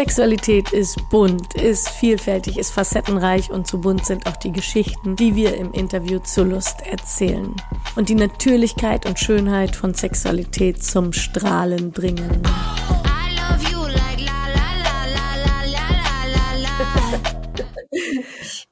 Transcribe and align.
Sexualität 0.00 0.72
ist 0.72 1.10
bunt, 1.10 1.54
ist 1.56 1.90
vielfältig, 1.90 2.56
ist 2.56 2.70
facettenreich 2.70 3.50
und 3.50 3.66
so 3.66 3.76
bunt 3.76 4.06
sind 4.06 4.26
auch 4.26 4.36
die 4.38 4.50
Geschichten, 4.50 5.14
die 5.14 5.36
wir 5.36 5.54
im 5.54 5.74
Interview 5.74 6.20
zur 6.20 6.46
Lust 6.46 6.80
erzählen. 6.86 7.54
Und 7.96 8.08
die 8.08 8.14
Natürlichkeit 8.14 9.04
und 9.04 9.18
Schönheit 9.18 9.76
von 9.76 9.92
Sexualität 9.92 10.82
zum 10.82 11.12
Strahlen 11.12 11.92
bringen. 11.92 12.42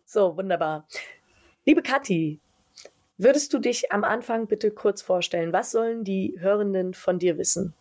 So, 0.06 0.34
wunderbar. 0.34 0.88
Liebe 1.66 1.83
Kathi, 1.83 2.41
würdest 3.19 3.52
du 3.52 3.59
dich 3.59 3.92
am 3.92 4.02
Anfang 4.02 4.47
bitte 4.47 4.70
kurz 4.70 5.02
vorstellen? 5.02 5.52
Was 5.52 5.73
sollen 5.73 6.05
die 6.05 6.37
Hörenden 6.38 6.95
von 6.95 7.19
dir 7.19 7.37
wissen? 7.37 7.74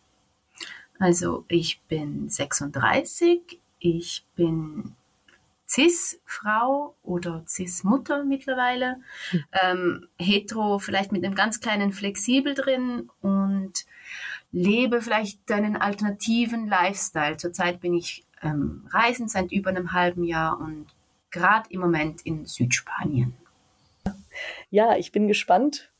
Also 0.98 1.44
ich 1.48 1.80
bin 1.88 2.28
36, 2.28 3.60
ich 3.78 4.24
bin 4.34 4.94
Cis-Frau 5.68 6.94
oder 7.02 7.44
Cis-Mutter 7.46 8.24
mittlerweile, 8.24 8.96
hm. 9.30 9.44
ähm, 9.62 10.08
hetero 10.18 10.78
vielleicht 10.78 11.12
mit 11.12 11.24
einem 11.24 11.34
ganz 11.34 11.60
kleinen 11.60 11.92
Flexibel 11.92 12.54
drin 12.54 13.10
und 13.20 13.84
lebe 14.50 15.02
vielleicht 15.02 15.50
einen 15.52 15.76
alternativen 15.76 16.66
Lifestyle. 16.66 17.36
Zurzeit 17.36 17.80
bin 17.80 17.94
ich 17.94 18.24
ähm, 18.42 18.88
reisend 18.90 19.30
seit 19.30 19.52
über 19.52 19.70
einem 19.70 19.92
halben 19.92 20.24
Jahr 20.24 20.58
und 20.58 20.86
gerade 21.30 21.68
im 21.70 21.80
Moment 21.80 22.22
in 22.22 22.46
Südspanien. 22.46 23.34
Ja, 24.70 24.96
ich 24.96 25.12
bin 25.12 25.28
gespannt, 25.28 25.90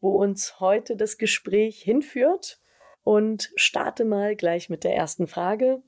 wo 0.00 0.10
uns 0.16 0.58
heute 0.58 0.96
das 0.96 1.16
Gespräch 1.16 1.80
hinführt 1.82 2.58
und 3.02 3.50
starte 3.56 4.04
mal 4.04 4.36
gleich 4.36 4.68
mit 4.68 4.84
der 4.84 4.94
ersten 4.94 5.26
Frage. 5.26 5.82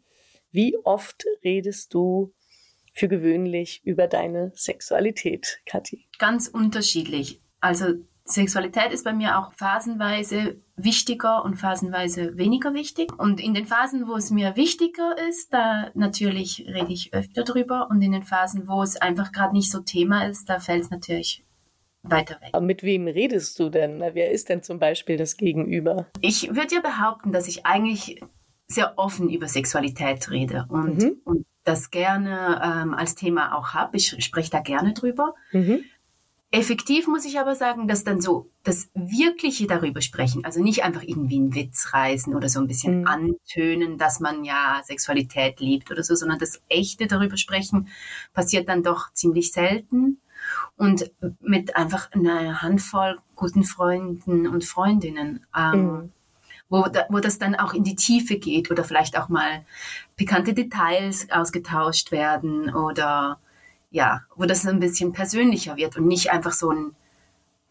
Wie 0.51 0.77
oft 0.85 1.25
redest 1.43 1.95
du 1.95 2.33
für 2.93 3.09
gewöhnlich 3.09 3.83
über 3.85 4.07
deine 4.07 4.53
Sexualität, 4.55 5.61
Kathi? 5.67 6.07
Ganz 6.19 6.49
unterschiedlich. 6.49 7.41
Also 7.61 7.95
Sexualität 8.27 8.93
ist 8.93 9.05
bei 9.05 9.13
mir 9.13 9.39
auch 9.39 9.53
phasenweise 9.53 10.61
wichtiger 10.77 11.45
und 11.45 11.57
phasenweise 11.57 12.39
weniger 12.39 12.73
wichtig. 12.73 13.13
Und 13.19 13.41
in 13.41 13.53
den 13.53 13.67
Phasen, 13.67 14.09
wo 14.09 14.15
es 14.15 14.31
mir 14.31 14.57
wichtiger 14.57 15.17
ist, 15.29 15.53
da 15.53 15.91
natürlich 15.95 16.65
rede 16.67 16.93
ich 16.93 17.13
öfter 17.13 17.43
drüber. 17.45 17.89
Und 17.91 18.01
in 18.01 18.13
den 18.13 18.23
Phasen, 18.23 18.67
wo 18.67 18.83
es 18.83 18.97
einfach 18.97 19.31
gerade 19.33 19.53
nicht 19.53 19.71
so 19.71 19.81
Thema 19.81 20.27
ist, 20.27 20.49
da 20.49 20.59
fällt 20.59 20.85
es 20.85 20.91
natürlich 20.91 21.45
weiter 22.05 22.41
weg. 22.41 22.51
Aber 22.53 22.65
mit 22.65 22.83
wem 22.83 23.07
redest 23.07 23.59
du 23.59 23.69
denn? 23.69 24.01
Wer 24.13 24.31
ist 24.31 24.49
denn 24.49 24.63
zum 24.63 24.79
Beispiel 24.79 25.17
das 25.17 25.37
Gegenüber? 25.37 26.07
Ich 26.21 26.55
würde 26.55 26.75
ja 26.75 26.81
behaupten, 26.81 27.33
dass 27.33 27.49
ich 27.49 27.67
eigentlich 27.67 28.21
sehr 28.67 28.99
offen 28.99 29.29
über 29.29 29.49
Sexualität 29.49 30.31
rede 30.31 30.67
und, 30.69 30.99
mhm. 30.99 31.17
und 31.25 31.47
das 31.65 31.91
gerne 31.91 32.61
ähm, 32.63 32.95
als 32.95 33.15
Thema 33.15 33.57
auch 33.57 33.69
habe. 33.69 33.97
Ich 33.97 34.25
spreche 34.25 34.51
da 34.51 34.61
gerne 34.61 34.93
drüber. 34.93 35.35
Mhm. 35.53 35.85
Effektiv 36.51 37.09
muss 37.09 37.25
ich 37.25 37.41
aber 37.41 37.57
sagen, 37.57 37.89
dass 37.89 38.05
dann 38.05 38.21
so 38.21 38.49
das 38.63 38.89
Wirkliche 38.95 39.67
darüber 39.67 40.01
sprechen, 40.01 40.45
also 40.45 40.63
nicht 40.63 40.85
einfach 40.85 41.03
irgendwie 41.03 41.37
einen 41.37 41.55
Witz 41.55 41.93
reißen 41.93 42.33
oder 42.33 42.49
so 42.49 42.61
ein 42.61 42.69
bisschen 42.69 43.01
mhm. 43.01 43.07
antönen, 43.09 43.99
dass 43.99 44.21
man 44.21 44.45
ja 44.45 44.81
Sexualität 44.85 45.59
liebt 45.59 45.91
oder 45.91 46.05
so, 46.05 46.15
sondern 46.15 46.39
das 46.39 46.63
Echte 46.69 47.09
darüber 47.09 47.37
sprechen 47.37 47.89
passiert 48.35 48.69
dann 48.69 48.85
doch 48.85 49.13
ziemlich 49.13 49.51
selten 49.51 50.21
und 50.77 51.11
mit 51.41 51.77
einfach 51.77 52.11
einer 52.13 52.63
Handvoll 52.63 53.19
guten 53.37 53.65
Freunden 53.65 54.47
und 54.47 54.65
Freundinnen. 54.65 55.47
Ähm, 55.57 55.87
mhm. 55.87 56.13
Wo, 56.71 56.87
wo 57.11 57.21
das 57.21 57.39
dann 57.39 57.55
auch 57.55 57.75
in 57.75 57.85
die 57.85 57.95
Tiefe 57.95 58.39
geht 58.39 58.71
oder 58.71 58.85
vielleicht 58.85 59.19
auch 59.19 59.29
mal 59.29 59.65
pikante 60.17 60.55
Details 60.55 61.31
ausgetauscht 61.31 62.11
werden 62.11 62.75
oder 62.75 63.39
ja, 63.91 64.23
wo 64.35 64.45
das 64.45 64.67
ein 64.67 64.81
bisschen 64.81 65.13
persönlicher 65.13 65.77
wird 65.77 65.97
und 65.97 66.07
nicht 66.07 66.33
einfach 66.33 66.53
so 66.53 66.71
ein 66.71 66.97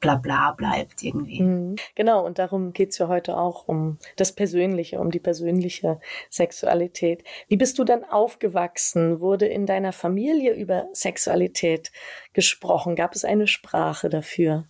Blabla 0.04 0.52
bleibt 0.52 1.02
irgendwie. 1.02 1.42
Mhm. 1.42 1.76
Genau, 1.96 2.26
und 2.26 2.38
darum 2.38 2.74
geht's 2.74 2.98
ja 2.98 3.08
heute 3.08 3.38
auch 3.38 3.70
um 3.70 3.98
das 4.18 4.36
Persönliche, 4.36 5.00
um 5.00 5.12
die 5.12 5.22
persönliche 5.22 6.02
Sexualität. 6.30 7.24
Wie 7.48 7.56
bist 7.56 7.80
du 7.80 7.86
dann 7.86 8.04
aufgewachsen? 8.04 9.22
Wurde 9.22 9.46
in 9.46 9.66
deiner 9.66 9.94
Familie 9.94 10.54
über 10.56 10.90
Sexualität 10.92 11.94
gesprochen? 12.34 12.98
Gab 12.98 13.16
es 13.16 13.24
eine 13.24 13.48
Sprache 13.48 14.10
dafür? 14.10 14.66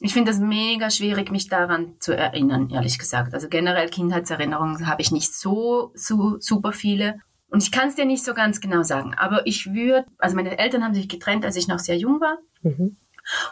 Ich 0.00 0.14
finde 0.14 0.30
das 0.30 0.40
mega 0.40 0.88
schwierig, 0.88 1.30
mich 1.30 1.48
daran 1.48 1.96
zu 1.98 2.16
erinnern, 2.16 2.70
ehrlich 2.70 2.98
gesagt. 2.98 3.34
Also 3.34 3.48
generell 3.48 3.90
Kindheitserinnerungen 3.90 4.86
habe 4.86 5.02
ich 5.02 5.12
nicht 5.12 5.34
so, 5.34 5.90
so 5.94 6.36
super 6.38 6.72
viele. 6.72 7.16
Und 7.50 7.62
ich 7.62 7.72
kann 7.72 7.88
es 7.88 7.94
dir 7.94 8.06
nicht 8.06 8.24
so 8.24 8.32
ganz 8.32 8.60
genau 8.60 8.82
sagen. 8.84 9.14
Aber 9.18 9.46
ich 9.46 9.74
würde, 9.74 10.06
also 10.16 10.34
meine 10.34 10.58
Eltern 10.58 10.82
haben 10.82 10.94
sich 10.94 11.08
getrennt, 11.08 11.44
als 11.44 11.56
ich 11.56 11.68
noch 11.68 11.78
sehr 11.78 11.98
jung 11.98 12.22
war. 12.22 12.38
Mhm. 12.62 12.96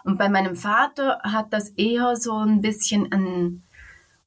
Und 0.05 0.19
bei 0.19 0.29
meinem 0.29 0.57
Vater 0.57 1.21
hat 1.23 1.53
das 1.53 1.71
eher 1.71 2.17
so 2.17 2.37
ein 2.37 2.61
bisschen 2.61 3.13
einen 3.13 3.67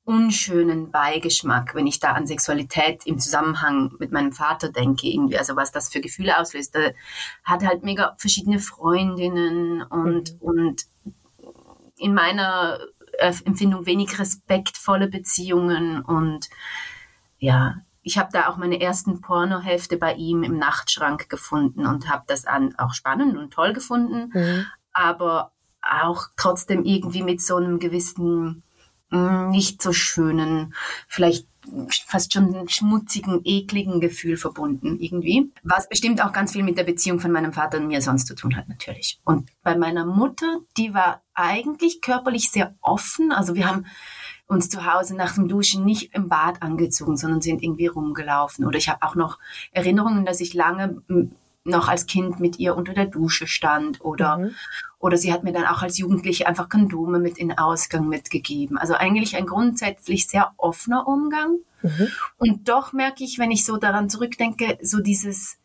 unschönen 0.10 0.90
Beigeschmack, 0.90 1.76
wenn 1.76 1.86
ich 1.86 2.00
da 2.00 2.14
an 2.14 2.26
Sexualität 2.26 3.06
im 3.06 3.20
Zusammenhang 3.20 3.92
mit 4.00 4.12
meinem 4.12 4.32
Vater 4.32 4.72
denke, 4.72 5.08
irgendwie, 5.08 5.38
also 5.38 5.56
was 5.56 5.72
das 5.72 5.90
für 5.90 6.02
Gefühle 6.02 6.40
auslöst. 6.40 6.76
Er 6.76 6.96
hat 7.44 7.64
halt 7.64 7.84
mega 7.84 8.16
verschiedene 8.18 8.58
Freundinnen 8.58 9.84
und, 9.84 10.34
mhm. 10.34 10.40
und 10.40 10.82
in 11.98 12.16
meiner 12.16 12.80
äh, 13.20 13.34
Empfindung 13.46 13.86
wenig 13.86 14.18
respektvolle 14.18 15.10
Beziehungen 15.10 16.02
und 16.02 16.50
ja, 17.38 17.76
ich 18.02 18.18
habe 18.18 18.30
da 18.34 18.48
auch 18.48 18.58
meine 18.58 18.82
ersten 18.82 19.22
Pornohefte 19.22 19.98
bei 19.98 20.16
ihm 20.16 20.42
im 20.42 20.58
Nachtschrank 20.58 21.30
gefunden 21.30 21.86
und 21.86 22.10
habe 22.10 22.24
das 22.26 22.46
an, 22.46 22.74
auch 22.80 22.94
spannend 22.94 23.38
und 23.38 23.54
toll 23.54 23.74
gefunden. 23.74 24.32
Mhm 24.34 24.66
aber 24.94 25.52
auch 25.82 26.28
trotzdem 26.36 26.84
irgendwie 26.84 27.24
mit 27.24 27.42
so 27.42 27.56
einem 27.56 27.80
gewissen 27.80 28.64
mm, 29.10 29.50
nicht 29.50 29.82
so 29.82 29.94
schönen, 29.94 30.74
vielleicht 31.08 31.48
fast 32.08 32.34
schon 32.34 32.68
schmutzigen, 32.68 33.42
ekligen 33.44 34.00
Gefühl 34.00 34.38
verbunden 34.38 35.00
irgendwie. 35.00 35.52
Was 35.64 35.88
bestimmt 35.88 36.24
auch 36.24 36.32
ganz 36.32 36.54
viel 36.54 36.64
mit 36.64 36.78
der 36.78 36.84
Beziehung 36.84 37.20
von 37.20 37.32
meinem 37.32 37.54
Vater 37.54 37.78
und 37.78 37.88
mir 37.88 38.02
sonst 38.02 38.28
zu 38.28 38.36
tun 38.36 38.56
hat, 38.56 38.70
natürlich. 38.70 39.20
Und 39.24 39.50
bei 39.64 39.78
meiner 39.78 40.06
Mutter, 40.06 40.60
die 40.78 40.94
war 40.94 41.22
eigentlich 41.34 42.02
körperlich 42.02 42.50
sehr 42.50 42.76
offen. 42.82 43.32
Also 43.32 43.56
wir 43.56 43.68
haben 43.68 43.86
uns 44.48 44.70
zu 44.70 44.92
Hause 44.92 45.16
nach 45.16 45.36
dem 45.36 45.48
Duschen 45.48 45.86
nicht 45.86 46.14
im 46.16 46.28
Bad 46.28 46.62
angezogen, 46.62 47.18
sondern 47.18 47.42
sind 47.42 47.62
irgendwie 47.62 47.88
rumgelaufen. 47.88 48.66
Oder 48.66 48.78
ich 48.78 48.90
habe 48.90 49.04
auch 49.04 49.16
noch 49.16 49.38
Erinnerungen, 49.72 50.26
dass 50.26 50.42
ich 50.42 50.54
lange 50.54 51.02
noch 51.70 51.88
als 51.88 52.06
Kind 52.06 52.40
mit 52.40 52.60
ihr 52.60 52.76
unter 52.76 52.94
der 52.94 53.06
Dusche 53.06 53.48
stand 53.48 54.02
oder, 54.02 54.38
mhm. 54.38 54.56
oder 55.00 55.18
sie 55.18 55.32
hat 55.32 55.44
mir 55.44 55.54
dann 55.54 55.66
auch 55.66 55.82
als 55.82 55.98
Jugendliche 55.98 56.48
einfach 56.48 56.70
Kondome 56.70 57.20
mit 57.20 57.38
in 57.38 57.58
Ausgang 57.58 58.08
mitgegeben. 58.08 58.78
Also 58.78 58.96
eigentlich 58.96 59.36
ein 59.36 59.46
grundsätzlich 59.46 60.28
sehr 60.28 60.52
offener 60.58 61.08
Umgang. 61.08 61.60
Mhm. 61.82 62.08
Und 62.38 62.70
doch 62.70 62.94
merke 62.94 63.24
ich, 63.24 63.40
wenn 63.40 63.52
ich 63.52 63.66
so 63.66 63.78
daran 63.78 64.10
zurückdenke, 64.10 64.78
so 64.82 65.00
dieses 65.00 65.58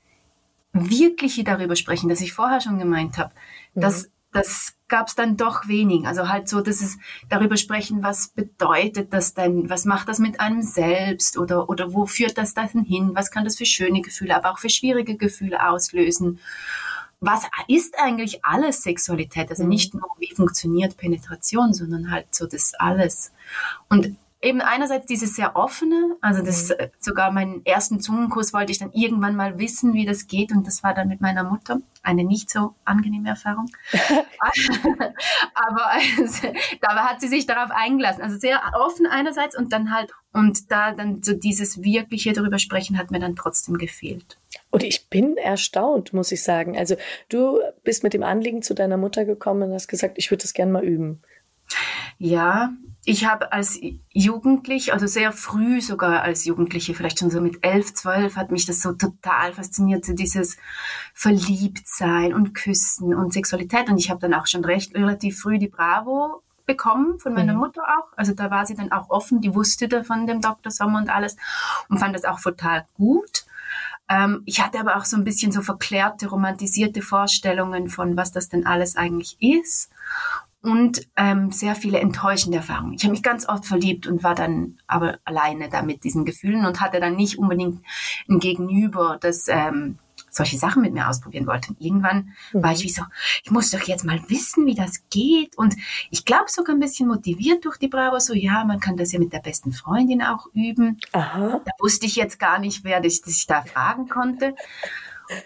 wirkliche 0.72 1.44
darüber 1.44 1.76
sprechen, 1.76 2.08
das 2.08 2.20
ich 2.20 2.32
vorher 2.32 2.60
schon 2.60 2.78
gemeint 2.78 3.18
habe, 3.18 3.32
mhm. 3.74 3.80
dass 3.80 4.10
das 4.34 4.74
gab 4.88 5.08
es 5.08 5.14
dann 5.14 5.36
doch 5.36 5.68
wenig. 5.68 6.06
Also 6.06 6.28
halt 6.28 6.48
so, 6.48 6.60
dass 6.60 6.80
es 6.80 6.98
darüber 7.28 7.56
sprechen, 7.56 8.02
was 8.02 8.28
bedeutet 8.28 9.12
das 9.12 9.32
denn, 9.32 9.70
was 9.70 9.84
macht 9.84 10.08
das 10.08 10.18
mit 10.18 10.40
einem 10.40 10.62
selbst 10.62 11.38
oder, 11.38 11.68
oder 11.70 11.92
wo 11.92 12.06
führt 12.06 12.36
das 12.36 12.52
dann 12.52 12.68
hin, 12.68 13.12
was 13.14 13.30
kann 13.30 13.44
das 13.44 13.56
für 13.56 13.64
schöne 13.64 14.02
Gefühle, 14.02 14.36
aber 14.36 14.50
auch 14.50 14.58
für 14.58 14.68
schwierige 14.68 15.16
Gefühle 15.16 15.66
auslösen. 15.66 16.40
Was 17.20 17.44
ist 17.68 17.94
eigentlich 17.98 18.44
alles 18.44 18.82
Sexualität? 18.82 19.50
Also 19.50 19.62
mhm. 19.62 19.70
nicht 19.70 19.94
nur, 19.94 20.08
wie 20.18 20.34
funktioniert 20.34 20.96
Penetration, 20.96 21.72
sondern 21.72 22.10
halt 22.10 22.34
so 22.34 22.46
das 22.46 22.74
alles. 22.74 23.32
Und 23.88 24.16
eben 24.44 24.60
einerseits 24.60 25.06
dieses 25.06 25.34
sehr 25.34 25.56
offene, 25.56 26.16
also 26.20 26.42
das 26.42 26.68
mhm. 26.68 26.74
Sogar 26.98 27.32
meinen 27.32 27.64
ersten 27.64 28.00
Zungenkurs 28.00 28.52
wollte 28.52 28.72
ich 28.72 28.78
dann 28.78 28.92
irgendwann 28.92 29.36
mal 29.36 29.58
wissen, 29.58 29.94
wie 29.94 30.06
das 30.06 30.26
geht 30.26 30.52
und 30.52 30.66
das 30.66 30.82
war 30.82 30.94
dann 30.94 31.08
mit 31.08 31.20
meiner 31.20 31.44
Mutter 31.44 31.80
eine 32.02 32.24
nicht 32.24 32.50
so 32.50 32.74
angenehme 32.84 33.30
Erfahrung. 33.30 33.70
Aber 35.54 35.90
also, 35.90 36.52
dabei 36.80 37.00
hat 37.00 37.20
sie 37.20 37.28
sich 37.28 37.46
darauf 37.46 37.70
eingelassen, 37.70 38.22
also 38.22 38.38
sehr 38.38 38.60
offen 38.74 39.06
einerseits 39.06 39.56
und 39.56 39.72
dann 39.72 39.94
halt 39.94 40.12
und 40.32 40.70
da 40.70 40.92
dann 40.92 41.22
so 41.22 41.32
dieses 41.32 41.82
wirkliche 41.82 42.32
darüber 42.32 42.58
sprechen 42.58 42.98
hat 42.98 43.10
mir 43.10 43.20
dann 43.20 43.36
trotzdem 43.36 43.78
gefehlt. 43.78 44.38
Und 44.70 44.82
ich 44.82 45.08
bin 45.08 45.36
erstaunt, 45.36 46.12
muss 46.12 46.32
ich 46.32 46.42
sagen. 46.42 46.76
Also 46.76 46.96
du 47.28 47.60
bist 47.84 48.02
mit 48.02 48.14
dem 48.14 48.24
Anliegen 48.24 48.62
zu 48.62 48.74
deiner 48.74 48.96
Mutter 48.96 49.24
gekommen 49.24 49.62
und 49.62 49.74
hast 49.74 49.88
gesagt, 49.88 50.18
ich 50.18 50.30
würde 50.30 50.42
das 50.42 50.52
gerne 50.52 50.72
mal 50.72 50.84
üben. 50.84 51.22
Ja, 52.18 52.72
ich 53.04 53.26
habe 53.26 53.52
als 53.52 53.78
Jugendlich, 54.10 54.92
also 54.92 55.06
sehr 55.06 55.32
früh 55.32 55.80
sogar 55.80 56.22
als 56.22 56.44
Jugendliche, 56.44 56.94
vielleicht 56.94 57.18
schon 57.18 57.30
so 57.30 57.40
mit 57.40 57.64
elf, 57.64 57.92
zwölf, 57.94 58.36
hat 58.36 58.50
mich 58.50 58.64
das 58.64 58.80
so 58.80 58.92
total 58.92 59.52
fasziniert, 59.52 60.04
so 60.04 60.14
dieses 60.14 60.56
Verliebtsein 61.12 62.32
und 62.32 62.54
Küssen 62.54 63.14
und 63.14 63.32
Sexualität. 63.32 63.88
Und 63.88 63.98
ich 63.98 64.10
habe 64.10 64.20
dann 64.20 64.34
auch 64.34 64.46
schon 64.46 64.64
recht 64.64 64.94
relativ 64.94 65.40
früh 65.40 65.58
die 65.58 65.68
Bravo 65.68 66.42
bekommen 66.64 67.18
von 67.18 67.34
meiner 67.34 67.54
mhm. 67.54 67.60
Mutter 67.60 67.82
auch. 67.82 68.16
Also 68.16 68.32
da 68.32 68.50
war 68.50 68.64
sie 68.64 68.74
dann 68.74 68.92
auch 68.92 69.10
offen, 69.10 69.40
die 69.40 69.54
wusste 69.54 69.88
da 69.88 70.02
von 70.02 70.26
dem 70.26 70.40
Dr. 70.40 70.70
Sommer 70.70 70.98
und 70.98 71.10
alles 71.10 71.36
und 71.88 71.98
fand 71.98 72.14
das 72.14 72.24
auch 72.24 72.40
total 72.40 72.86
gut. 72.94 73.44
Ähm, 74.08 74.42
ich 74.46 74.62
hatte 74.62 74.78
aber 74.78 74.96
auch 74.96 75.04
so 75.04 75.16
ein 75.16 75.24
bisschen 75.24 75.52
so 75.52 75.60
verklärte, 75.60 76.28
romantisierte 76.28 77.02
Vorstellungen 77.02 77.88
von, 77.88 78.16
was 78.16 78.32
das 78.32 78.48
denn 78.48 78.66
alles 78.66 78.96
eigentlich 78.96 79.36
ist 79.40 79.90
und 80.64 81.06
ähm, 81.16 81.50
sehr 81.50 81.74
viele 81.74 82.00
enttäuschende 82.00 82.56
Erfahrungen. 82.56 82.94
Ich 82.94 83.02
habe 83.02 83.12
mich 83.12 83.22
ganz 83.22 83.46
oft 83.46 83.66
verliebt 83.66 84.06
und 84.06 84.24
war 84.24 84.34
dann 84.34 84.78
aber 84.86 85.18
alleine 85.26 85.68
da 85.68 85.82
mit 85.82 86.04
diesen 86.04 86.24
Gefühlen 86.24 86.64
und 86.64 86.80
hatte 86.80 87.00
dann 87.00 87.16
nicht 87.16 87.38
unbedingt 87.38 87.82
ein 88.30 88.38
Gegenüber, 88.38 89.18
das 89.20 89.46
ähm, 89.48 89.98
solche 90.30 90.56
Sachen 90.56 90.80
mit 90.80 90.94
mir 90.94 91.06
ausprobieren 91.08 91.46
wollte. 91.46 91.68
Und 91.70 91.82
irgendwann 91.82 92.32
mhm. 92.52 92.62
war 92.62 92.72
ich 92.72 92.82
wie 92.82 92.88
so, 92.88 93.02
ich 93.44 93.50
muss 93.50 93.70
doch 93.70 93.82
jetzt 93.82 94.06
mal 94.06 94.18
wissen, 94.28 94.64
wie 94.64 94.74
das 94.74 95.02
geht. 95.10 95.56
Und 95.58 95.76
ich 96.10 96.24
glaube 96.24 96.46
sogar 96.48 96.74
ein 96.74 96.80
bisschen 96.80 97.08
motiviert 97.08 97.66
durch 97.66 97.76
die 97.76 97.88
Bravo, 97.88 98.18
so 98.18 98.32
ja, 98.32 98.64
man 98.64 98.80
kann 98.80 98.96
das 98.96 99.12
ja 99.12 99.18
mit 99.18 99.34
der 99.34 99.40
besten 99.40 99.72
Freundin 99.72 100.22
auch 100.22 100.46
üben. 100.54 100.98
Aha. 101.12 101.60
Da 101.62 101.72
wusste 101.78 102.06
ich 102.06 102.16
jetzt 102.16 102.38
gar 102.38 102.58
nicht, 102.58 102.84
wer 102.84 103.04
ich, 103.04 103.20
ich 103.26 103.46
da 103.46 103.60
fragen 103.62 104.08
konnte. 104.08 104.54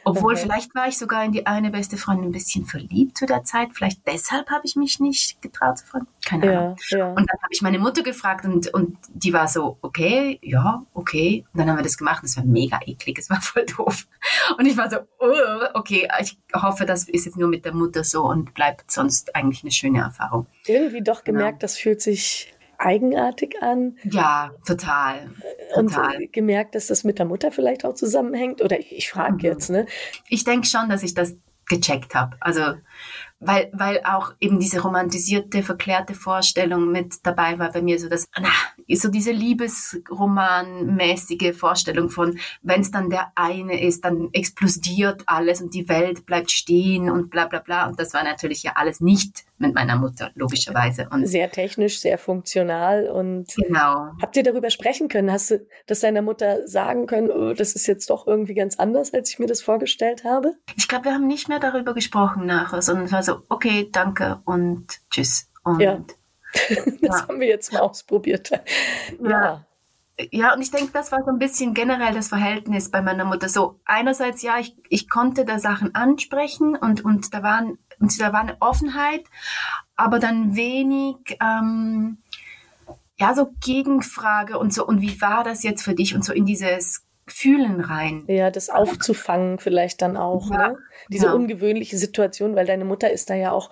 Obwohl, 0.05 0.35
okay. 0.35 0.43
vielleicht 0.43 0.75
war 0.75 0.89
ich 0.89 0.99
sogar 0.99 1.25
in 1.25 1.33
die 1.33 1.47
eine 1.47 1.71
beste 1.71 1.97
Freundin 1.97 2.29
ein 2.29 2.33
bisschen 2.33 2.67
verliebt 2.67 3.19
zu 3.19 3.27
der 3.27 3.45
Zeit. 3.45 3.71
Vielleicht 3.73 4.07
deshalb 4.07 4.51
habe 4.51 4.63
ich 4.65 4.77
mich 4.77 5.01
nicht 5.01 5.41
getraut 5.43 5.79
zu 5.79 5.87
fragen. 5.87 6.07
Keine 6.25 6.59
Ahnung. 6.59 6.77
Ja, 6.91 6.99
ja. 6.99 7.09
Und 7.09 7.31
dann 7.31 7.43
habe 7.43 7.51
ich 7.51 7.63
meine 7.63 7.79
Mutter 7.79 8.03
gefragt 8.03 8.45
und, 8.45 8.69
und 8.75 8.97
die 9.09 9.33
war 9.33 9.49
so, 9.49 9.79
okay, 9.83 10.39
ja, 10.43 10.83
okay. 10.95 11.45
Und 11.53 11.61
dann 11.61 11.71
haben 11.71 11.77
wir 11.77 11.83
das 11.83 11.97
gemacht 11.97 12.25
es 12.29 12.37
war 12.37 12.45
mega 12.45 12.81
eklig, 12.87 13.19
es 13.19 13.31
war 13.31 13.41
voll 13.41 13.65
doof. 13.65 14.07
Und 14.57 14.67
ich 14.67 14.77
war 14.77 14.91
so, 14.91 14.99
oh, 15.19 15.65
okay, 15.75 16.09
ich 16.21 16.39
hoffe, 16.55 16.85
das 16.87 17.09
ist 17.09 17.27
jetzt 17.27 17.37
nur 17.37 17.49
mit 17.49 17.65
der 17.65 17.75
Mutter 17.75 18.05
so 18.05 18.25
und 18.25 18.55
bleibt 18.55 18.91
sonst 18.91 19.35
eigentlich 19.35 19.63
eine 19.63 19.73
schöne 19.73 20.01
Erfahrung. 20.01 20.47
Irgendwie 20.67 21.03
doch 21.03 21.25
gemerkt, 21.25 21.61
genau. 21.61 21.61
das 21.61 21.77
fühlt 21.77 22.01
sich 22.01 22.53
eigenartig 22.79 23.57
an. 23.61 23.99
Ja, 24.05 24.53
total. 24.67 25.31
Und 25.77 25.93
total. 25.93 26.27
gemerkt, 26.29 26.75
dass 26.75 26.87
das 26.87 27.05
mit 27.05 27.19
der 27.19 27.27
Mutter 27.27 27.53
vielleicht 27.53 27.85
auch 27.85 27.95
zusammenhängt? 27.95 28.63
Oder 28.63 28.81
ich 28.81 29.11
frage 29.11 29.35
mhm. 29.35 29.41
jetzt, 29.41 29.71
ne? 29.71 29.87
Ich 30.29 30.45
denke 30.45 30.67
schon, 30.67 30.89
dass 30.89 31.03
ich 31.03 31.15
das 31.15 31.37
gecheckt 31.69 32.15
habe. 32.15 32.37
Also 32.41 32.63
weil, 33.41 33.71
weil 33.73 34.01
auch 34.05 34.35
eben 34.41 34.59
diese 34.59 34.81
romantisierte, 34.81 35.63
verklärte 35.63 36.15
Vorstellung 36.15 36.91
mit 36.91 37.25
dabei 37.25 37.61
war 37.61 37.71
bei 37.71 37.83
mir, 37.83 38.01
so 38.01 38.09
dass, 38.09 38.29
na, 38.37 38.51
so 38.97 39.09
diese 39.09 39.31
Liebesromanmäßige 39.31 41.57
Vorstellung 41.57 42.11
von, 42.11 42.41
wenn 42.63 42.81
es 42.81 42.91
dann 42.91 43.11
der 43.11 43.31
eine 43.37 43.81
ist, 43.81 44.05
dann 44.05 44.31
explodiert 44.33 45.23
alles 45.27 45.61
und 45.61 45.73
die 45.73 45.89
Welt 45.89 46.27
bleibt 46.27 46.51
stehen 46.51 47.09
und 47.11 47.31
bla 47.31 47.47
bla 47.47 47.61
bla. 47.61 47.87
Und 47.87 48.01
das 48.01 48.13
war 48.13 48.25
natürlich 48.25 48.65
ja 48.65 48.73
alles 48.75 49.01
nicht 49.01 49.45
mit 49.59 49.75
meiner 49.75 49.97
Mutter, 49.97 50.31
logischerweise. 50.35 51.09
Und 51.11 51.27
sehr 51.27 51.51
technisch, 51.51 52.01
sehr 52.01 52.19
funktional 52.19 53.09
und 53.09 53.55
genau. 53.55 54.13
habt 54.21 54.37
ihr 54.37 54.43
darüber 54.43 54.71
sprechen 54.71 55.09
können? 55.09 55.31
Hast 55.31 55.51
du 55.51 55.67
das 55.87 56.01
deiner 56.01 56.23
Mutter 56.23 56.67
sagen 56.67 57.07
können, 57.07 57.31
oh, 57.31 57.53
das 57.53 57.73
ist 57.73 57.87
jetzt 57.87 58.11
doch 58.11 58.27
irgendwie 58.27 58.55
ganz 58.55 58.79
anders, 58.79 59.13
als 59.13 59.31
ich 59.31 59.39
mir 59.39 59.47
das 59.47 59.61
vorgestellt 59.61 60.25
habe? 60.25 60.55
Ich 60.77 60.89
glaube, 60.89 61.07
wir 61.07 61.15
haben 61.15 61.27
nicht 61.27 61.49
mehr 61.49 61.59
darüber 61.59 61.95
gesprochen 61.95 62.47
nachher, 62.47 62.83
sondern 62.83 63.07
es 63.07 63.13
war 63.13 63.23
so, 63.23 63.43
okay, 63.49 63.89
danke 63.91 64.41
und 64.45 64.87
tschüss. 65.11 65.51
Und, 65.65 65.81
ja. 65.81 66.01
das 66.69 66.99
ja. 67.01 67.29
haben 67.29 67.41
wir 67.41 67.49
jetzt 67.49 67.73
mal 67.73 67.81
ausprobiert. 67.81 68.51
Ja. 68.51 69.29
ja. 69.29 69.65
Ja, 70.33 70.53
und 70.53 70.61
ich 70.61 70.73
denke, 70.73 70.91
das 70.93 71.13
war 71.13 71.23
so 71.25 71.31
ein 71.31 71.39
bisschen 71.39 71.75
generell 71.75 72.13
das 72.13 72.29
Verhältnis 72.29 72.91
bei 72.91 73.01
meiner 73.03 73.25
Mutter. 73.25 73.49
So 73.49 73.79
einerseits, 73.85 74.43
ja, 74.43 74.59
ich, 74.59 74.77
ich 74.89 75.09
konnte 75.09 75.45
da 75.45 75.61
Sachen 75.61 75.95
ansprechen 75.95 76.75
und, 76.75 77.05
und 77.05 77.33
da 77.33 77.45
waren, 77.45 77.79
und 78.01 78.21
da 78.21 78.33
war 78.33 78.41
eine 78.41 78.57
Offenheit, 78.61 79.25
aber 79.97 80.19
dann 80.19 80.55
wenig, 80.57 81.17
ähm, 81.41 82.19
ja, 83.19 83.35
so 83.35 83.53
Gegenfrage 83.61 84.59
und 84.59 84.73
so, 84.73 84.87
und 84.87 85.01
wie 85.01 85.21
war 85.21 85.45
das 85.45 85.63
jetzt 85.63 85.83
für 85.83 85.95
dich 85.95 86.15
und 86.15 86.25
so 86.25 86.33
in 86.33 86.47
dieses 86.47 87.08
Fühlen 87.31 87.81
rein. 87.81 88.25
Ja, 88.27 88.51
das 88.51 88.71
aufzufangen 88.71 89.59
vielleicht 89.59 90.03
dann 90.03 90.17
auch, 90.17 90.51
ja, 90.51 90.69
ne? 90.69 90.79
Diese 91.09 91.27
ja. 91.27 91.33
ungewöhnliche 91.33 91.97
Situation, 91.97 92.57
weil 92.57 92.67
deine 92.67 92.85
Mutter 92.85 93.11
ist 93.11 93.31
da 93.31 93.35
ja 93.35 93.53
auch 93.53 93.71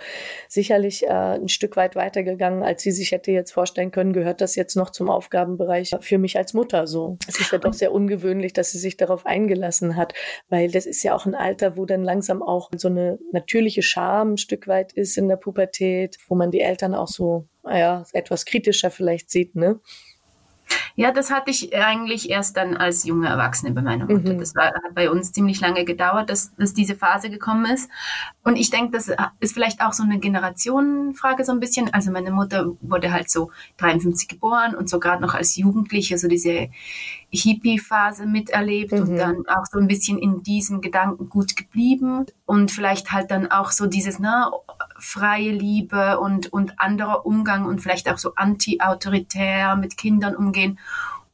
sicherlich 0.48 1.04
äh, 1.04 1.08
ein 1.08 1.48
Stück 1.48 1.76
weit 1.76 1.96
weitergegangen, 1.96 2.62
als 2.62 2.82
sie 2.82 2.92
sich 2.92 3.12
hätte 3.12 3.32
jetzt 3.32 3.52
vorstellen 3.52 3.90
können, 3.90 4.12
gehört 4.12 4.40
das 4.40 4.54
jetzt 4.54 4.76
noch 4.76 4.90
zum 4.90 5.10
Aufgabenbereich 5.10 5.94
für 6.00 6.18
mich 6.18 6.36
als 6.36 6.54
Mutter 6.54 6.86
so. 6.86 7.18
Es 7.26 7.40
ist 7.40 7.52
ja 7.52 7.58
doch 7.58 7.72
sehr 7.72 7.92
ungewöhnlich, 7.92 8.52
dass 8.52 8.70
sie 8.72 8.78
sich 8.78 8.96
darauf 8.96 9.26
eingelassen 9.26 9.96
hat, 9.96 10.14
weil 10.48 10.70
das 10.70 10.86
ist 10.86 11.02
ja 11.02 11.14
auch 11.14 11.26
ein 11.26 11.34
Alter, 11.34 11.76
wo 11.76 11.84
dann 11.84 12.04
langsam 12.04 12.42
auch 12.42 12.70
so 12.76 12.88
eine 12.88 13.18
natürliche 13.32 13.82
Scham 13.82 14.34
ein 14.34 14.38
Stück 14.38 14.68
weit 14.68 14.92
ist 14.92 15.18
in 15.18 15.28
der 15.28 15.36
Pubertät, 15.36 16.16
wo 16.28 16.34
man 16.34 16.50
die 16.50 16.60
Eltern 16.60 16.94
auch 16.94 17.08
so, 17.08 17.46
naja, 17.62 18.04
etwas 18.12 18.44
kritischer 18.44 18.90
vielleicht 18.90 19.30
sieht, 19.30 19.56
ne? 19.56 19.80
Ja, 20.94 21.12
das 21.12 21.30
hatte 21.30 21.50
ich 21.50 21.76
eigentlich 21.76 22.30
erst 22.30 22.56
dann 22.56 22.76
als 22.76 23.04
junge 23.04 23.28
Erwachsene 23.28 23.72
bei 23.72 23.82
meiner 23.82 24.06
Mutter. 24.06 24.32
Mhm. 24.32 24.38
Das 24.38 24.54
war, 24.54 24.66
hat 24.66 24.94
bei 24.94 25.10
uns 25.10 25.30
ziemlich 25.30 25.60
lange 25.60 25.84
gedauert, 25.84 26.30
dass, 26.30 26.54
dass 26.56 26.72
diese 26.72 26.96
Phase 26.96 27.28
gekommen 27.28 27.66
ist. 27.66 27.90
Und 28.42 28.56
ich 28.56 28.70
denke, 28.70 28.92
das 28.92 29.10
ist 29.40 29.52
vielleicht 29.52 29.82
auch 29.82 29.92
so 29.92 30.02
eine 30.02 30.18
Generationenfrage 30.18 31.44
so 31.44 31.52
ein 31.52 31.60
bisschen. 31.60 31.92
Also 31.92 32.10
meine 32.10 32.30
Mutter 32.30 32.72
wurde 32.80 33.12
halt 33.12 33.30
so 33.30 33.50
53 33.76 34.26
geboren 34.26 34.74
und 34.74 34.88
so 34.88 34.98
gerade 34.98 35.20
noch 35.20 35.34
als 35.34 35.56
Jugendliche 35.56 36.16
so 36.16 36.28
diese 36.28 36.68
Hippie-Phase 37.30 38.24
miterlebt 38.26 38.92
mhm. 38.92 39.00
und 39.00 39.16
dann 39.16 39.36
auch 39.48 39.66
so 39.70 39.78
ein 39.78 39.88
bisschen 39.88 40.18
in 40.18 40.42
diesem 40.42 40.80
Gedanken 40.80 41.28
gut 41.28 41.56
geblieben 41.56 42.24
und 42.46 42.70
vielleicht 42.70 43.12
halt 43.12 43.30
dann 43.30 43.50
auch 43.50 43.70
so 43.70 43.86
dieses, 43.86 44.18
na, 44.18 44.50
freie 44.98 45.50
Liebe 45.50 46.18
und, 46.18 46.52
und 46.52 46.78
anderer 46.78 47.26
Umgang 47.26 47.66
und 47.66 47.80
vielleicht 47.80 48.10
auch 48.10 48.18
so 48.18 48.34
anti-autoritär 48.34 49.76
mit 49.76 49.96
Kindern 49.96 50.36
umgehen 50.36 50.78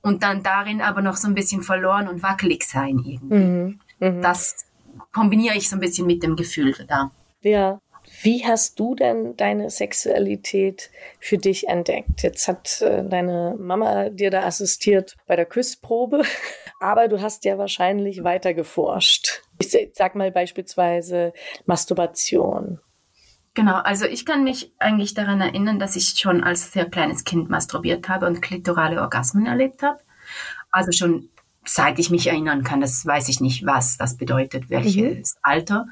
und 0.03 0.23
dann 0.23 0.43
darin 0.43 0.81
aber 0.81 1.01
noch 1.01 1.17
so 1.17 1.29
ein 1.29 1.35
bisschen 1.35 1.63
verloren 1.63 2.09
und 2.09 2.23
wackelig 2.23 2.65
sein 2.65 2.99
irgendwie. 2.99 3.35
Mhm. 3.35 3.81
Mhm. 4.01 4.23
Das 4.23 4.67
kombiniere 5.13 5.57
ich 5.57 5.69
so 5.69 5.77
ein 5.77 5.81
bisschen 5.81 6.07
mit 6.07 6.23
dem 6.23 6.37
Gefühl 6.37 6.75
da. 6.89 7.11
Ja. 7.43 7.79
Wie 8.21 8.45
hast 8.45 8.79
du 8.81 8.97
denn 8.97 9.37
deine 9.37 9.71
Sexualität 9.71 10.91
für 11.21 11.39
dich 11.39 11.69
entdeckt? 11.69 12.23
Jetzt 12.23 12.49
hat 12.49 12.83
äh, 12.83 13.05
deine 13.05 13.57
Mama 13.59 14.11
dir 14.11 14.31
da 14.31 14.43
assistiert 14.43 15.17
bei 15.27 15.37
der 15.37 15.47
Küssprobe, 15.47 16.23
aber 16.81 17.09
du 17.09 17.21
hast 17.21 17.45
ja 17.45 17.59
wahrscheinlich 17.59 18.25
weiter 18.25 18.55
geforscht. 18.55 19.43
Ich 19.61 19.77
sag 19.95 20.17
mal 20.17 20.33
beispielsweise 20.33 21.33
Masturbation. 21.65 22.81
Genau, 23.55 23.75
also 23.75 24.07
ich 24.07 24.25
kann 24.25 24.45
mich 24.45 24.73
eigentlich 24.79 25.15
daran 25.15 25.41
erinnern, 25.41 25.79
dass 25.79 25.97
ich 25.97 26.15
schon 26.19 26.43
als 26.43 26.73
sehr 26.73 26.89
kleines 26.89 27.25
Kind 27.25 27.51
masturbiert 27.51 28.09
habe 28.09 28.27
und 28.27 28.41
klitorale 28.41 29.01
Orgasmen 29.01 29.47
erlebt 29.47 29.83
habe. 29.83 29.99
Also 30.71 30.93
schon 30.93 31.29
seit 31.65 31.99
ich 31.99 32.11
mich 32.11 32.27
erinnern 32.27 32.65
kann, 32.65 32.81
das 32.81 33.05
weiß 33.05 33.29
ich 33.29 33.41
nicht, 33.41 33.67
was 33.67 33.97
das 33.97 34.17
bedeutet, 34.17 34.71
welches 34.71 35.35
mhm. 35.35 35.39
Alter. 35.43 35.87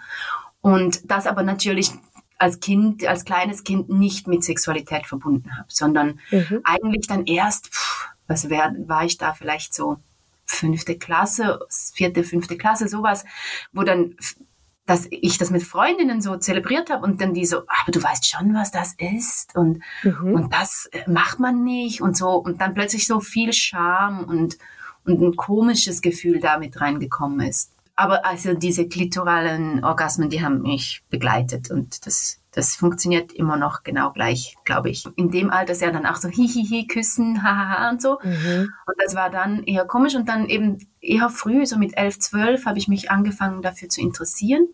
Und 0.63 1.11
das 1.11 1.27
aber 1.27 1.43
natürlich 1.43 1.93
als 2.39 2.61
Kind, 2.61 3.07
als 3.07 3.25
kleines 3.25 3.65
Kind 3.65 3.91
nicht 3.91 4.27
mit 4.27 4.43
Sexualität 4.43 5.07
verbunden 5.07 5.57
habe, 5.57 5.69
sondern 5.69 6.19
mhm. 6.31 6.61
eigentlich 6.65 7.07
dann 7.07 7.27
erst, 7.27 7.67
pff, 7.69 8.09
was 8.27 8.49
wär, 8.49 8.75
war 8.87 9.05
ich 9.05 9.19
da 9.19 9.35
vielleicht 9.35 9.75
so 9.75 9.99
fünfte 10.47 10.99
Klasse, 10.99 11.61
vierte, 11.95 12.25
fünfte 12.25 12.57
Klasse, 12.57 12.89
sowas, 12.89 13.25
wo 13.73 13.83
dann 13.83 14.17
dass 14.91 15.07
ich 15.09 15.39
das 15.39 15.51
mit 15.51 15.63
Freundinnen 15.63 16.21
so 16.21 16.37
zelebriert 16.37 16.91
habe 16.91 17.05
und 17.05 17.21
dann 17.21 17.33
die 17.33 17.47
so, 17.47 17.59
aber 17.59 17.93
du 17.93 18.03
weißt 18.03 18.27
schon, 18.27 18.55
was 18.55 18.73
das 18.73 18.97
ist 18.99 19.55
und, 19.55 19.85
mhm. 20.03 20.35
und 20.35 20.53
das 20.53 20.89
äh, 20.91 21.09
macht 21.09 21.39
man 21.39 21.63
nicht 21.63 22.03
und 22.03 22.17
so 22.17 22.31
und 22.31 22.61
dann 22.61 22.75
plötzlich 22.75 23.07
so 23.07 23.21
viel 23.21 23.53
Scham 23.53 24.25
und, 24.25 24.59
und 25.05 25.23
ein 25.23 25.37
komisches 25.37 26.03
Gefühl 26.03 26.41
damit 26.41 26.81
reingekommen 26.81 27.47
ist. 27.47 27.71
Aber 27.95 28.27
also 28.27 28.53
diese 28.55 28.89
klitoralen 28.89 29.85
Orgasmen, 29.85 30.29
die 30.29 30.43
haben 30.43 30.63
mich 30.63 31.05
begleitet 31.09 31.71
und 31.71 32.05
das 32.05 32.39
das 32.53 32.75
funktioniert 32.75 33.31
immer 33.31 33.57
noch 33.57 33.85
genau 33.85 34.11
gleich, 34.11 34.57
glaube 34.65 34.91
ich. 34.91 35.05
In 35.15 35.31
dem 35.31 35.51
Alter 35.51 35.71
ist 35.71 35.83
ja 35.83 35.93
dann 35.93 36.05
auch 36.05 36.17
so 36.17 36.27
hihihi, 36.27 36.89
küssen, 36.89 37.43
hahaha 37.45 37.91
und 37.91 38.03
so. 38.03 38.19
Mhm. 38.25 38.73
Und 38.87 38.95
das 39.05 39.15
war 39.15 39.31
dann 39.31 39.63
eher 39.63 39.85
komisch 39.85 40.17
und 40.17 40.29
dann 40.29 40.49
eben 40.49 40.85
eher 41.01 41.29
früh, 41.29 41.65
so 41.65 41.79
mit 41.79 41.97
elf, 41.97 42.19
zwölf, 42.19 42.67
habe 42.67 42.79
ich 42.79 42.89
mich 42.89 43.09
angefangen 43.09 43.63
dafür 43.63 43.89
zu 43.89 44.01
interessieren 44.01 44.67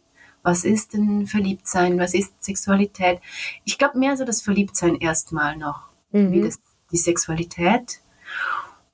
was 0.46 0.64
ist 0.64 0.94
denn 0.94 1.26
Verliebtsein, 1.26 1.98
was 1.98 2.14
ist 2.14 2.32
Sexualität. 2.42 3.18
Ich 3.64 3.78
glaube 3.78 3.98
mehr 3.98 4.16
so 4.16 4.24
das 4.24 4.42
Verliebtsein 4.42 4.94
erstmal 4.94 5.56
noch, 5.56 5.88
mhm. 6.12 6.30
wie 6.30 6.40
das, 6.40 6.60
die 6.92 6.98
Sexualität. 6.98 7.98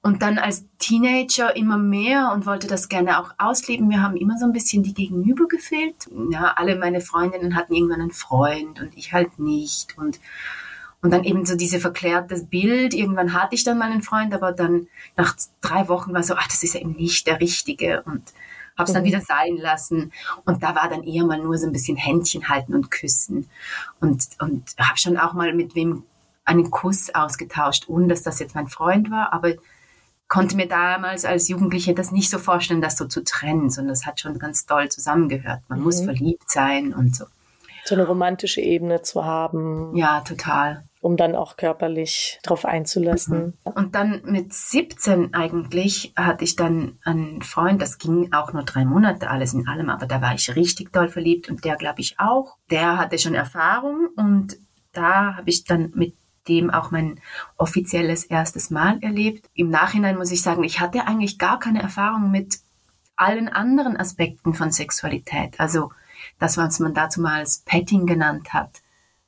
Und 0.01 0.23
dann 0.23 0.39
als 0.39 0.65
Teenager 0.79 1.55
immer 1.55 1.77
mehr 1.77 2.33
und 2.33 2.47
wollte 2.47 2.69
das 2.69 2.89
gerne 2.89 3.21
auch 3.21 3.35
ausleben. 3.37 3.91
Wir 3.91 4.03
haben 4.03 4.17
immer 4.17 4.39
so 4.39 4.47
ein 4.47 4.55
bisschen 4.55 4.83
die 4.83 4.95
Gegenüber 4.95 5.47
gefehlt. 5.47 6.09
Ja, 6.31 6.55
alle 6.57 6.75
meine 6.77 7.03
Freundinnen 7.03 7.55
hatten 7.55 7.75
irgendwann 7.75 8.01
einen 8.01 8.13
Freund 8.13 8.81
und 8.81 8.97
ich 8.97 9.13
halt 9.13 9.39
nicht. 9.39 9.99
Und, 9.99 10.21
und 11.03 11.13
dann 11.13 11.23
eben 11.23 11.45
so 11.45 11.55
diese 11.55 11.81
verklärte 11.81 12.47
Bild. 12.47 12.95
Irgendwann 12.95 13.35
hatte 13.35 13.57
ich 13.57 13.63
dann 13.63 13.77
mal 13.77 13.93
einen 13.93 14.03
Freund, 14.03 14.33
aber 14.33 14.53
dann 14.53 14.89
nach 15.19 15.37
drei 15.61 15.87
Wochen 15.89 16.15
war 16.15 16.23
so, 16.23 16.35
ach, 16.35 16.49
das 16.49 16.63
ist 16.63 16.73
ja 16.75 16.81
eben 16.81 16.93
nicht 16.93 17.27
der 17.27 17.41
Richtige. 17.41 18.03
Und 18.07 18.23
habe 18.83 18.91
es 18.91 18.95
dann 18.95 19.03
mhm. 19.03 19.07
wieder 19.07 19.21
sein 19.21 19.57
lassen. 19.57 20.13
Und 20.45 20.63
da 20.63 20.75
war 20.75 20.89
dann 20.89 21.03
eher 21.03 21.25
mal 21.25 21.39
nur 21.39 21.57
so 21.59 21.67
ein 21.67 21.73
bisschen 21.73 21.97
Händchen 21.97 22.49
halten 22.49 22.75
und 22.75 22.91
küssen. 22.91 23.49
Und, 24.01 24.29
und 24.41 24.65
habe 24.79 24.99
schon 24.99 25.17
auch 25.17 25.33
mal 25.33 25.53
mit 25.55 25.75
wem 25.75 26.05
einen 26.45 26.71
Kuss 26.71 27.15
ausgetauscht, 27.15 27.85
ohne 27.89 28.09
dass 28.09 28.23
das 28.23 28.39
jetzt 28.41 28.55
mein 28.55 28.67
Freund 28.67 29.11
war, 29.11 29.33
aber 29.33 29.55
konnte 30.29 30.57
mir 30.57 30.67
damals 30.67 31.25
als 31.25 31.49
Jugendliche 31.49 31.95
das 31.95 32.11
nicht 32.11 32.31
so 32.31 32.39
vorstellen, 32.39 32.81
das 32.81 32.97
so 32.97 33.07
zu 33.07 33.23
trennen, 33.23 33.71
sondern 33.71 33.93
es 33.93 34.07
hat 34.07 34.19
schon 34.19 34.39
ganz 34.39 34.67
doll 34.67 34.89
zusammengehört. 34.89 35.61
Man 35.69 35.79
mhm. 35.79 35.85
muss 35.85 36.01
verliebt 36.01 36.51
sein 36.51 36.95
und 36.95 37.15
so. 37.15 37.27
So 37.85 37.95
eine 37.95 38.07
romantische 38.07 38.61
Ebene 38.61 39.03
zu 39.03 39.25
haben. 39.25 39.95
Ja, 39.95 40.21
total 40.21 40.85
um 41.03 41.17
dann 41.17 41.35
auch 41.35 41.57
körperlich 41.57 42.39
drauf 42.45 42.65
einzulassen. 42.65 43.59
Mhm. 43.65 43.73
Und 43.73 43.95
dann 43.97 44.23
mit 44.25 44.55
17 44.55 45.35
eigentlich 45.35 46.13
hatte 46.17 46.45
ich 46.45 46.55
dann 46.55 46.97
einen 47.05 47.43
Freund, 47.43 47.83
das 47.83 47.99
ging 47.99 48.33
auch 48.33 48.53
nur 48.53 48.63
drei 48.63 48.85
Monate 48.85 49.29
alles 49.29 49.53
in 49.53 49.67
allem, 49.67 49.91
aber 49.91 50.07
da 50.07 50.23
war 50.23 50.33
ich 50.33 50.55
richtig 50.55 50.93
doll 50.93 51.09
verliebt 51.09 51.51
und 51.51 51.65
der 51.65 51.77
glaube 51.77 52.01
ich 52.01 52.21
auch. 52.21 52.57
Der 52.71 52.99
hatte 52.99 53.19
schon 53.19 53.35
Erfahrung 53.35 54.11
und 54.17 54.57
da 54.93 55.37
habe 55.37 55.51
ich 55.51 55.65
dann 55.65 55.91
mit 55.95 56.15
dem 56.47 56.71
auch 56.71 56.93
mein 56.93 57.21
offizielles 57.57 58.25
erstes 58.25 58.71
Mal 58.71 58.99
erlebt. 59.03 59.51
Im 59.55 59.71
Nachhinein 59.71 60.17
muss 60.17 60.31
ich 60.31 60.43
sagen, 60.43 60.63
ich 60.63 60.79
hatte 60.79 61.07
eigentlich 61.09 61.37
gar 61.37 61.59
keine 61.59 61.83
Erfahrung 61.83 62.31
mit 62.31 62.61
allen 63.17 63.49
anderen 63.49 63.97
Aspekten 63.97 64.55
von 64.55 64.71
Sexualität. 64.71 65.59
Also 65.59 65.91
das, 66.39 66.57
was 66.57 66.79
man 66.79 66.95
dazu 66.95 67.21
mal 67.21 67.41
als 67.41 67.59
Petting 67.59 68.07
genannt 68.07 68.53
hat 68.53 68.83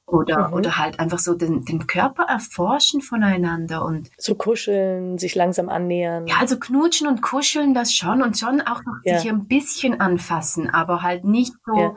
oder, 0.07 0.49
mhm. 0.49 0.55
oder 0.55 0.79
halt 0.79 1.01
einfach 1.01 1.19
so 1.19 1.35
den, 1.35 1.65
den 1.65 1.87
Körper 1.87 2.25
erforschen 2.25 3.01
voneinander 3.01 3.85
und 3.85 4.11
so 4.19 4.35
kuscheln, 4.35 5.19
sich 5.19 5.35
langsam 5.35 5.69
annähern. 5.69 6.27
Ja, 6.27 6.37
also 6.41 6.59
knutschen 6.59 7.07
und 7.07 7.23
kuscheln 7.23 7.75
das 7.75 7.95
schon 7.95 8.23
und 8.23 8.39
schon 8.39 8.61
auch 8.61 8.85
noch 8.85 8.97
ja. 9.05 9.19
sich 9.19 9.31
ein 9.31 9.47
bisschen 9.47 10.01
anfassen, 10.01 10.69
aber 10.69 11.03
halt 11.03 11.25
nicht 11.25 11.55
so 11.65 11.77
ja. 11.77 11.97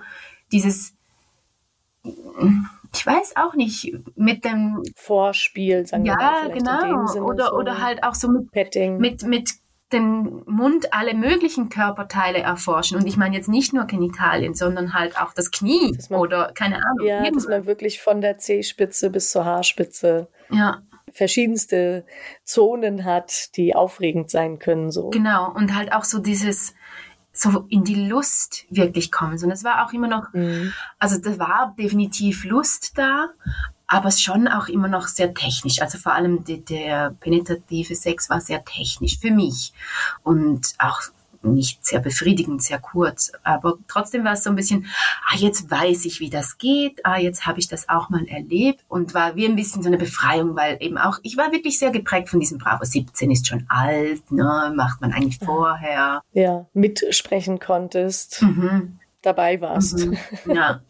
dieses 0.52 0.94
ich 2.94 3.06
weiß 3.06 3.36
auch 3.36 3.54
nicht, 3.54 3.94
mit 4.16 4.46
dem 4.46 4.82
Vorspiel, 4.96 5.86
sagen 5.86 6.06
ja, 6.06 6.16
wir 6.18 6.24
mal, 6.24 6.52
genau, 6.52 7.24
oder, 7.24 7.48
so 7.48 7.54
oder 7.54 7.82
halt 7.82 8.04
auch 8.04 8.16
so 8.16 8.30
mit, 8.30 8.52
Petting. 8.52 8.98
mit, 8.98 9.24
mit 9.24 9.52
den 9.94 10.44
Mund 10.46 10.94
alle 10.94 11.14
möglichen 11.14 11.70
Körperteile 11.70 12.40
erforschen. 12.40 12.98
Und 12.98 13.08
ich 13.08 13.16
meine 13.16 13.36
jetzt 13.36 13.48
nicht 13.48 13.74
nur 13.74 13.86
Genitalien, 13.86 14.54
sondern 14.54 14.94
halt 14.94 15.20
auch 15.20 15.34
das 15.34 15.52
Knie 15.52 15.98
man, 16.10 16.20
oder 16.20 16.52
keine 16.54 16.76
Ahnung. 16.78 17.08
Ja, 17.08 17.24
irgendwas. 17.24 17.44
dass 17.44 17.52
man 17.52 17.66
wirklich 17.66 18.02
von 18.02 18.20
der 18.20 18.38
Zehspitze 18.38 19.10
bis 19.10 19.32
zur 19.32 19.46
Haarspitze 19.46 20.28
ja. 20.50 20.82
verschiedenste 21.14 22.06
Zonen 22.44 23.06
hat, 23.06 23.56
die 23.56 23.76
aufregend 23.76 24.30
sein 24.30 24.60
können. 24.60 24.92
So. 24.92 25.10
Genau, 25.10 25.54
und 25.54 25.74
halt 25.76 25.94
auch 25.94 26.04
so 26.04 26.20
dieses 26.20 26.74
so 27.32 27.66
in 27.70 27.84
die 27.84 28.08
Lust 28.08 28.66
wirklich 28.70 29.12
kommen. 29.12 29.42
Und 29.42 29.52
es 29.52 29.64
war 29.64 29.86
auch 29.86 29.94
immer 29.94 30.08
noch, 30.08 30.34
mhm. 30.34 30.74
also 30.98 31.20
da 31.22 31.38
war 31.38 31.76
definitiv 31.78 32.44
Lust 32.46 32.98
da, 32.98 33.30
aber 33.88 34.12
schon 34.12 34.48
auch 34.48 34.68
immer 34.68 34.88
noch 34.88 35.08
sehr 35.08 35.34
technisch. 35.34 35.82
Also 35.82 35.98
vor 35.98 36.14
allem 36.14 36.44
die, 36.44 36.64
der 36.64 37.16
penetrative 37.20 37.96
Sex 37.96 38.30
war 38.30 38.42
sehr 38.42 38.64
technisch 38.66 39.20
für 39.20 39.32
mich 39.32 39.74
und 40.24 40.74
auch 40.78 41.02
nicht 41.42 41.86
sehr 41.86 42.00
befriedigend, 42.00 42.62
sehr 42.62 42.80
kurz. 42.80 43.32
Aber 43.44 43.76
trotzdem 43.88 44.24
war 44.24 44.34
es 44.34 44.44
so 44.44 44.50
ein 44.50 44.56
bisschen, 44.56 44.88
ah, 45.28 45.38
jetzt 45.38 45.70
weiß 45.70 46.06
ich, 46.06 46.20
wie 46.20 46.30
das 46.30 46.58
geht, 46.58 47.06
ah, 47.06 47.18
jetzt 47.18 47.46
habe 47.46 47.60
ich 47.60 47.68
das 47.68 47.90
auch 47.90 48.10
mal 48.10 48.26
erlebt 48.28 48.84
und 48.88 49.14
war 49.14 49.36
wie 49.36 49.46
ein 49.46 49.56
bisschen 49.56 49.82
so 49.82 49.88
eine 49.88 49.98
Befreiung, 49.98 50.56
weil 50.56 50.78
eben 50.80 50.98
auch, 50.98 51.20
ich 51.24 51.38
war 51.38 51.52
wirklich 51.52 51.80
sehr 51.80 51.92
geprägt 51.92 52.30
von 52.30 52.40
diesem 52.40 52.58
Bravo 52.58 52.84
17 52.84 53.32
ist 53.32 53.48
schon 53.48 53.66
alt, 53.70 54.30
ne, 54.32 54.74
macht 54.76 55.02
man 55.02 55.14
eigentlich 55.14 55.40
vorher. 55.40 56.22
Ja, 56.34 56.66
mitsprechen 56.74 57.60
konntest. 57.60 58.42
Mhm. 58.42 59.00
Dabei 59.22 59.60
warst. 59.62 60.06
Mhm. 60.06 60.18
Ja, 60.54 60.82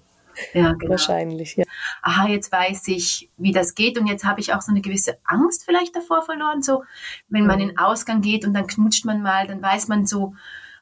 Ja, 0.53 0.73
genau. 0.79 0.91
Wahrscheinlich, 0.91 1.55
ja. 1.55 1.65
Aha, 2.01 2.27
jetzt 2.27 2.51
weiß 2.51 2.87
ich, 2.89 3.29
wie 3.37 3.51
das 3.51 3.75
geht 3.75 3.97
und 3.97 4.07
jetzt 4.07 4.25
habe 4.25 4.39
ich 4.39 4.53
auch 4.53 4.61
so 4.61 4.71
eine 4.71 4.81
gewisse 4.81 5.17
Angst 5.23 5.65
vielleicht 5.65 5.95
davor 5.95 6.21
verloren. 6.21 6.61
So, 6.61 6.83
wenn 7.29 7.45
man 7.45 7.59
in 7.59 7.69
den 7.69 7.77
Ausgang 7.77 8.21
geht 8.21 8.45
und 8.45 8.53
dann 8.53 8.67
knutscht 8.67 9.05
man 9.05 9.21
mal, 9.21 9.47
dann 9.47 9.61
weiß 9.61 9.87
man 9.87 10.05
so, 10.05 10.33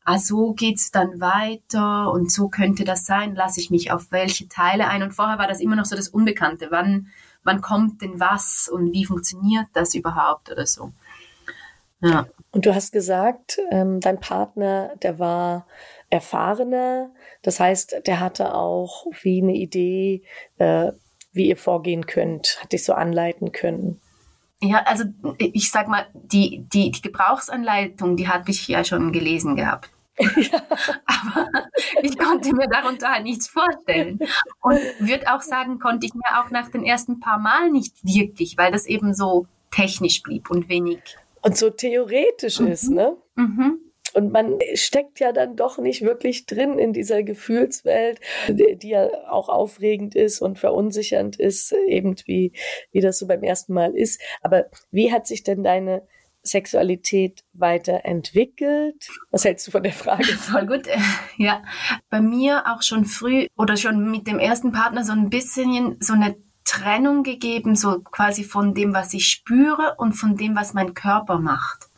ah, 0.05 0.19
so 0.19 0.53
geht's 0.53 0.91
dann 0.91 1.19
weiter 1.19 2.11
und 2.11 2.31
so 2.31 2.47
könnte 2.47 2.85
das 2.85 3.05
sein, 3.05 3.35
lasse 3.35 3.59
ich 3.59 3.71
mich 3.71 3.91
auf 3.91 4.11
welche 4.11 4.47
Teile 4.47 4.87
ein. 4.87 5.03
Und 5.03 5.13
vorher 5.13 5.39
war 5.39 5.47
das 5.47 5.59
immer 5.59 5.75
noch 5.75 5.85
so 5.85 5.95
das 5.95 6.09
Unbekannte. 6.09 6.67
Wann, 6.69 7.07
wann 7.43 7.61
kommt 7.61 8.01
denn 8.01 8.19
was 8.19 8.69
und 8.71 8.93
wie 8.93 9.05
funktioniert 9.05 9.67
das 9.73 9.95
überhaupt 9.95 10.51
oder 10.51 10.65
so. 10.65 10.91
Ja. 12.01 12.27
Und 12.51 12.65
du 12.65 12.75
hast 12.75 12.91
gesagt, 12.91 13.59
ähm, 13.71 13.99
dein 13.99 14.19
Partner, 14.19 14.95
der 15.01 15.19
war 15.19 15.67
erfahrener. 16.09 17.11
Das 17.41 17.59
heißt, 17.59 18.03
der 18.05 18.19
hatte 18.19 18.53
auch 18.53 19.07
wie 19.21 19.41
eine 19.41 19.55
Idee, 19.55 20.23
äh, 20.57 20.91
wie 21.33 21.49
ihr 21.49 21.57
vorgehen 21.57 22.05
könnt, 22.05 22.59
hat 22.61 22.71
dich 22.71 22.85
so 22.85 22.93
anleiten 22.93 23.51
können. 23.51 23.99
Ja, 24.61 24.83
also 24.85 25.03
ich 25.37 25.69
sag 25.69 25.87
mal, 25.87 26.07
die, 26.13 26.65
die, 26.71 26.91
die 26.91 27.01
Gebrauchsanleitung, 27.01 28.15
die 28.15 28.27
hatte 28.27 28.51
ich 28.51 28.67
ja 28.67 28.83
schon 28.83 29.11
gelesen 29.11 29.55
gehabt. 29.55 29.89
Ja. 30.17 30.25
Aber 31.05 31.49
ich 32.01 32.17
konnte 32.17 32.55
mir 32.55 32.67
darunter 32.67 33.09
halt 33.11 33.23
nichts 33.23 33.47
vorstellen. 33.47 34.19
Und 34.61 34.79
würde 34.99 35.33
auch 35.33 35.41
sagen, 35.41 35.79
konnte 35.79 36.05
ich 36.05 36.13
mir 36.13 36.39
auch 36.39 36.51
nach 36.51 36.69
den 36.69 36.85
ersten 36.85 37.19
paar 37.19 37.37
Mal 37.37 37.69
nicht 37.69 37.93
wirklich, 38.03 38.57
weil 38.57 38.71
das 38.71 38.85
eben 38.85 39.13
so 39.13 39.45
technisch 39.71 40.23
blieb 40.23 40.49
und 40.49 40.69
wenig. 40.69 41.01
Und 41.45 41.57
so 41.57 41.69
theoretisch 41.69 42.59
mhm. 42.59 42.67
ist, 42.67 42.89
ne? 42.89 43.17
Mhm. 43.35 43.79
Und 44.15 44.31
man 44.31 44.59
steckt 44.75 45.19
ja 45.19 45.33
dann 45.33 45.57
doch 45.57 45.77
nicht 45.77 46.01
wirklich 46.01 46.45
drin 46.45 46.79
in 46.79 46.93
dieser 46.93 47.21
Gefühlswelt, 47.21 48.21
die 48.47 48.87
ja 48.87 49.09
auch 49.29 49.49
aufregend 49.49 50.15
ist 50.15 50.41
und 50.41 50.57
verunsichernd 50.57 51.35
ist, 51.35 51.73
eben 51.87 52.15
wie, 52.25 52.53
wie 52.93 53.01
das 53.01 53.19
so 53.19 53.27
beim 53.27 53.43
ersten 53.43 53.73
Mal 53.73 53.93
ist. 53.93 54.21
Aber 54.41 54.67
wie 54.89 55.11
hat 55.11 55.27
sich 55.27 55.43
denn 55.43 55.63
deine 55.63 56.07
Sexualität 56.43 57.43
weiterentwickelt? 57.53 59.07
Was 59.31 59.43
hältst 59.43 59.67
du 59.67 59.71
von 59.71 59.83
der 59.83 59.91
Frage? 59.93 60.23
Voll 60.23 60.65
gut. 60.65 60.87
Ja, 61.37 61.63
bei 62.09 62.21
mir 62.21 62.63
auch 62.67 62.81
schon 62.81 63.03
früh 63.03 63.47
oder 63.57 63.75
schon 63.75 64.09
mit 64.09 64.25
dem 64.25 64.39
ersten 64.39 64.71
Partner 64.71 65.03
so 65.03 65.11
ein 65.11 65.29
bisschen 65.29 65.97
so 65.99 66.13
eine 66.13 66.37
Trennung 66.65 67.23
gegeben, 67.23 67.75
so 67.75 67.99
quasi 67.99 68.43
von 68.43 68.73
dem, 68.73 68.93
was 68.93 69.13
ich 69.13 69.27
spüre 69.27 69.95
und 69.97 70.13
von 70.13 70.35
dem, 70.35 70.55
was 70.55 70.73
mein 70.73 70.93
Körper 70.93 71.39
macht 71.39 71.89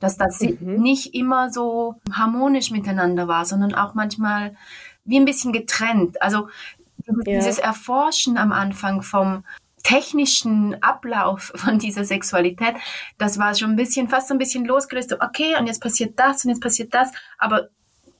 dass 0.00 0.16
das 0.16 0.40
mhm. 0.40 0.82
nicht 0.82 1.14
immer 1.14 1.50
so 1.50 2.00
harmonisch 2.12 2.70
miteinander 2.70 3.28
war, 3.28 3.44
sondern 3.44 3.74
auch 3.74 3.94
manchmal 3.94 4.56
wie 5.04 5.18
ein 5.18 5.24
bisschen 5.24 5.52
getrennt. 5.52 6.20
Also 6.20 6.48
ja. 7.06 7.38
dieses 7.40 7.58
Erforschen 7.58 8.36
am 8.36 8.52
Anfang 8.52 9.02
vom 9.02 9.44
technischen 9.82 10.82
Ablauf 10.82 11.52
von 11.54 11.78
dieser 11.78 12.04
Sexualität, 12.04 12.74
das 13.16 13.38
war 13.38 13.54
schon 13.54 13.70
ein 13.70 13.76
bisschen, 13.76 14.08
fast 14.08 14.28
so 14.28 14.34
ein 14.34 14.38
bisschen 14.38 14.64
losgelöst. 14.64 15.16
Okay, 15.20 15.56
und 15.58 15.66
jetzt 15.66 15.82
passiert 15.82 16.18
das 16.18 16.44
und 16.44 16.50
jetzt 16.50 16.62
passiert 16.62 16.92
das, 16.94 17.10
aber 17.38 17.68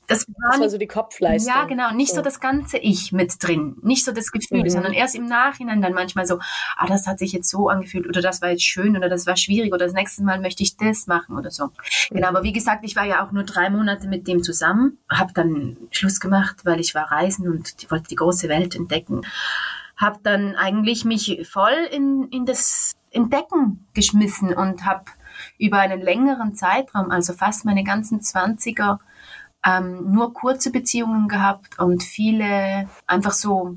das 0.08 0.26
war, 0.26 0.52
das 0.52 0.60
war 0.60 0.70
so 0.70 0.78
die 0.78 0.86
Kopfleistung. 0.86 1.54
Ja, 1.54 1.64
genau. 1.64 1.92
Nicht 1.92 2.10
so. 2.10 2.16
so 2.16 2.22
das 2.22 2.40
ganze 2.40 2.78
Ich 2.78 3.12
mit 3.12 3.34
drin. 3.40 3.76
Nicht 3.82 4.04
so 4.04 4.12
das 4.12 4.32
Gefühl, 4.32 4.62
mhm. 4.62 4.70
sondern 4.70 4.92
erst 4.94 5.14
im 5.14 5.26
Nachhinein 5.26 5.82
dann 5.82 5.92
manchmal 5.92 6.26
so, 6.26 6.38
ah, 6.76 6.86
das 6.86 7.06
hat 7.06 7.18
sich 7.18 7.32
jetzt 7.32 7.50
so 7.50 7.68
angefühlt 7.68 8.06
oder 8.06 8.22
das 8.22 8.40
war 8.40 8.48
jetzt 8.50 8.64
schön 8.64 8.96
oder 8.96 9.10
das 9.10 9.26
war 9.26 9.36
schwierig 9.36 9.72
oder 9.72 9.84
das 9.84 9.92
nächste 9.92 10.24
Mal 10.24 10.40
möchte 10.40 10.62
ich 10.62 10.76
das 10.76 11.06
machen 11.06 11.36
oder 11.36 11.50
so. 11.50 11.66
Mhm. 11.66 11.70
Genau, 12.10 12.28
aber 12.28 12.42
wie 12.42 12.52
gesagt, 12.52 12.84
ich 12.84 12.96
war 12.96 13.04
ja 13.04 13.24
auch 13.24 13.32
nur 13.32 13.44
drei 13.44 13.68
Monate 13.68 14.08
mit 14.08 14.26
dem 14.26 14.42
zusammen, 14.42 14.96
habe 15.10 15.34
dann 15.34 15.76
Schluss 15.90 16.20
gemacht, 16.20 16.64
weil 16.64 16.80
ich 16.80 16.94
war 16.94 17.12
reisen 17.12 17.46
und 17.46 17.90
wollte 17.90 18.08
die 18.08 18.16
große 18.16 18.48
Welt 18.48 18.74
entdecken. 18.74 19.26
Habe 19.98 20.20
dann 20.22 20.56
eigentlich 20.56 21.04
mich 21.04 21.46
voll 21.50 21.86
in, 21.90 22.28
in 22.30 22.46
das 22.46 22.96
Entdecken 23.10 23.86
geschmissen 23.92 24.54
und 24.54 24.86
habe 24.86 25.04
über 25.58 25.78
einen 25.78 26.00
längeren 26.00 26.54
Zeitraum, 26.54 27.10
also 27.10 27.34
fast 27.34 27.64
meine 27.64 27.84
ganzen 27.84 28.22
Zwanziger, 28.22 29.00
ähm, 29.68 30.12
nur 30.12 30.32
kurze 30.32 30.70
Beziehungen 30.70 31.28
gehabt 31.28 31.78
und 31.78 32.02
viele 32.02 32.88
einfach 33.06 33.32
so 33.32 33.76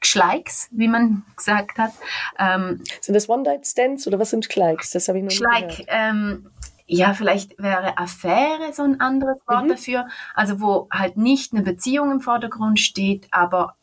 Schleiks, 0.00 0.68
wie 0.70 0.88
man 0.88 1.24
gesagt 1.36 1.78
hat. 1.78 1.92
Ähm, 2.38 2.82
sind 3.00 3.14
das 3.14 3.28
One-Night-Stands 3.28 4.06
oder 4.06 4.18
was 4.18 4.30
sind 4.30 4.44
Schleiks? 4.44 4.90
Das 4.90 5.08
habe 5.08 5.18
ich 5.18 5.24
noch 5.24 5.30
Schleik, 5.30 5.86
ähm, 5.88 6.50
ja, 6.86 7.14
vielleicht 7.14 7.58
wäre 7.58 7.96
Affäre 7.96 8.72
so 8.72 8.82
ein 8.82 9.00
anderes 9.00 9.38
Wort 9.46 9.64
mhm. 9.64 9.68
dafür. 9.68 10.06
Also 10.34 10.60
wo 10.60 10.88
halt 10.90 11.16
nicht 11.16 11.52
eine 11.52 11.62
Beziehung 11.62 12.10
im 12.10 12.20
Vordergrund 12.20 12.78
steht, 12.78 13.26
aber 13.30 13.74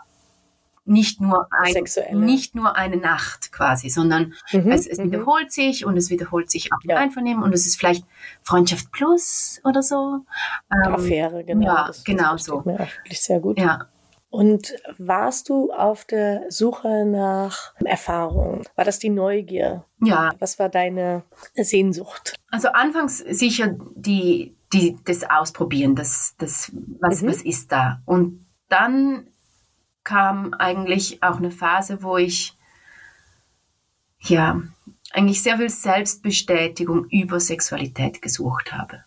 nicht 0.85 1.21
nur, 1.21 1.47
ein, 1.51 2.19
nicht 2.19 2.55
nur 2.55 2.75
eine 2.75 2.97
Nacht 2.97 3.51
quasi, 3.51 3.89
sondern 3.89 4.33
mhm, 4.51 4.71
es, 4.71 4.87
es 4.87 4.97
mhm. 4.97 5.11
wiederholt 5.11 5.51
sich 5.51 5.85
und 5.85 5.95
es 5.95 6.09
wiederholt 6.09 6.49
sich 6.49 6.73
auch 6.73 6.79
ja. 6.83 6.97
Einvernehmen 6.97 7.43
und 7.43 7.53
es 7.53 7.65
ist 7.65 7.77
vielleicht 7.77 8.05
Freundschaft 8.41 8.91
plus 8.91 9.61
oder 9.63 9.83
so. 9.83 10.25
Ähm, 10.71 10.93
Affäre, 10.93 11.43
genau. 11.43 11.65
Ja, 11.65 11.87
das, 11.87 12.03
genau 12.03 12.33
das 12.33 12.45
so. 12.45 12.61
Mir 12.65 12.75
auch 12.75 12.95
wirklich 13.03 13.21
sehr 13.21 13.39
gut. 13.39 13.59
Ja. 13.59 13.87
Und 14.31 14.75
warst 14.97 15.49
du 15.49 15.73
auf 15.73 16.05
der 16.05 16.49
Suche 16.49 17.05
nach 17.05 17.73
Erfahrung? 17.83 18.63
War 18.75 18.85
das 18.85 18.97
die 18.97 19.09
Neugier? 19.09 19.83
Ja. 20.01 20.31
Was 20.39 20.57
war 20.57 20.69
deine 20.69 21.23
Sehnsucht? 21.53 22.35
Also 22.49 22.69
anfangs 22.69 23.17
sicher 23.17 23.75
die, 23.95 24.55
die, 24.71 24.97
das 25.03 25.29
Ausprobieren, 25.29 25.95
das, 25.95 26.35
das, 26.37 26.71
was, 27.01 27.21
mhm. 27.21 27.27
was 27.27 27.41
ist 27.41 27.73
da? 27.73 28.01
Und 28.05 28.45
dann 28.69 29.27
kam 30.03 30.53
eigentlich 30.53 31.21
auch 31.23 31.37
eine 31.37 31.51
Phase, 31.51 32.03
wo 32.03 32.17
ich 32.17 32.57
ja 34.19 34.61
eigentlich 35.13 35.43
sehr 35.43 35.57
viel 35.57 35.69
Selbstbestätigung 35.69 37.05
über 37.09 37.39
Sexualität 37.39 38.21
gesucht 38.21 38.71
habe. 38.71 39.03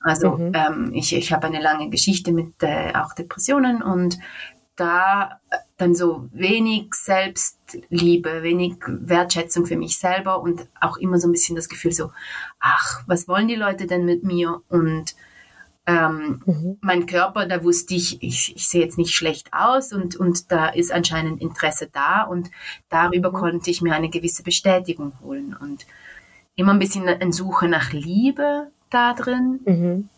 Also 0.00 0.36
mhm. 0.36 0.52
ähm, 0.54 0.92
ich, 0.94 1.14
ich 1.14 1.32
habe 1.32 1.46
eine 1.46 1.60
lange 1.60 1.90
Geschichte 1.90 2.32
mit 2.32 2.62
äh, 2.62 2.92
auch 2.94 3.14
Depressionen 3.14 3.82
und 3.82 4.18
da 4.76 5.40
dann 5.76 5.94
so 5.94 6.28
wenig 6.32 6.94
Selbstliebe, 6.94 8.42
wenig 8.42 8.76
Wertschätzung 8.86 9.66
für 9.66 9.76
mich 9.76 9.98
selber 9.98 10.40
und 10.40 10.66
auch 10.80 10.96
immer 10.96 11.18
so 11.18 11.28
ein 11.28 11.32
bisschen 11.32 11.56
das 11.56 11.68
Gefühl 11.68 11.92
so, 11.92 12.12
ach, 12.60 13.02
was 13.06 13.28
wollen 13.28 13.48
die 13.48 13.56
Leute 13.56 13.86
denn 13.86 14.04
mit 14.04 14.24
mir? 14.24 14.62
Und 14.68 15.14
ähm, 15.90 16.42
mhm. 16.46 16.78
mein 16.80 17.06
Körper, 17.06 17.46
da 17.46 17.64
wusste 17.64 17.94
ich, 17.94 18.22
ich, 18.22 18.54
ich 18.54 18.68
sehe 18.68 18.82
jetzt 18.82 18.96
nicht 18.96 19.12
schlecht 19.12 19.52
aus 19.52 19.92
und, 19.92 20.14
und 20.14 20.52
da 20.52 20.68
ist 20.68 20.92
anscheinend 20.92 21.42
Interesse 21.42 21.88
da 21.92 22.22
und 22.22 22.50
darüber 22.88 23.30
mhm. 23.30 23.34
konnte 23.34 23.70
ich 23.70 23.82
mir 23.82 23.94
eine 23.94 24.08
gewisse 24.08 24.44
Bestätigung 24.44 25.12
holen 25.20 25.56
und 25.60 25.86
immer 26.54 26.72
ein 26.72 26.78
bisschen 26.78 27.08
eine 27.08 27.32
Suche 27.32 27.66
nach 27.66 27.92
Liebe 27.92 28.70
da 28.90 29.14
drin. 29.14 29.60
Mhm. 29.64 30.08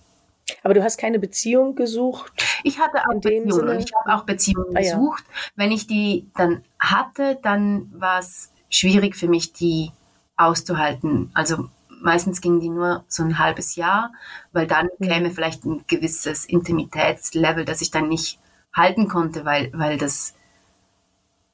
Aber 0.63 0.75
du 0.75 0.83
hast 0.83 0.99
keine 0.99 1.19
Beziehung 1.19 1.75
gesucht? 1.75 2.33
Ich 2.65 2.79
hatte 2.79 2.99
auch 3.09 3.21
Beziehungen. 3.21 3.79
Ich 3.79 3.93
habe 3.95 4.15
auch 4.15 4.25
Beziehungen 4.25 4.77
ah, 4.77 4.81
gesucht. 4.81 5.25
Ja. 5.27 5.51
Wenn 5.57 5.73
ich 5.73 5.87
die 5.87 6.29
dann 6.37 6.63
hatte, 6.79 7.39
dann 7.43 7.91
war 7.95 8.19
es 8.19 8.51
schwierig 8.69 9.17
für 9.17 9.29
mich, 9.29 9.53
die 9.53 9.91
auszuhalten. 10.37 11.31
Also 11.33 11.69
meistens 12.03 12.41
gingen 12.41 12.61
die 12.61 12.69
nur 12.69 13.05
so 13.09 13.23
ein 13.23 13.39
halbes 13.39 13.77
Jahr, 13.77 14.13
weil 14.53 14.67
dann 14.67 14.89
mhm. 14.99 15.09
käme 15.09 15.31
vielleicht 15.31 15.65
ein 15.65 15.85
gewisses 15.87 16.45
Intimitätslevel, 16.45 17.65
das 17.65 17.81
ich 17.81 17.91
dann 17.91 18.09
nicht 18.09 18.39
halten 18.75 19.09
konnte, 19.09 19.45
weil, 19.45 19.71
weil 19.73 19.99
das 19.99 20.35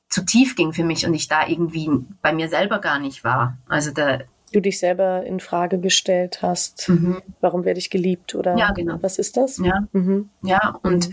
zu 0.09 0.25
tief 0.25 0.57
ging 0.57 0.73
für 0.73 0.85
mich 0.85 1.07
und 1.07 1.15
ich 1.15 1.29
da 1.29 1.47
irgendwie 1.47 1.91
bei 2.23 2.33
mir 2.33 2.49
selber 2.49 2.79
gar 2.79 2.99
nicht 2.99 3.25
war. 3.25 3.59
Also 3.69 3.91
da, 3.91 4.21
du 4.53 4.61
dich 4.61 4.79
selber 4.79 5.25
in 5.25 5.41
Frage 5.41 5.79
gestellt 5.79 6.41
hast. 6.43 6.89
Mhm. 6.89 7.23
Warum 7.41 7.65
werde 7.65 7.79
ich 7.79 7.91
geliebt 7.91 8.35
oder 8.35 8.57
ja, 8.57 8.73
genau. 8.73 8.99
was 9.03 9.19
ist 9.19 9.37
das? 9.37 9.59
Ja, 9.59 9.87
mhm. 9.93 10.31
ja 10.43 10.79
und, 10.83 11.11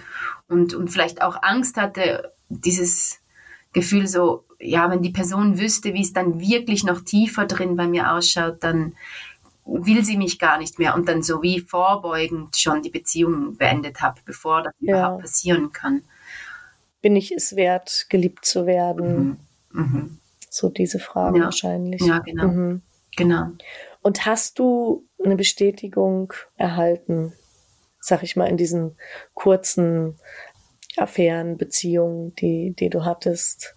und, 0.48 0.74
und 0.74 0.90
vielleicht 0.90 1.22
auch 1.22 1.42
Angst 1.42 1.78
hatte, 1.78 2.32
dieses 2.50 3.20
Gefühl 3.74 4.08
so, 4.08 4.46
ja, 4.66 4.90
wenn 4.90 5.02
die 5.02 5.12
Person 5.12 5.60
wüsste, 5.60 5.94
wie 5.94 6.02
es 6.02 6.14
dann 6.14 6.40
wirklich 6.40 6.84
noch 6.84 7.02
tiefer 7.02 7.46
drin 7.46 7.76
bei 7.76 7.88
mir 7.88 8.12
ausschaut, 8.12 8.58
dann 8.62 8.96
will 9.66 10.04
sie 10.06 10.18
mich 10.18 10.38
gar 10.38 10.58
nicht 10.58 10.78
mehr 10.78 10.96
und 10.96 11.10
dann 11.10 11.24
so 11.24 11.42
wie 11.42 11.60
vorbeugend 11.60 12.56
schon 12.56 12.82
die 12.82 12.92
Beziehung 12.92 13.58
beendet 13.58 14.02
habe, 14.02 14.20
bevor 14.26 14.62
das 14.62 14.74
ja. 14.80 14.98
überhaupt 14.98 15.22
passieren 15.24 15.72
kann. 15.72 16.04
Bin 17.02 17.16
ich 17.16 17.32
es 17.32 17.56
wert, 17.56 18.06
geliebt 18.10 18.46
zu 18.46 18.66
werden? 18.66 19.40
Mhm. 19.72 19.82
Mhm. 19.82 20.18
So 20.50 20.70
diese 20.70 21.00
Fragen 21.00 21.38
ja. 21.38 21.46
wahrscheinlich. 21.46 22.02
Ja, 22.02 22.20
genau. 22.20 22.48
Mhm. 22.48 22.82
Genau. 23.16 23.48
Und 24.02 24.26
hast 24.26 24.60
du 24.60 25.08
eine 25.24 25.36
Bestätigung 25.36 26.34
erhalten, 26.58 27.34
sag 28.00 28.22
ich 28.24 28.36
mal, 28.36 28.48
in 28.48 28.58
diesen 28.58 28.98
kurzen 29.34 30.20
Affären, 30.98 31.58
Beziehungen, 31.58 32.36
die, 32.36 32.76
die 32.78 32.90
du 32.90 33.04
hattest? 33.04 33.76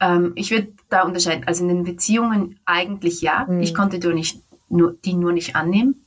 Ähm, 0.00 0.32
ich 0.34 0.50
würde 0.50 0.72
da 0.88 1.02
unterscheiden. 1.02 1.44
Also 1.46 1.62
in 1.62 1.68
den 1.68 1.84
Beziehungen 1.84 2.58
eigentlich 2.64 3.20
ja. 3.20 3.46
Mhm. 3.48 3.62
Ich 3.62 3.74
konnte 3.74 3.98
die, 3.98 4.12
nicht, 4.12 4.40
nur, 4.68 4.94
die 5.04 5.14
nur 5.14 5.32
nicht 5.32 5.56
annehmen. 5.56 6.04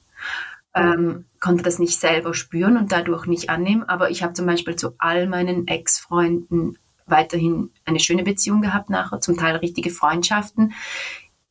Ähm, 0.73 1.25
konnte 1.39 1.63
das 1.63 1.79
nicht 1.79 1.99
selber 1.99 2.33
spüren 2.33 2.77
und 2.77 2.91
dadurch 2.91 3.25
nicht 3.25 3.49
annehmen. 3.49 3.83
Aber 3.83 4.09
ich 4.09 4.23
habe 4.23 4.33
zum 4.33 4.45
Beispiel 4.45 4.75
zu 4.75 4.93
all 4.97 5.27
meinen 5.27 5.67
Ex-Freunden 5.67 6.77
weiterhin 7.07 7.71
eine 7.85 7.99
schöne 7.99 8.23
Beziehung 8.23 8.61
gehabt 8.61 8.89
nachher, 8.89 9.21
zum 9.21 9.37
Teil 9.37 9.55
richtige 9.55 9.89
Freundschaften. 9.89 10.73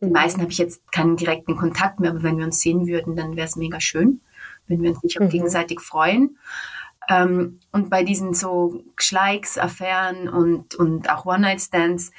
Die 0.03 0.11
meisten 0.11 0.43
habe 0.43 0.53
ich 0.53 0.59
jetzt 0.59 0.93
keinen 0.93 1.17
direkten 1.17 1.57
Kontakt 1.57 2.01
mehr, 2.01 2.11
aber 2.11 2.23
wenn 2.23 2.37
wir 2.37 2.45
uns 2.45 2.61
sehen 2.61 2.87
würden, 2.87 3.17
dann 3.17 3.37
wäre 3.37 3.47
es 3.47 3.57
mega 3.57 3.81
schön, 3.81 4.21
wenn 4.69 4.83
wir 4.83 4.91
uns 4.91 5.03
nicht 5.03 5.19
mhm. 5.19 5.31
gegenseitig 5.31 5.81
freuen. 5.81 6.37
Ähm, 7.09 7.61
und 7.73 7.91
bei 7.91 8.03
diesen 8.03 8.35
so 8.35 8.83
Schleiks, 8.97 9.59
Affären 9.59 10.29
und, 10.29 10.75
und 10.75 11.11
auch 11.11 11.25
One-Night-Stands 11.27 12.13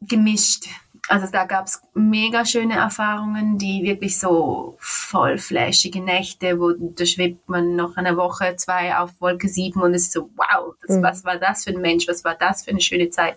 gemischt. 0.00 0.66
Also 1.08 1.26
da 1.30 1.44
gab 1.44 1.66
es 1.66 1.80
mega 1.94 2.44
schöne 2.44 2.74
Erfahrungen, 2.74 3.56
die 3.56 3.82
wirklich 3.82 4.18
so 4.18 4.76
voll 4.78 5.38
flashige 5.38 6.02
Nächte, 6.02 6.60
wo 6.60 6.72
da 6.72 7.06
schwebt 7.06 7.48
man 7.48 7.76
noch 7.76 7.96
eine 7.96 8.16
Woche, 8.16 8.56
zwei 8.56 8.96
auf 8.96 9.20
Wolke 9.20 9.48
sieben 9.48 9.80
und 9.80 9.94
es 9.94 10.02
ist 10.02 10.12
so, 10.12 10.28
wow, 10.36 10.74
das, 10.86 10.96
mhm. 10.96 11.02
was 11.02 11.24
war 11.24 11.36
das 11.36 11.64
für 11.64 11.70
ein 11.70 11.80
Mensch, 11.80 12.06
was 12.08 12.24
war 12.24 12.34
das 12.34 12.64
für 12.64 12.72
eine 12.72 12.80
schöne 12.80 13.10
Zeit. 13.10 13.36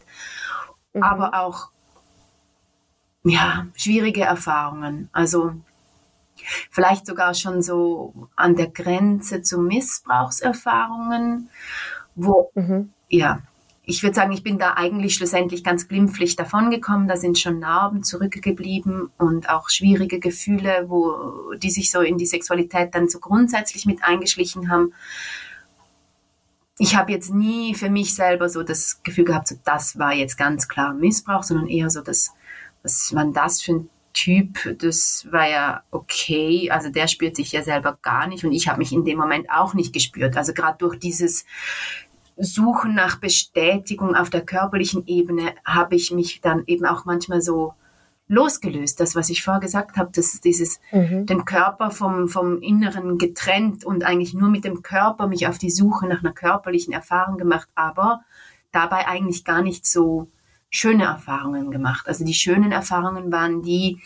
Mhm. 0.93 1.04
Aber 1.04 1.34
auch 1.34 1.69
ja, 3.23 3.67
schwierige 3.75 4.21
Erfahrungen. 4.21 5.10
Also 5.13 5.54
vielleicht 6.69 7.06
sogar 7.06 7.34
schon 7.34 7.62
so 7.62 8.13
an 8.36 8.56
der 8.56 8.67
Grenze 8.67 9.41
zu 9.41 9.60
Missbrauchserfahrungen, 9.60 11.49
wo, 12.15 12.51
mhm. 12.56 12.91
ja, 13.10 13.41
ich 13.84 14.04
würde 14.04 14.15
sagen, 14.15 14.32
ich 14.32 14.43
bin 14.43 14.60
da 14.60 14.75
eigentlich 14.75 15.15
schlussendlich 15.15 15.63
ganz 15.63 15.88
glimpflich 15.88 16.36
davongekommen. 16.36 17.08
Da 17.08 17.17
sind 17.17 17.39
schon 17.39 17.60
Narben 17.60 18.04
zurückgeblieben 18.04 19.10
und 19.17 19.49
auch 19.49 19.69
schwierige 19.69 20.19
Gefühle, 20.19 20.86
wo 20.88 21.54
die 21.56 21.71
sich 21.71 21.89
so 21.89 22.01
in 22.01 22.17
die 22.17 22.27
Sexualität 22.27 22.93
dann 22.93 23.10
so 23.10 23.19
grundsätzlich 23.19 23.86
mit 23.86 24.04
eingeschlichen 24.04 24.69
haben. 24.69 24.93
Ich 26.77 26.95
habe 26.95 27.12
jetzt 27.12 27.34
nie 27.34 27.73
für 27.73 27.89
mich 27.89 28.13
selber 28.13 28.49
so 28.49 28.63
das 28.63 29.01
Gefühl 29.04 29.25
gehabt, 29.25 29.47
so 29.47 29.56
das 29.63 29.97
war 29.97 30.13
jetzt 30.13 30.38
ganz 30.38 30.67
klar 30.67 30.93
Missbrauch, 30.93 31.43
sondern 31.43 31.67
eher 31.67 31.89
so 31.89 32.01
das 32.01 32.32
was 32.84 33.13
war 33.13 33.25
das 33.25 33.62
für 33.62 33.73
ein 33.73 33.89
Typ, 34.13 34.78
das 34.80 35.28
war 35.32 35.50
ja 35.50 35.84
okay. 35.91 36.69
Also 36.71 36.89
der 36.89 37.08
spürt 37.08 37.36
sich 37.36 37.52
ja 37.52 37.63
selber 37.63 37.97
gar 38.02 38.28
nicht 38.28 38.43
und 38.43 38.52
ich 38.52 38.67
habe 38.67 38.80
mich 38.80 38.91
in 38.91 39.06
dem 39.06 39.17
Moment 39.17 39.50
auch 39.50 39.74
nicht 39.74 39.93
gespürt. 39.93 40.38
Also 40.38 40.54
gerade 40.54 40.78
durch 40.78 41.00
dieses 41.00 41.45
Suchen 42.38 42.95
nach 42.95 43.17
Bestätigung 43.17 44.15
auf 44.15 44.30
der 44.30 44.41
körperlichen 44.41 45.06
Ebene 45.08 45.54
habe 45.65 45.95
ich 45.95 46.12
mich 46.12 46.41
dann 46.41 46.63
eben 46.67 46.86
auch 46.86 47.06
manchmal 47.06 47.41
so 47.41 47.74
losgelöst. 48.28 49.00
Das, 49.00 49.15
was 49.15 49.30
ich 49.30 49.43
vorher 49.43 49.60
gesagt 49.60 49.97
habe, 49.97 50.12
dass 50.13 50.39
dieses 50.39 50.80
mhm. 50.91 51.26
den 51.26 51.45
Körper 51.45 51.91
vom, 51.91 52.28
vom 52.28 52.62
Inneren 52.62 53.17
getrennt 53.17 53.84
und 53.84 54.04
eigentlich 54.04 54.34
nur 54.34 54.50
mit 54.50 54.63
dem 54.63 54.82
Körper 54.82 55.28
mich 55.28 55.47
auf 55.47 55.58
die 55.58 55.69
Suche 55.69 56.08
nach 56.08 56.24
einer 56.24 56.34
körperlichen 56.34 56.93
Erfahrung 56.93 57.38
gemacht, 57.38 57.67
aber 57.76 58.21
dabei 58.71 59.08
eigentlich 59.08 59.43
gar 59.43 59.62
nicht 59.62 59.86
so 59.86 60.30
schöne 60.72 61.04
Erfahrungen 61.04 61.70
gemacht. 61.70 62.08
Also 62.08 62.26
die 62.26 62.34
schönen 62.34 62.72
Erfahrungen 62.72 63.32
waren 63.32 63.62
die, 63.62 64.00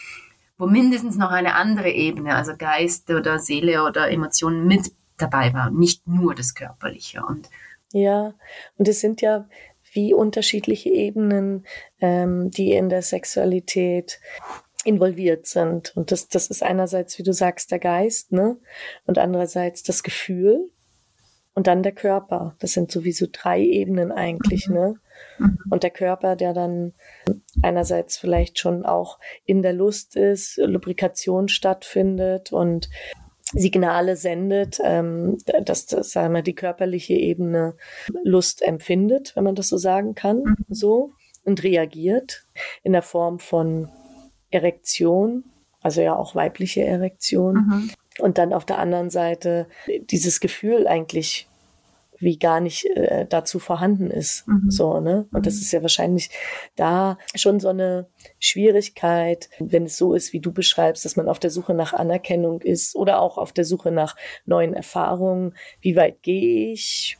wo 0.58 0.66
mindestens 0.68 1.16
noch 1.16 1.32
eine 1.32 1.56
andere 1.56 1.92
Ebene, 1.92 2.36
also 2.36 2.54
Geist 2.58 3.10
oder 3.10 3.40
Seele 3.40 3.84
oder 3.84 4.10
Emotionen 4.12 4.68
mit 4.68 4.92
dabei 5.18 5.54
war, 5.54 5.70
nicht 5.70 6.08
nur 6.08 6.36
das 6.36 6.56
Körperliche. 6.56 7.24
Und 7.26 7.50
ja, 7.94 8.34
und 8.78 8.88
es 8.88 9.00
sind 9.00 9.22
ja 9.22 9.48
wie 9.94 10.14
unterschiedliche 10.14 10.90
Ebenen, 10.90 11.66
ähm, 12.02 12.52
die 12.52 12.74
in 12.74 12.90
der 12.90 13.02
Sexualität 13.02 14.20
involviert 14.84 15.46
sind. 15.48 15.96
Und 15.96 16.12
das, 16.12 16.28
das 16.28 16.48
ist 16.48 16.64
einerseits, 16.64 17.18
wie 17.18 17.24
du 17.24 17.32
sagst, 17.32 17.72
der 17.72 17.80
Geist, 17.80 18.32
ne? 18.32 18.58
Und 19.06 19.18
andererseits 19.18 19.84
das 19.84 20.04
Gefühl 20.04 20.70
und 21.54 21.68
dann 21.68 21.84
der 21.84 21.94
Körper. 21.94 22.56
Das 22.60 22.74
sind 22.74 22.92
sowieso 22.92 23.28
drei 23.32 23.62
Ebenen 23.62 24.12
eigentlich, 24.12 24.68
mhm. 24.68 24.74
ne? 24.76 25.00
Mhm. 25.38 25.58
Und 25.70 25.84
der 25.84 25.90
Körper, 25.92 26.36
der 26.36 26.54
dann 26.54 26.94
einerseits 27.62 28.18
vielleicht 28.18 28.60
schon 28.60 28.86
auch 28.86 29.20
in 29.46 29.62
der 29.62 29.74
Lust 29.74 30.16
ist, 30.16 30.58
Lubrikation 30.58 31.48
stattfindet 31.48 32.52
und 32.52 32.90
Signale 33.54 34.16
sendet, 34.16 34.80
ähm, 34.84 35.38
dass 35.64 35.86
das, 35.86 36.12
sagen 36.12 36.34
wir, 36.34 36.42
die 36.42 36.56
körperliche 36.56 37.14
Ebene 37.14 37.76
Lust 38.24 38.62
empfindet, 38.62 39.36
wenn 39.36 39.44
man 39.44 39.56
das 39.56 39.70
so 39.70 39.78
sagen 39.78 40.16
kann, 40.16 40.40
mhm. 40.40 40.56
so 40.70 41.14
und 41.44 41.64
reagiert 41.64 42.46
in 42.84 42.94
der 42.94 43.04
Form 43.04 43.40
von 43.40 43.90
Erektion, 44.50 45.44
also 45.82 46.02
ja 46.02 46.16
auch 46.16 46.36
weibliche 46.36 46.84
Erektion. 46.84 47.56
Mhm. 47.56 47.92
Und 48.20 48.38
dann 48.38 48.54
auf 48.54 48.66
der 48.66 48.80
anderen 48.80 49.10
Seite 49.10 49.68
dieses 49.88 50.40
Gefühl 50.40 50.88
eigentlich 50.88 51.48
wie 52.20 52.38
gar 52.38 52.60
nicht 52.60 52.86
äh, 52.86 53.26
dazu 53.28 53.60
vorhanden 53.60 54.10
ist. 54.10 54.48
Mhm. 54.48 54.70
So, 54.70 55.00
ne? 55.00 55.28
Und 55.32 55.46
das 55.46 55.56
mhm. 55.56 55.62
ist 55.62 55.72
ja 55.72 55.82
wahrscheinlich 55.82 56.30
da 56.76 57.18
schon 57.36 57.60
so 57.60 57.70
eine 57.70 58.08
Schwierigkeit, 58.40 59.50
wenn 59.60 59.86
es 59.86 59.98
so 59.98 60.14
ist, 60.14 60.34
wie 60.34 60.40
du 60.40 60.52
beschreibst, 60.52 61.06
dass 61.06 61.16
man 61.16 61.30
auf 61.30 61.40
der 61.40 61.50
Suche 61.50 61.74
nach 61.74 61.94
Anerkennung 61.94 62.62
ist 62.62 62.96
oder 62.96 63.20
auch 63.20 63.38
auf 63.38 63.52
der 63.52 63.66
Suche 63.66 63.92
nach 63.92 64.16
neuen 64.46 64.74
Erfahrungen. 64.74 65.56
Wie 65.82 65.96
weit 65.96 66.22
gehe 66.22 66.72
ich? 66.72 67.18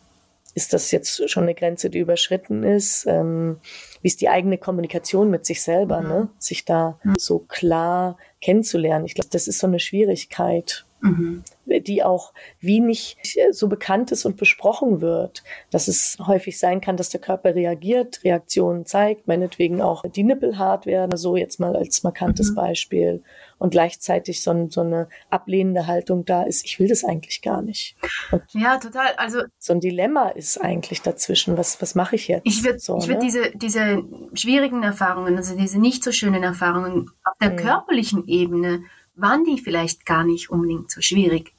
Ist 0.54 0.72
das 0.72 0.90
jetzt 0.92 1.30
schon 1.30 1.44
eine 1.44 1.54
Grenze, 1.54 1.90
die 1.90 2.00
überschritten 2.00 2.64
ist? 2.64 3.06
Ähm, 3.08 3.60
wie 4.02 4.08
ist 4.08 4.22
die 4.22 4.30
eigene 4.30 4.58
Kommunikation 4.58 5.30
mit 5.30 5.46
sich 5.46 5.62
selber, 5.62 6.00
mhm. 6.00 6.08
ne? 6.08 6.30
Sich 6.40 6.64
da 6.64 6.98
mhm. 7.04 7.16
so 7.18 7.40
klar 7.40 8.18
kennenzulernen. 8.40 9.06
Ich 9.06 9.16
glaube, 9.16 9.30
das 9.32 9.48
ist 9.48 9.60
so 9.60 9.68
eine 9.68 9.80
Schwierigkeit. 9.80 10.85
Mhm. 11.06 11.44
die 11.66 12.04
auch 12.04 12.34
wie 12.60 12.80
nicht 12.80 13.38
so 13.52 13.68
bekannt 13.68 14.12
ist 14.12 14.26
und 14.26 14.38
besprochen 14.38 15.02
wird, 15.02 15.44
dass 15.72 15.88
es 15.88 16.18
häufig 16.26 16.60
sein 16.60 16.82
kann, 16.82 16.98
dass 16.98 17.10
der 17.10 17.22
Körper 17.22 17.56
reagiert, 17.56 18.24
Reaktionen 18.24 18.86
zeigt, 18.86 19.28
meinetwegen 19.28 19.82
auch 19.82 20.04
die 20.04 20.24
Nippel 20.24 20.58
hart 20.58 20.86
werden, 20.86 21.18
so 21.18 21.36
jetzt 21.36 21.60
mal 21.60 21.76
als 21.76 22.04
markantes 22.04 22.52
mhm. 22.52 22.56
Beispiel 22.56 23.24
und 23.58 23.72
gleichzeitig 23.72 24.44
so, 24.44 24.68
so, 24.70 24.82
eine 24.82 25.08
ablehnende 25.30 25.88
Haltung 25.88 26.26
da 26.26 26.44
ist, 26.44 26.66
ich 26.66 26.80
will 26.80 26.88
das 26.88 27.04
eigentlich 27.04 27.42
gar 27.42 27.62
nicht. 27.62 27.96
Und 28.32 28.44
ja, 28.54 28.78
total. 28.78 29.14
Also 29.18 29.44
so 29.58 29.74
ein 29.74 29.80
Dilemma 29.80 30.30
ist 30.30 30.58
eigentlich 30.58 31.02
dazwischen. 31.02 31.58
Was, 31.58 31.82
was 31.82 31.96
mache 31.96 32.16
ich 32.16 32.28
jetzt? 32.28 32.46
Ich 32.46 32.64
würde 32.64 32.80
so, 32.80 32.98
ich 32.98 33.08
würd 33.08 33.20
ne? 33.20 33.26
diese, 33.26 33.52
diese 33.56 34.04
schwierigen 34.34 34.84
Erfahrungen, 34.84 35.38
also 35.38 35.56
diese 35.56 35.80
nicht 35.80 36.04
so 36.04 36.12
schönen 36.12 36.44
Erfahrungen 36.44 37.10
auf 37.24 37.38
der 37.42 37.52
mhm. 37.52 37.58
körperlichen 37.58 38.28
Ebene, 38.28 38.82
waren 39.16 39.44
die 39.44 39.60
vielleicht 39.60 40.06
gar 40.06 40.24
nicht 40.24 40.50
unbedingt 40.50 40.92
so 40.92 41.02
schwierig. 41.02 41.54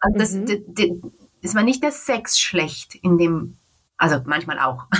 Also 0.00 0.18
das, 0.18 0.32
mhm. 0.34 1.12
es 1.42 1.54
war 1.54 1.62
nicht 1.62 1.82
der 1.82 1.92
Sex 1.92 2.38
schlecht 2.38 2.94
in 2.96 3.18
dem, 3.18 3.56
also 3.96 4.20
manchmal 4.24 4.58
auch, 4.58 4.86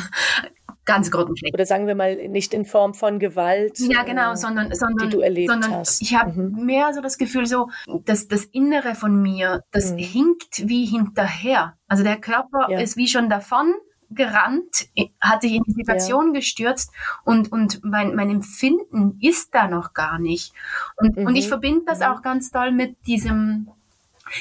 ganz 0.84 1.10
grottenschlecht. 1.10 1.54
Oder 1.54 1.66
sagen 1.66 1.86
wir 1.86 1.94
mal 1.94 2.16
nicht 2.28 2.52
in 2.52 2.64
Form 2.64 2.94
von 2.94 3.18
Gewalt. 3.20 3.78
Ja, 3.78 4.02
genau, 4.02 4.32
äh, 4.32 4.36
sondern, 4.36 4.74
sondern, 4.74 5.08
die 5.08 5.16
du 5.16 5.20
erlebt 5.20 5.50
sondern 5.50 5.72
hast. 5.72 6.02
ich 6.02 6.14
habe 6.14 6.32
mhm. 6.32 6.64
mehr 6.64 6.92
so 6.92 7.00
das 7.00 7.16
Gefühl, 7.16 7.46
so, 7.46 7.68
dass 8.04 8.26
das 8.26 8.44
Innere 8.44 8.94
von 8.94 9.20
mir, 9.20 9.62
das 9.70 9.92
mhm. 9.92 9.98
hinkt 9.98 10.68
wie 10.68 10.86
hinterher. 10.86 11.76
Also 11.86 12.02
der 12.02 12.16
Körper 12.16 12.68
ja. 12.70 12.80
ist 12.80 12.96
wie 12.96 13.06
schon 13.06 13.30
davon 13.30 13.74
gerannt, 14.10 14.88
hat 15.20 15.42
sich 15.42 15.52
in 15.52 15.62
die 15.64 15.72
Situation 15.72 16.28
ja. 16.28 16.40
gestürzt 16.40 16.92
und, 17.24 17.52
und 17.52 17.84
mein, 17.84 18.14
mein 18.14 18.30
Empfinden 18.30 19.18
ist 19.20 19.54
da 19.54 19.68
noch 19.68 19.94
gar 19.94 20.18
nicht. 20.18 20.52
Und, 20.96 21.16
mhm. 21.16 21.26
und 21.26 21.36
ich 21.36 21.48
verbinde 21.48 21.84
das 21.86 22.00
mhm. 22.00 22.06
auch 22.06 22.22
ganz 22.22 22.50
toll 22.50 22.72
mit 22.72 22.96
diesem, 23.06 23.68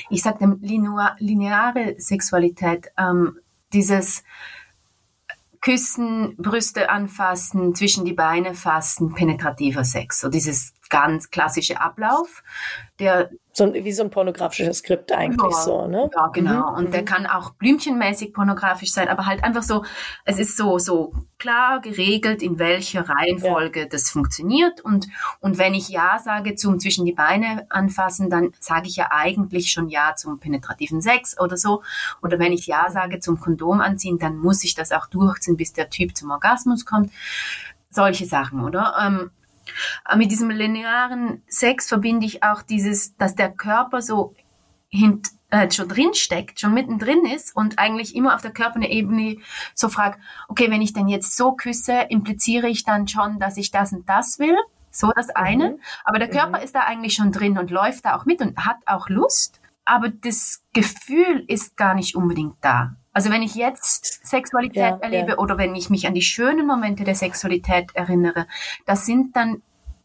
ich 0.10 0.22
sag 0.24 0.40
dem 0.40 0.60
lineare 0.62 1.96
Sexualität, 1.98 2.92
ähm, 2.98 3.38
dieses, 3.74 4.24
Küssen, 5.62 6.38
Brüste 6.38 6.90
anfassen, 6.90 7.76
zwischen 7.76 8.06
die 8.06 8.14
Beine 8.14 8.56
fassen, 8.56 9.14
penetrativer 9.14 9.84
Sex. 9.84 10.22
So 10.22 10.30
dieses 10.30 10.74
ganz 10.90 11.30
klassische 11.30 11.80
Ablauf, 11.80 12.44
der 13.00 13.30
so 13.54 13.74
wie 13.74 13.92
so 13.92 14.04
ein 14.04 14.10
pornografisches 14.10 14.80
Skript 14.80 15.12
eigentlich 15.12 15.52
ja, 15.52 15.62
so, 15.62 15.88
ne? 15.88 16.10
Ja, 16.16 16.28
genau. 16.28 16.72
Mhm. 16.72 16.78
Und 16.78 16.94
der 16.94 17.02
mhm. 17.02 17.06
kann 17.06 17.26
auch 17.26 17.52
blümchenmäßig 17.52 18.34
pornografisch 18.34 18.92
sein, 18.92 19.10
aber 19.10 19.26
halt 19.26 19.44
einfach 19.44 19.64
so, 19.64 19.84
es 20.26 20.40
ist 20.40 20.56
so, 20.56 20.80
so 20.80 21.14
klar 21.38 21.82
geregelt, 21.82 22.42
in 22.42 22.58
welcher 22.58 23.08
Reihenfolge 23.08 23.82
ja. 23.82 23.86
das 23.86 24.10
funktioniert. 24.10 24.82
Und, 24.82 25.08
und 25.40 25.58
wenn 25.58 25.74
ich 25.74 25.90
Ja 25.90 26.20
sage 26.20 26.56
zum 26.56 26.80
zwischen 26.80 27.06
die 27.06 27.14
Beine 27.14 27.66
anfassen, 27.70 28.30
dann 28.30 28.52
sage 28.60 28.88
ich 28.88 28.96
ja 28.96 29.10
eigentlich 29.12 29.72
schon 29.72 29.90
Ja 29.90 30.16
zum 30.16 30.40
penetrativen 30.40 31.02
Sex 31.02 31.40
oder 31.40 31.58
so. 31.58 31.84
Oder 32.22 32.40
wenn 32.40 32.54
ich 32.54 32.66
Ja 32.68 32.90
sage 32.90 33.20
zum 33.20 33.40
Kondom 33.40 33.82
anziehen, 33.82 34.20
dann 34.20 34.38
muss 34.38 34.64
ich 34.64 34.74
das 34.74 34.92
auch 34.92 35.08
durchziehen, 35.08 35.58
bis 35.58 35.74
der 35.74 35.90
Typ 35.90 36.16
zum 36.16 36.32
Orgasmus 36.32 36.86
kommt. 36.86 37.12
Solche 37.90 38.26
Sachen, 38.26 38.64
oder? 38.64 38.96
Ähm, 39.02 39.32
mit 40.16 40.32
diesem 40.32 40.50
linearen 40.50 41.44
Sex 41.48 41.88
verbinde 41.88 42.26
ich 42.26 42.44
auch 42.44 42.62
dieses, 42.62 43.16
dass 43.18 43.36
der 43.36 43.52
Körper 43.52 44.02
so 44.02 44.34
hint, 44.90 45.30
äh, 45.50 45.70
schon 45.72 45.88
drin 45.88 46.14
steckt, 46.14 46.60
schon 46.60 46.74
mittendrin 46.74 47.26
ist 47.26 47.56
und 47.56 47.80
eigentlich 47.80 48.16
immer 48.16 48.36
auf 48.36 48.42
der 48.42 48.52
Körperebene 48.52 49.38
so 49.74 49.90
fragt, 49.90 50.20
okay, 50.48 50.70
wenn 50.70 50.82
ich 50.82 50.94
denn 50.94 51.08
jetzt 51.08 51.36
so 51.36 51.54
küsse, 51.54 52.06
impliziere 52.10 52.68
ich 52.68 52.84
dann 52.84 53.08
schon, 53.08 53.40
dass 53.40 53.58
ich 53.58 53.72
das 53.72 53.94
und 53.94 54.08
das 54.08 54.40
will? 54.40 54.58
So 54.92 55.12
das 55.16 55.30
eine. 55.30 55.72
Mhm. 55.72 55.80
Aber 56.04 56.20
der 56.20 56.30
Körper 56.30 56.58
mhm. 56.60 56.64
ist 56.64 56.76
da 56.76 56.82
eigentlich 56.82 57.14
schon 57.14 57.32
drin 57.32 57.58
und 57.58 57.72
läuft 57.72 58.06
da 58.06 58.16
auch 58.16 58.26
mit 58.26 58.42
und 58.42 58.66
hat 58.66 58.78
auch 58.86 59.10
Lust. 59.10 59.62
Aber 59.86 60.10
das 60.10 60.64
Gefühl 60.74 61.46
ist 61.48 61.78
gar 61.78 61.94
nicht 61.94 62.16
unbedingt 62.16 62.56
da. 62.62 62.96
Also 63.12 63.32
wenn 63.32 63.42
ich 63.42 63.56
jetzt 63.56 64.26
Sexualität 64.26 64.78
ja, 64.78 64.98
erlebe 65.02 65.32
ja. 65.32 65.38
oder 65.38 65.58
wenn 65.58 65.76
ich 65.76 65.90
mich 65.90 66.08
an 66.08 66.14
die 66.14 66.22
schönen 66.22 66.68
Momente 66.68 67.04
der 67.04 67.16
Sexualität 67.16 67.88
erinnere, 67.96 68.46
das 68.86 69.06
sind 69.06 69.36
dann 69.36 69.62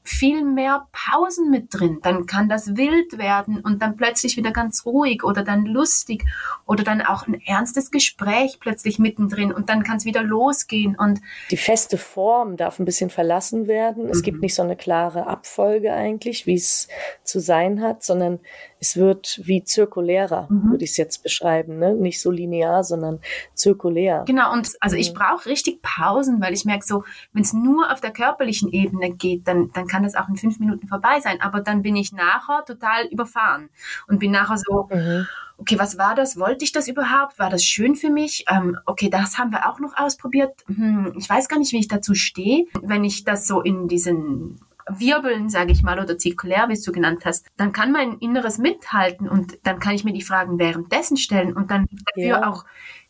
viel 0.07 0.45
mehr 0.45 0.87
Pausen 0.93 1.51
mit 1.51 1.69
drin. 1.71 1.99
Dann 2.03 2.27
kann 2.27 2.47
das 2.51 2.77
wild 2.77 3.17
werden 3.17 3.61
und 3.61 3.81
dann 3.81 3.97
plötzlich 3.97 4.37
wieder 4.37 4.53
ganz 4.53 4.85
ruhig 4.85 5.25
oder 5.25 5.43
dann 5.43 5.65
lustig 5.65 6.25
oder 6.67 6.85
dann 6.85 7.01
auch 7.01 7.27
ein 7.27 7.41
ernstes 7.41 7.91
Gespräch 7.91 8.59
plötzlich 8.61 8.99
mittendrin 8.99 9.51
und 9.51 9.71
dann 9.71 9.83
kann 9.83 9.97
es 9.97 10.05
wieder 10.05 10.23
losgehen 10.23 10.95
und 10.95 11.21
die 11.51 11.57
feste 11.57 11.97
Form 11.97 12.59
darf 12.59 12.79
ein 12.79 12.85
bisschen 12.85 13.09
verlassen 13.09 13.67
werden. 13.67 14.07
Es 14.11 14.19
mhm. 14.19 14.23
gibt 14.25 14.43
nicht 14.43 14.55
so 14.55 14.63
eine 14.63 14.77
klare 14.77 15.27
Abfolge 15.27 15.95
eigentlich, 15.95 16.47
wie 16.47 16.55
es 16.55 16.89
zu 17.23 17.41
sein 17.41 17.81
hat, 17.81 18.05
sondern 18.05 18.41
es 18.85 18.97
wird 18.99 19.41
wie 19.43 19.65
zirkulärer, 19.65 20.47
mhm. 20.51 20.73
würde 20.73 20.85
ich 20.85 20.91
es 20.91 20.97
jetzt 20.99 21.23
beschreiben, 21.23 21.79
ne? 21.79 21.95
Nicht 21.95 22.21
so 22.21 22.31
linear, 22.31 22.85
sondern 22.85 23.19
zirkulär. 23.55 24.25
Genau, 24.27 24.53
und 24.53 24.71
also 24.81 24.97
ich 24.97 25.13
mhm. 25.13 25.19
brauche 25.19 25.47
richtig 25.47 25.81
Pausen, 25.81 26.41
weil 26.43 26.53
ich 26.53 26.67
merke 26.67 26.85
so, 26.85 27.05
wenn 27.33 27.43
es 27.43 27.55
nur 27.55 27.91
auf 27.91 28.03
der 28.03 28.11
körperlichen 28.11 28.71
Ebene 28.71 29.11
geht, 29.11 29.49
dann, 29.49 29.71
dann 29.73 29.87
kann 29.87 30.03
das 30.03 30.15
auch 30.15 30.29
in 30.29 30.37
fünf 30.37 30.59
Minuten 30.61 30.87
vorbei 30.87 31.19
sein. 31.21 31.41
Aber 31.41 31.61
dann 31.61 31.81
bin 31.81 31.97
ich 31.97 32.13
nachher 32.13 32.63
total 32.67 33.07
überfahren 33.07 33.71
und 34.07 34.19
bin 34.19 34.33
nachher 34.33 34.59
so, 34.59 34.89
mhm. 34.93 35.27
okay, 35.57 35.79
was 35.79 35.97
war 35.97 36.15
das? 36.15 36.39
Wollte 36.39 36.65
ich 36.65 36.73
das 36.73 36.87
überhaupt? 36.87 37.39
War 37.39 37.49
das 37.49 37.65
schön 37.65 37.97
für 37.97 38.11
mich? 38.11 38.45
Ähm, 38.51 38.77
okay, 38.85 39.09
das 39.09 39.39
haben 39.39 39.51
wir 39.51 39.67
auch 39.67 39.81
noch 39.81 39.97
ausprobiert. 39.97 40.53
Hm, 40.67 41.15
ich 41.17 41.29
weiß 41.29 41.49
gar 41.49 41.59
nicht, 41.59 41.73
wie 41.73 41.81
ich 41.81 41.89
dazu 41.89 42.15
stehe. 42.15 42.67
Wenn 42.83 43.03
ich 43.03 43.25
das 43.25 43.47
so 43.47 43.63
in 43.63 43.89
diesen 43.89 44.61
Wirbeln, 44.89 45.49
sage 45.49 45.73
ich 45.73 45.83
mal, 45.83 45.99
oder 45.99 46.19
zirkulär, 46.19 46.69
wie 46.69 46.81
du 46.81 46.93
genannt 46.93 47.23
hast, 47.25 47.47
dann 47.57 47.73
kann 47.73 47.93
mein 47.93 48.19
Inneres 48.19 48.59
mithalten 48.59 49.29
und 49.29 49.59
dann 49.65 49.79
kann 49.79 49.95
ich 49.95 50.05
mir 50.05 50.13
die 50.13 50.23
Fragen 50.23 50.59
währenddessen 50.59 51.17
stellen 51.17 51.55
und 51.55 51.71
dann 51.71 51.87
dafür 52.15 52.29
ja. 52.29 52.51
auch 52.51 52.65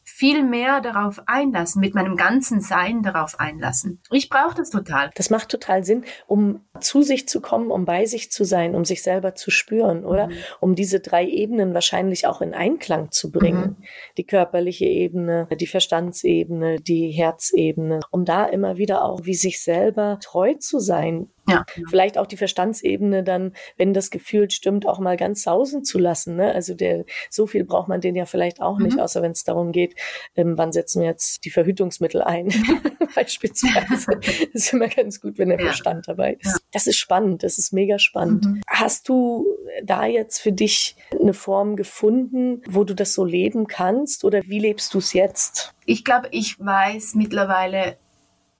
viel 0.05 0.45
mehr 0.45 0.83
darauf 0.83 1.23
einlassen, 1.27 1.81
mit 1.81 1.95
meinem 1.95 2.17
ganzen 2.17 2.61
Sein 2.61 3.03
darauf 3.03 3.41
einlassen. 3.41 4.01
Ich 4.11 4.29
brauche 4.29 4.55
das 4.55 4.71
total. 4.71 5.11
Das 5.15 5.31
macht 5.31 5.49
total 5.49 5.83
Sinn, 5.83 6.05
um 6.27 6.61
zu 6.79 7.03
sich 7.03 7.27
zu 7.27 7.41
kommen, 7.41 7.71
um 7.71 7.87
bei 7.87 8.05
sich 8.05 8.31
zu 8.31 8.45
sein, 8.45 8.75
um 8.75 8.85
sich 8.85 9.03
selber 9.03 9.35
zu 9.35 9.51
spüren, 9.51 10.05
oder? 10.05 10.27
Mhm. 10.29 10.33
Um 10.61 10.75
diese 10.75 11.01
drei 11.01 11.27
Ebenen 11.27 11.73
wahrscheinlich 11.73 12.27
auch 12.27 12.43
in 12.43 12.53
Einklang 12.53 13.11
zu 13.11 13.33
bringen. 13.33 13.77
Mhm. 13.79 13.85
Die 14.19 14.27
körperliche 14.27 14.85
Ebene, 14.85 15.49
die 15.59 15.67
Verstandsebene, 15.67 16.81
die 16.81 17.11
Herzebene, 17.11 18.01
um 18.11 18.27
da 18.27 18.45
immer 18.45 18.77
wieder 18.77 19.05
auch 19.05 19.25
wie 19.25 19.35
sich 19.35 19.63
selber 19.63 20.19
treu 20.21 20.55
zu 20.55 20.81
sein, 20.81 21.31
ja. 21.49 21.65
Vielleicht 21.89 22.19
auch 22.19 22.27
die 22.27 22.37
Verstandsebene 22.37 23.23
dann, 23.23 23.53
wenn 23.77 23.93
das 23.93 24.11
Gefühl 24.11 24.51
stimmt, 24.51 24.87
auch 24.87 24.99
mal 24.99 25.17
ganz 25.17 25.43
sausen 25.43 25.85
zu 25.85 25.99
lassen. 25.99 26.37
Ne? 26.37 26.53
Also 26.53 26.75
der, 26.75 27.05
so 27.31 27.47
viel 27.47 27.65
braucht 27.65 27.89
man 27.89 28.01
den 28.01 28.17
ja 28.17 28.25
vielleicht 28.25 28.61
auch 28.61 28.79
nicht, 28.79 28.95
mhm. 28.95 29.01
außer 29.01 29.23
wenn 29.23 29.33
es 29.33 29.45
darum 29.45 29.73
geht, 29.73 29.95
ähm, 30.37 30.57
wann 30.57 30.73
setzen 30.73 31.03
wir 31.03 31.09
jetzt 31.09 31.45
die 31.45 31.51
Verhütungsmittel 31.51 32.23
ein, 32.23 32.49
beispielsweise. 33.15 34.19
das 34.21 34.41
ist 34.53 34.73
immer 34.73 34.89
ganz 34.89 35.21
gut, 35.21 35.39
wenn 35.39 35.49
der 35.49 35.59
ja. 35.59 35.67
Verstand 35.67 36.09
dabei 36.09 36.35
ist. 36.41 36.53
Ja. 36.53 36.59
Das 36.73 36.87
ist 36.87 36.97
spannend, 36.97 37.43
das 37.43 37.59
ist 37.59 37.73
mega 37.73 37.99
spannend. 37.99 38.45
Mhm. 38.45 38.63
Hast 38.67 39.09
du 39.09 39.47
da 39.83 40.07
jetzt 40.07 40.39
für 40.41 40.53
dich 40.53 40.97
eine 41.21 41.35
Form 41.35 41.77
gefunden, 41.77 42.63
wo 42.69 42.85
du 42.85 42.95
das 42.95 43.13
so 43.13 43.25
leben 43.25 43.67
kannst 43.67 44.25
oder 44.25 44.43
wie 44.45 44.59
lebst 44.59 44.95
du 44.95 44.99
es 44.99 45.13
jetzt? 45.13 45.75
Ich 45.85 46.05
glaube, 46.05 46.29
ich 46.31 46.59
weiß 46.59 47.15
mittlerweile, 47.15 47.97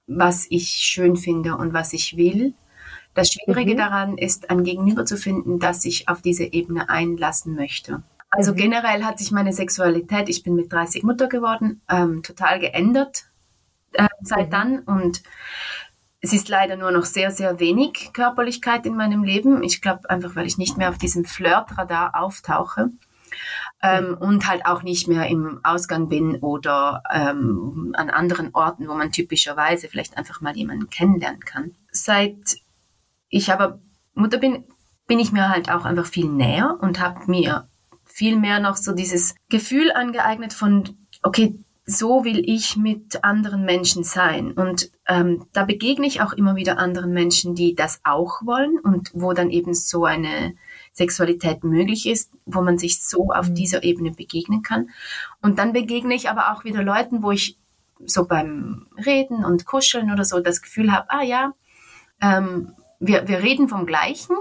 was 0.07 0.45
ich 0.49 0.69
schön 0.69 1.15
finde 1.15 1.55
und 1.55 1.73
was 1.73 1.93
ich 1.93 2.17
will. 2.17 2.53
Das 3.15 3.29
Schwierige 3.29 3.73
mhm. 3.73 3.77
daran 3.77 4.17
ist, 4.17 4.49
ein 4.51 4.63
Gegenüber 4.63 5.05
zu 5.05 5.17
finden, 5.17 5.57
das 5.57 5.81
sich 5.81 6.07
auf 6.07 6.21
diese 6.21 6.43
Ebene 6.43 6.89
einlassen 6.89 7.55
möchte. 7.55 8.03
Also 8.29 8.51
mhm. 8.51 8.57
generell 8.57 9.03
hat 9.03 9.17
sich 9.17 9.31
meine 9.31 9.53
Sexualität, 9.53 10.29
ich 10.29 10.43
bin 10.43 10.53
mit 10.53 10.71
30 10.71 11.03
Mutter 11.03 11.27
geworden, 11.27 11.81
ähm, 11.89 12.21
total 12.21 12.59
geändert 12.59 13.25
äh, 13.93 14.07
seit 14.21 14.47
mhm. 14.47 14.51
dann 14.51 14.79
und 14.79 15.23
es 16.19 16.33
ist 16.33 16.49
leider 16.49 16.75
nur 16.75 16.91
noch 16.91 17.05
sehr, 17.05 17.31
sehr 17.31 17.59
wenig 17.59 18.11
Körperlichkeit 18.11 18.85
in 18.87 18.95
meinem 18.95 19.23
Leben. 19.23 19.63
Ich 19.63 19.79
glaube 19.81 20.09
einfach, 20.09 20.35
weil 20.35 20.47
ich 20.47 20.57
nicht 20.57 20.75
mehr 20.75 20.89
auf 20.89 20.97
diesem 20.97 21.23
Flirtradar 21.23 22.15
auftauche. 22.15 22.89
Ähm, 23.83 24.11
mhm. 24.11 24.17
und 24.17 24.47
halt 24.47 24.65
auch 24.65 24.81
nicht 24.81 25.07
mehr 25.07 25.27
im 25.27 25.59
Ausgang 25.63 26.07
bin 26.07 26.37
oder 26.37 27.03
ähm, 27.13 27.93
an 27.97 28.09
anderen 28.09 28.51
Orten, 28.53 28.87
wo 28.87 28.93
man 28.93 29.11
typischerweise 29.11 29.89
vielleicht 29.89 30.17
einfach 30.17 30.41
mal 30.41 30.55
jemanden 30.55 30.89
kennenlernen 30.89 31.41
kann. 31.41 31.75
Seit 31.91 32.57
ich 33.35 33.51
aber 33.51 33.79
Mutter 34.13 34.37
bin, 34.37 34.63
bin 35.07 35.19
ich 35.19 35.31
mir 35.31 35.49
halt 35.49 35.69
auch 35.69 35.85
einfach 35.85 36.05
viel 36.05 36.29
näher 36.29 36.77
und 36.81 36.99
habe 36.99 37.29
mir 37.29 37.67
viel 38.05 38.37
mehr 38.37 38.59
noch 38.59 38.77
so 38.77 38.93
dieses 38.93 39.35
Gefühl 39.49 39.91
angeeignet 39.91 40.53
von, 40.53 40.97
okay, 41.21 41.59
so 41.85 42.23
will 42.23 42.41
ich 42.49 42.77
mit 42.77 43.23
anderen 43.23 43.65
Menschen 43.65 44.03
sein. 44.03 44.53
Und 44.53 44.89
ähm, 45.07 45.45
da 45.53 45.65
begegne 45.65 46.07
ich 46.07 46.21
auch 46.21 46.33
immer 46.33 46.55
wieder 46.55 46.79
anderen 46.79 47.11
Menschen, 47.11 47.53
die 47.53 47.75
das 47.75 47.99
auch 48.03 48.41
wollen 48.43 48.79
und 48.79 49.11
wo 49.13 49.33
dann 49.33 49.51
eben 49.51 49.73
so 49.73 50.05
eine 50.05 50.55
Sexualität 50.93 51.63
möglich 51.63 52.07
ist, 52.07 52.31
wo 52.45 52.61
man 52.61 52.77
sich 52.77 53.03
so 53.03 53.31
auf 53.33 53.49
mhm. 53.49 53.55
dieser 53.55 53.83
Ebene 53.83 54.11
begegnen 54.11 54.63
kann. 54.63 54.89
Und 55.41 55.59
dann 55.59 55.73
begegne 55.73 56.15
ich 56.15 56.29
aber 56.29 56.53
auch 56.53 56.63
wieder 56.63 56.81
Leuten, 56.81 57.21
wo 57.21 57.31
ich 57.31 57.57
so 58.03 58.25
beim 58.25 58.87
Reden 59.05 59.43
und 59.43 59.65
Kuscheln 59.65 60.11
oder 60.11 60.23
so 60.23 60.39
das 60.39 60.61
Gefühl 60.61 60.91
habe, 60.91 61.09
ah 61.09 61.21
ja, 61.21 61.53
ähm, 62.21 62.71
wir, 63.07 63.27
wir 63.27 63.43
reden 63.43 63.69
vom 63.69 63.85
Gleichen 63.85 64.35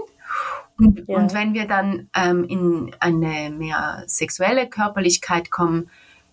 Und, 0.77 1.09
ja. 1.09 1.17
und 1.17 1.35
wenn 1.35 1.55
wir 1.55 1.67
dann 1.67 2.09
ähm, 2.15 2.45
in 2.45 2.95
eine 2.99 3.51
mehr 3.51 4.05
sexuelle 4.07 4.69
Körperlichkeit 4.69 5.51
kommen, 5.51 5.91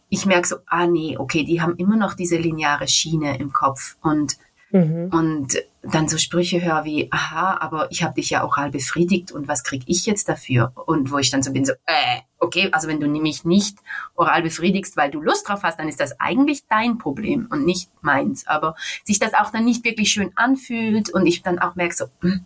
ich 0.10 0.26
merke 0.26 0.48
so, 0.48 0.58
ah 0.68 0.88
nee, 0.88 1.18
okay, 1.18 1.44
die 1.44 1.62
haben 1.62 1.76
immer 1.78 1.96
noch 1.96 2.16
diese 2.16 2.38
lineare 2.38 2.88
Schiene 2.88 3.38
im 3.40 3.54
Kopf 3.54 3.96
und 4.02 4.38
Mhm. 4.72 5.10
Und 5.12 5.58
dann 5.82 6.08
so 6.08 6.18
Sprüche 6.18 6.62
höre 6.62 6.86
wie, 6.86 7.12
aha, 7.12 7.58
aber 7.60 7.92
ich 7.92 8.04
habe 8.04 8.14
dich 8.14 8.30
ja 8.30 8.48
halb 8.56 8.72
befriedigt 8.72 9.32
und 9.32 9.48
was 9.48 9.64
krieg 9.64 9.84
ich 9.88 10.06
jetzt 10.06 10.30
dafür? 10.30 10.72
Und 10.86 11.12
wo 11.12 11.18
ich 11.18 11.32
dann 11.32 11.44
so 11.44 11.52
bin, 11.52 11.66
so, 11.66 11.74
äh, 11.86 12.22
okay, 12.40 12.70
also 12.72 12.88
wenn 12.88 13.00
du 13.00 13.08
mich 13.08 13.46
nicht 13.46 13.78
oral 14.16 14.44
befriedigst, 14.44 14.96
weil 14.98 15.10
du 15.10 15.22
Lust 15.22 15.48
drauf 15.48 15.64
hast, 15.64 15.80
dann 15.80 15.88
ist 15.88 16.00
das 16.00 16.20
eigentlich 16.20 16.66
dein 16.68 16.98
Problem 16.98 17.48
und 17.50 17.66
nicht 17.66 17.90
meins. 18.02 18.46
Aber 18.48 18.76
sich 19.04 19.20
das 19.20 19.34
auch 19.34 19.52
dann 19.52 19.66
nicht 19.66 19.84
wirklich 19.84 20.12
schön 20.12 20.32
anfühlt 20.36 21.10
und 21.10 21.26
ich 21.26 21.42
dann 21.42 21.60
auch 21.60 21.76
merke 21.76 21.96
so, 21.96 22.06
hm, 22.22 22.46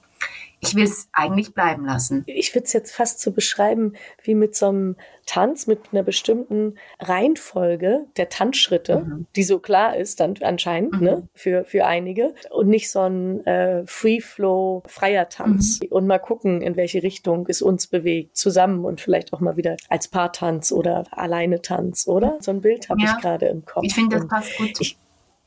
ich 0.67 0.75
will 0.75 0.83
es 0.83 1.09
eigentlich 1.13 1.53
bleiben 1.53 1.85
lassen. 1.85 2.23
Ich 2.27 2.53
würde 2.53 2.65
es 2.65 2.73
jetzt 2.73 2.93
fast 2.93 3.21
so 3.21 3.31
beschreiben 3.31 3.93
wie 4.23 4.35
mit 4.35 4.55
so 4.55 4.69
einem 4.69 4.95
Tanz, 5.25 5.65
mit 5.65 5.79
einer 5.91 6.03
bestimmten 6.03 6.75
Reihenfolge 6.99 8.05
der 8.15 8.29
Tanzschritte, 8.29 8.99
mhm. 8.99 9.27
die 9.35 9.43
so 9.43 9.59
klar 9.59 9.97
ist 9.97 10.19
dann 10.19 10.35
anscheinend 10.41 10.93
mhm. 10.93 11.03
ne, 11.03 11.27
für, 11.33 11.65
für 11.65 11.85
einige 11.85 12.35
und 12.51 12.67
nicht 12.67 12.91
so 12.91 13.01
ein 13.01 13.45
äh, 13.45 13.83
Free-Flow, 13.85 14.83
freier 14.85 15.29
Tanz. 15.29 15.79
Mhm. 15.81 15.87
Und 15.89 16.07
mal 16.07 16.19
gucken, 16.19 16.61
in 16.61 16.75
welche 16.75 17.01
Richtung 17.01 17.47
es 17.49 17.61
uns 17.61 17.87
bewegt, 17.87 18.37
zusammen 18.37 18.85
und 18.85 19.01
vielleicht 19.01 19.33
auch 19.33 19.39
mal 19.39 19.57
wieder 19.57 19.77
als 19.89 20.07
Paartanz 20.07 20.71
oder 20.71 21.05
alleine 21.11 21.61
Tanz, 21.61 22.07
oder? 22.07 22.37
So 22.39 22.51
ein 22.51 22.61
Bild 22.61 22.89
habe 22.89 23.01
ja. 23.01 23.15
ich 23.15 23.21
gerade 23.21 23.47
im 23.47 23.65
Kopf. 23.65 23.83
Ich 23.83 23.95
finde, 23.95 24.17
das 24.17 24.27
passt 24.27 24.57
gut. 24.57 24.79
Ich, 24.79 24.97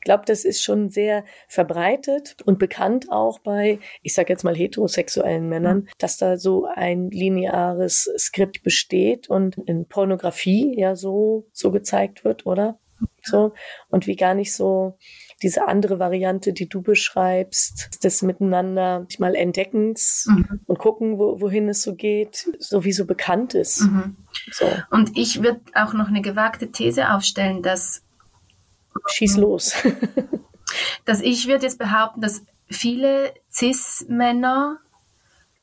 glaube, 0.01 0.23
das 0.25 0.45
ist 0.45 0.63
schon 0.63 0.89
sehr 0.89 1.23
verbreitet 1.47 2.37
und 2.45 2.59
bekannt 2.59 3.11
auch 3.11 3.39
bei, 3.39 3.79
ich 4.01 4.13
sage 4.13 4.31
jetzt 4.31 4.43
mal 4.43 4.55
heterosexuellen 4.55 5.49
Männern, 5.49 5.87
dass 5.97 6.17
da 6.17 6.37
so 6.37 6.65
ein 6.65 7.09
lineares 7.09 8.09
Skript 8.17 8.63
besteht 8.63 9.29
und 9.29 9.57
in 9.65 9.85
Pornografie 9.85 10.75
ja 10.77 10.95
so 10.95 11.47
so 11.51 11.71
gezeigt 11.71 12.23
wird, 12.23 12.45
oder? 12.45 12.79
So 13.23 13.53
und 13.89 14.07
wie 14.07 14.15
gar 14.15 14.33
nicht 14.33 14.53
so 14.53 14.97
diese 15.41 15.67
andere 15.67 15.99
Variante, 15.99 16.53
die 16.53 16.67
du 16.67 16.81
beschreibst, 16.81 18.03
des 18.03 18.21
Miteinander 18.21 19.07
mal 19.19 19.35
Entdeckens 19.35 20.27
mhm. 20.29 20.59
und 20.65 20.79
gucken, 20.79 21.17
wo, 21.17 21.39
wohin 21.39 21.69
es 21.69 21.81
so 21.81 21.95
geht, 21.95 22.49
sowieso 22.59 23.05
bekannt 23.05 23.53
ist. 23.53 23.81
Mhm. 23.81 24.17
So. 24.51 24.65
Und 24.91 25.17
ich 25.17 25.41
würde 25.41 25.61
auch 25.73 25.93
noch 25.93 26.07
eine 26.07 26.21
gewagte 26.21 26.71
These 26.71 27.11
aufstellen, 27.11 27.61
dass 27.61 28.03
Schieß 29.07 29.37
los. 29.37 29.73
dass 31.05 31.21
ich 31.21 31.47
würde 31.47 31.63
jetzt 31.63 31.79
behaupten, 31.79 32.21
dass 32.21 32.43
viele 32.69 33.33
Cis-Männer 33.51 34.79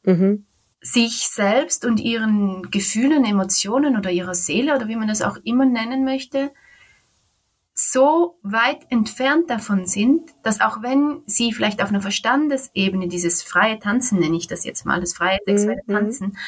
mhm. 0.05 0.45
sich 0.81 1.29
selbst 1.29 1.85
und 1.85 2.01
ihren 2.01 2.71
Gefühlen, 2.71 3.25
Emotionen 3.25 3.97
oder 3.97 4.11
ihrer 4.11 4.35
Seele 4.35 4.75
oder 4.75 4.89
wie 4.89 4.97
man 4.97 5.09
das 5.09 5.23
auch 5.23 5.37
immer 5.45 5.65
nennen 5.65 6.05
möchte, 6.05 6.51
so 7.79 8.39
weit 8.43 8.91
entfernt 8.91 9.51
davon 9.51 9.87
sind, 9.87 10.31
dass 10.43 10.63
auch 10.63 10.83
wenn 10.83 11.23
sie 11.27 11.53
vielleicht 11.53 11.83
auf 11.83 11.91
einer 11.91 12.01
Verstandesebene 12.01 13.07
dieses 13.07 13.43
freie 13.43 13.79
Tanzen, 13.79 14.19
nenne 14.19 14.37
ich 14.37 14.47
das 14.47 14.65
jetzt 14.65 14.87
mal, 14.87 15.01
das 15.01 15.13
freie 15.13 15.39
sexuelle 15.45 15.83
mhm. 15.87 15.93
Tanzen, 15.93 16.39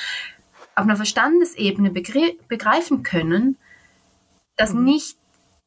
auf 0.74 0.84
einer 0.84 0.96
Verstandesebene 0.96 1.90
begreifen 1.90 3.02
können, 3.02 3.58
dass 4.56 4.72
mhm. 4.72 4.84
nicht 4.84 5.18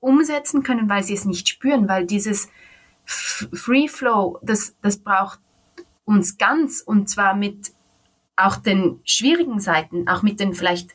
umsetzen 0.01 0.63
können, 0.63 0.89
weil 0.89 1.03
sie 1.03 1.13
es 1.13 1.23
nicht 1.23 1.47
spüren, 1.47 1.87
weil 1.87 2.05
dieses 2.05 2.49
Free 3.05 3.87
Flow, 3.87 4.39
das, 4.41 4.75
das 4.81 4.97
braucht 4.97 5.39
uns 6.03 6.37
ganz 6.37 6.81
und 6.81 7.09
zwar 7.09 7.35
mit 7.35 7.71
auch 8.35 8.57
den 8.57 8.99
schwierigen 9.05 9.59
Seiten, 9.59 10.07
auch 10.07 10.23
mit 10.23 10.39
den 10.39 10.53
vielleicht 10.53 10.91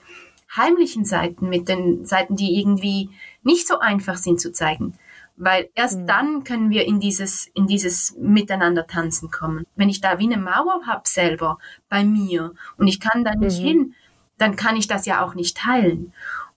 heimlichen 0.54 1.04
Seiten, 1.04 1.48
mit 1.48 1.68
den 1.68 2.04
Seiten, 2.04 2.36
die 2.36 2.58
irgendwie 2.58 3.10
nicht 3.42 3.66
so 3.68 3.78
einfach 3.78 4.16
sind 4.16 4.40
zu 4.40 4.52
zeigen. 4.52 4.98
Weil 5.36 5.68
erst 5.74 6.00
mhm. 6.00 6.06
dann 6.06 6.44
können 6.44 6.70
wir 6.70 6.86
in 6.86 6.98
dieses, 6.98 7.46
in 7.54 7.66
dieses 7.66 8.16
Miteinander 8.16 8.86
tanzen 8.86 9.30
kommen. 9.30 9.66
Wenn 9.76 9.90
ich 9.90 10.00
da 10.00 10.18
wie 10.18 10.24
eine 10.24 10.38
Mauer 10.38 10.86
habe 10.86 11.02
selber 11.04 11.58
bei 11.88 12.04
mir 12.04 12.54
und 12.78 12.86
ich 12.88 13.00
kann 13.00 13.24
da 13.24 13.34
nicht 13.34 13.60
mhm. 13.60 13.64
hin, 13.64 13.94
dann 14.38 14.56
kann 14.56 14.76
ich 14.76 14.86
das 14.86 15.06
ja 15.06 15.24
auch 15.24 15.34
nicht 15.34 15.58
teilen. 15.58 16.12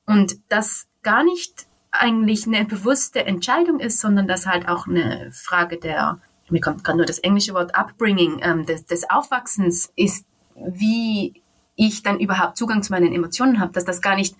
Und 0.05 0.37
das 0.47 0.87
gar 1.01 1.23
nicht 1.23 1.67
eigentlich 1.91 2.45
eine 2.45 2.65
bewusste 2.65 3.25
Entscheidung 3.25 3.79
ist, 3.79 3.99
sondern 3.99 4.27
dass 4.27 4.45
halt 4.45 4.67
auch 4.67 4.87
eine 4.87 5.31
Frage 5.31 5.77
der, 5.77 6.19
mir 6.49 6.61
kommt 6.61 6.83
gerade 6.83 6.97
nur 6.97 7.05
das 7.05 7.19
englische 7.19 7.53
Wort 7.53 7.75
Upbringing, 7.75 8.39
ähm, 8.41 8.65
des, 8.65 8.85
des 8.85 9.09
Aufwachsens 9.09 9.91
ist, 9.95 10.25
wie 10.55 11.41
ich 11.75 12.03
dann 12.03 12.19
überhaupt 12.19 12.57
Zugang 12.57 12.83
zu 12.83 12.91
meinen 12.91 13.13
Emotionen 13.13 13.59
habe, 13.59 13.71
dass 13.71 13.85
das 13.85 14.01
gar 14.01 14.15
nicht 14.15 14.35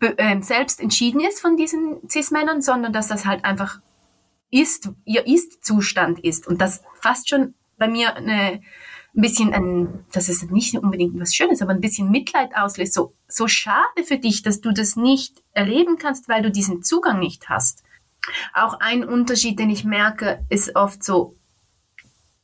äh, 0.00 0.40
selbst 0.42 0.80
entschieden 0.80 1.20
ist 1.20 1.40
von 1.40 1.56
diesen 1.56 2.08
Cis-Männern, 2.08 2.60
sondern 2.60 2.92
dass 2.92 3.08
das 3.08 3.24
halt 3.24 3.44
einfach 3.44 3.80
ist, 4.50 4.90
ihr 5.04 5.26
Ist-Zustand 5.26 6.20
ist. 6.20 6.46
Und 6.46 6.60
das 6.60 6.82
fast 7.00 7.28
schon 7.28 7.54
bei 7.78 7.88
mir 7.88 8.14
eine 8.14 8.62
ein 9.16 9.20
bisschen 9.20 9.54
ein, 9.54 10.04
das 10.12 10.28
ist 10.28 10.50
nicht 10.50 10.74
unbedingt 10.74 11.18
was 11.20 11.34
Schönes, 11.34 11.62
aber 11.62 11.72
ein 11.72 11.80
bisschen 11.80 12.10
Mitleid 12.10 12.56
auslöst. 12.56 12.94
So, 12.94 13.14
so 13.28 13.46
schade 13.46 14.04
für 14.04 14.18
dich, 14.18 14.42
dass 14.42 14.60
du 14.60 14.72
das 14.72 14.96
nicht 14.96 15.42
erleben 15.52 15.96
kannst, 15.98 16.28
weil 16.28 16.42
du 16.42 16.50
diesen 16.50 16.82
Zugang 16.82 17.20
nicht 17.20 17.48
hast. 17.48 17.84
Auch 18.52 18.80
ein 18.80 19.04
Unterschied, 19.04 19.58
den 19.58 19.70
ich 19.70 19.84
merke, 19.84 20.44
ist 20.48 20.74
oft 20.74 21.04
so, 21.04 21.36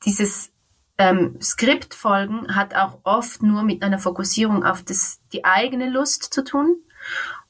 dieses 0.05 0.53
ähm, 0.99 1.39
Skriptfolgen 1.41 2.55
hat 2.55 2.75
auch 2.75 2.99
oft 3.05 3.43
nur 3.43 3.63
mit 3.63 3.83
einer 3.83 3.99
Fokussierung 3.99 4.65
auf 4.65 4.83
das, 4.83 5.21
die 5.33 5.45
eigene 5.45 5.89
Lust 5.89 6.33
zu 6.33 6.45
tun. 6.45 6.77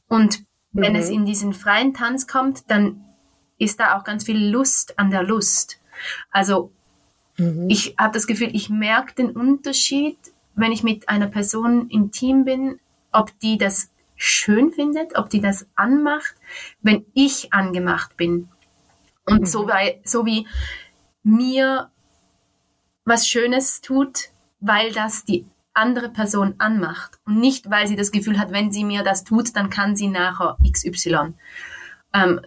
Und 0.09 0.45
wenn 0.73 0.93
mhm. 0.93 0.99
es 0.99 1.11
in 1.11 1.27
diesen 1.27 1.53
freien 1.53 1.93
Tanz 1.93 2.27
kommt, 2.27 2.71
dann 2.71 3.05
ist 3.59 3.81
da 3.81 3.99
auch 3.99 4.05
ganz 4.05 4.25
viel 4.25 4.51
Lust 4.51 4.99
an 4.99 5.11
der 5.11 5.23
Lust. 5.23 5.81
Also 6.31 6.73
Mhm. 7.37 7.69
Ich 7.69 7.95
habe 7.99 8.15
das 8.15 8.27
Gefühl, 8.27 8.51
ich 8.55 8.71
merke 8.71 9.15
den 9.15 9.31
Unterschied, 9.31 10.19
wenn 10.55 10.73
ich 10.73 10.83
mit 10.83 11.09
einer 11.09 11.27
Person 11.27 11.89
intim 11.89 12.45
bin, 12.45 12.81
ob 13.13 13.39
die 13.41 13.59
das 13.59 13.91
schön 14.17 14.73
findet, 14.73 15.17
ob 15.17 15.31
die 15.31 15.41
das 15.41 15.67
anmacht, 15.75 16.35
wenn 16.83 17.07
ich 17.15 17.53
angemacht 17.53 18.17
bin. 18.17 18.49
Und 19.27 19.41
mhm. 19.41 19.47
so, 19.47 19.67
weil, 19.67 20.01
so 20.05 20.27
wie 20.27 20.47
mir 21.23 21.91
was 23.05 23.27
Schönes 23.27 23.81
tut, 23.81 24.29
weil 24.61 24.93
das 24.93 25.25
die 25.25 25.47
andere 25.73 26.11
Person 26.11 26.55
anmacht 26.59 27.19
und 27.25 27.39
nicht, 27.39 27.71
weil 27.71 27.87
sie 27.87 27.97
das 27.97 28.11
Gefühl 28.11 28.39
hat, 28.39 28.53
wenn 28.53 28.73
sie 28.73 28.85
mir 28.85 29.03
das 29.03 29.25
tut, 29.25 29.57
dann 29.57 29.71
kann 29.71 29.97
sie 29.97 30.09
nachher 30.09 30.57
XY. 30.71 31.35
Ähm, 32.13 32.41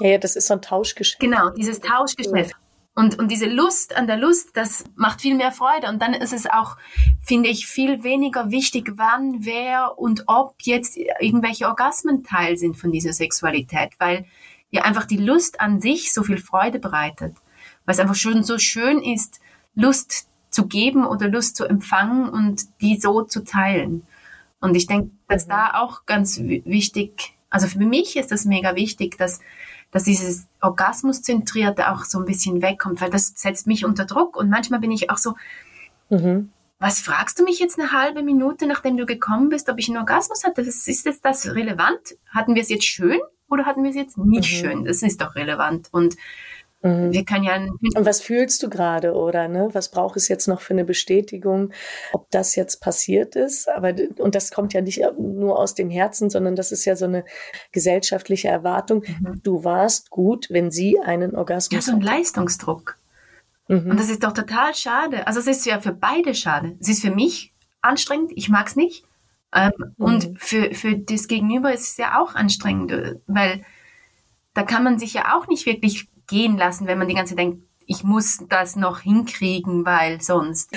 ja, 0.00 0.08
ja, 0.08 0.18
das 0.18 0.36
ist 0.36 0.48
so 0.48 0.54
ein 0.54 0.62
Tauschgeschäft. 0.62 1.20
Genau, 1.20 1.50
dieses 1.50 1.80
Tauschgeschäft. 1.80 2.56
Und, 2.94 3.18
und 3.18 3.28
diese 3.28 3.46
Lust 3.46 3.96
an 3.96 4.06
der 4.06 4.16
Lust, 4.16 4.50
das 4.54 4.84
macht 4.96 5.20
viel 5.20 5.36
mehr 5.36 5.52
Freude. 5.52 5.88
Und 5.88 6.02
dann 6.02 6.12
ist 6.12 6.32
es 6.32 6.46
auch, 6.46 6.76
finde 7.22 7.48
ich, 7.48 7.66
viel 7.66 8.02
weniger 8.02 8.50
wichtig, 8.50 8.92
wann, 8.96 9.44
wer 9.44 9.98
und 9.98 10.24
ob 10.26 10.56
jetzt 10.62 10.96
irgendwelche 10.96 11.66
Orgasmen 11.66 12.24
Teil 12.24 12.56
sind 12.56 12.76
von 12.76 12.90
dieser 12.90 13.12
Sexualität, 13.12 13.90
weil 13.98 14.26
ja 14.70 14.82
einfach 14.82 15.04
die 15.04 15.16
Lust 15.16 15.60
an 15.60 15.80
sich 15.80 16.12
so 16.12 16.22
viel 16.22 16.38
Freude 16.38 16.78
bereitet. 16.78 17.36
Weil 17.84 17.94
es 17.94 18.00
einfach 18.00 18.16
schon 18.16 18.42
so 18.42 18.58
schön 18.58 19.02
ist, 19.02 19.40
Lust 19.74 20.28
zu 20.50 20.66
geben 20.66 21.06
oder 21.06 21.28
Lust 21.28 21.56
zu 21.56 21.64
empfangen 21.64 22.28
und 22.28 22.80
die 22.80 22.98
so 22.98 23.22
zu 23.22 23.44
teilen. 23.44 24.06
Und 24.60 24.74
ich 24.74 24.86
denke, 24.86 25.10
dass 25.28 25.46
mhm. 25.46 25.50
da 25.50 25.74
auch 25.74 26.06
ganz 26.06 26.40
wichtig, 26.40 27.34
also 27.48 27.66
für 27.66 27.78
mich 27.78 28.16
ist 28.16 28.30
das 28.30 28.44
mega 28.44 28.74
wichtig, 28.74 29.16
dass 29.16 29.40
dass 29.90 30.04
dieses 30.04 30.46
Orgasmuszentrierte 30.60 31.90
auch 31.90 32.04
so 32.04 32.18
ein 32.18 32.24
bisschen 32.24 32.62
wegkommt, 32.62 33.00
weil 33.00 33.10
das 33.10 33.32
setzt 33.36 33.66
mich 33.66 33.84
unter 33.84 34.04
Druck 34.04 34.36
und 34.36 34.50
manchmal 34.50 34.80
bin 34.80 34.92
ich 34.92 35.10
auch 35.10 35.18
so, 35.18 35.34
mhm. 36.08 36.50
was 36.78 37.00
fragst 37.00 37.38
du 37.38 37.44
mich 37.44 37.58
jetzt 37.58 37.78
eine 37.78 37.92
halbe 37.92 38.22
Minute, 38.22 38.66
nachdem 38.66 38.96
du 38.96 39.06
gekommen 39.06 39.48
bist, 39.48 39.68
ob 39.68 39.78
ich 39.78 39.88
einen 39.88 39.98
Orgasmus 39.98 40.44
hatte? 40.44 40.60
ist 40.60 40.86
jetzt 40.86 41.24
das 41.24 41.46
relevant? 41.54 42.16
Hatten 42.28 42.54
wir 42.54 42.62
es 42.62 42.68
jetzt 42.68 42.84
schön 42.84 43.20
oder 43.48 43.66
hatten 43.66 43.82
wir 43.82 43.90
es 43.90 43.96
jetzt 43.96 44.18
nicht 44.18 44.50
mhm. 44.52 44.56
schön? 44.56 44.84
Das 44.84 45.02
ist 45.02 45.20
doch 45.20 45.34
relevant 45.34 45.88
und 45.92 46.16
Mhm. 46.82 47.12
Wir 47.12 47.24
können 47.24 47.44
ja. 47.44 47.56
Und 47.56 48.06
was 48.06 48.20
fühlst 48.22 48.62
du 48.62 48.70
gerade 48.70 49.12
oder 49.12 49.48
ne? 49.48 49.68
Was 49.72 49.90
braucht 49.90 50.16
es 50.16 50.28
jetzt 50.28 50.48
noch 50.48 50.60
für 50.60 50.72
eine 50.72 50.84
Bestätigung, 50.84 51.72
ob 52.12 52.30
das 52.30 52.56
jetzt 52.56 52.80
passiert 52.80 53.36
ist? 53.36 53.68
Aber 53.68 53.94
und 54.18 54.34
das 54.34 54.50
kommt 54.50 54.72
ja 54.72 54.80
nicht 54.80 55.02
nur 55.18 55.58
aus 55.58 55.74
dem 55.74 55.90
Herzen, 55.90 56.30
sondern 56.30 56.56
das 56.56 56.72
ist 56.72 56.86
ja 56.86 56.96
so 56.96 57.04
eine 57.04 57.24
gesellschaftliche 57.72 58.48
Erwartung. 58.48 59.04
Mhm. 59.06 59.42
Du 59.42 59.64
warst 59.64 60.10
gut, 60.10 60.46
wenn 60.50 60.70
sie 60.70 60.98
einen 61.00 61.34
Orgasmus. 61.34 61.86
Ja, 61.86 61.92
so 61.92 61.98
ein 61.98 62.00
Leistungsdruck. 62.00 62.96
Mhm. 63.68 63.90
Und 63.90 64.00
das 64.00 64.08
ist 64.08 64.24
doch 64.24 64.32
total 64.32 64.74
schade. 64.74 65.26
Also 65.26 65.40
es 65.40 65.46
ist 65.46 65.66
ja 65.66 65.80
für 65.80 65.92
beide 65.92 66.34
schade. 66.34 66.76
Es 66.80 66.88
ist 66.88 67.02
für 67.02 67.14
mich 67.14 67.52
anstrengend. 67.82 68.32
Ich 68.34 68.48
mag 68.48 68.68
es 68.68 68.76
nicht. 68.76 69.04
Ähm, 69.54 69.72
und 69.98 70.30
mhm. 70.30 70.36
für 70.36 70.74
für 70.74 70.96
das 70.96 71.28
Gegenüber 71.28 71.74
ist 71.74 71.90
es 71.90 71.96
ja 71.98 72.20
auch 72.20 72.34
anstrengend, 72.34 73.20
weil 73.26 73.64
da 74.54 74.62
kann 74.62 74.84
man 74.84 74.98
sich 74.98 75.14
ja 75.14 75.36
auch 75.36 75.46
nicht 75.48 75.66
wirklich 75.66 76.08
gehen 76.30 76.56
lassen, 76.56 76.86
wenn 76.86 76.98
man 76.98 77.08
die 77.08 77.14
ganze 77.14 77.34
Zeit 77.34 77.40
denkt, 77.40 77.62
ich 77.86 78.04
muss 78.04 78.44
das 78.48 78.76
noch 78.76 79.00
hinkriegen, 79.00 79.84
weil 79.84 80.22
sonst. 80.22 80.70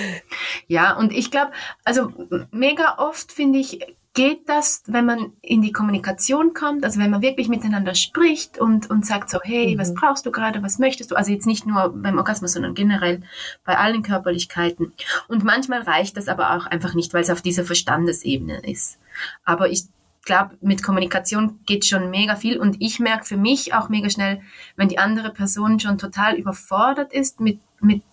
Ja, 0.68 0.98
und 0.98 1.14
ich 1.14 1.30
glaube, 1.30 1.52
also 1.84 2.12
mega 2.52 2.96
oft 2.98 3.32
finde 3.32 3.60
ich, 3.60 3.80
geht 4.14 4.48
das, 4.48 4.84
wenn 4.88 5.06
man 5.06 5.34
in 5.42 5.62
die 5.62 5.72
Kommunikation 5.72 6.54
kommt, 6.54 6.84
also 6.84 7.00
wenn 7.00 7.10
man 7.10 7.22
wirklich 7.22 7.50
miteinander 7.50 7.96
spricht 7.96 8.60
und, 8.60 8.90
und 8.90 9.06
sagt 9.06 9.30
so, 9.30 9.40
hey, 9.44 9.76
mhm. 9.76 9.80
was 9.80 9.94
brauchst 9.94 10.26
du 10.26 10.32
gerade, 10.32 10.62
was 10.64 10.80
möchtest 10.80 11.12
du? 11.12 11.16
Also 11.16 11.32
jetzt 11.32 11.48
nicht 11.48 11.66
nur 11.66 11.90
beim 11.96 12.18
Orgasmus, 12.18 12.54
sondern 12.54 12.76
generell 12.76 13.22
bei 13.64 13.78
allen 13.78 14.04
Körperlichkeiten. 14.04 14.94
Und 15.28 15.44
manchmal 15.44 15.82
reicht 15.82 16.18
das 16.18 16.28
aber 16.28 16.56
auch 16.56 16.66
einfach 16.68 16.94
nicht, 16.94 17.14
weil 17.14 17.22
es 17.22 17.30
auf 17.32 17.42
dieser 17.42 17.64
Verstandesebene 17.64 18.60
ist. 18.60 19.00
Aber 19.46 19.70
ich 19.70 19.86
glaube, 20.24 20.58
mit 20.62 20.84
Kommunikation 20.84 21.60
geht 21.66 21.86
schon 21.86 22.10
mega 22.10 22.36
viel 22.36 22.58
und 22.58 22.78
ich 22.80 23.00
merke 23.00 23.26
für 23.26 23.38
mich 23.38 23.74
auch 23.74 23.90
mega 23.90 24.10
schnell, 24.10 24.42
wenn 24.76 24.90
die 24.90 24.98
andere 24.98 25.32
Person 25.32 25.80
schon 25.80 25.98
total 25.98 26.36
überfordert 26.36 27.14
ist 27.14 27.40
mit, 27.40 27.60
mit 27.80 28.04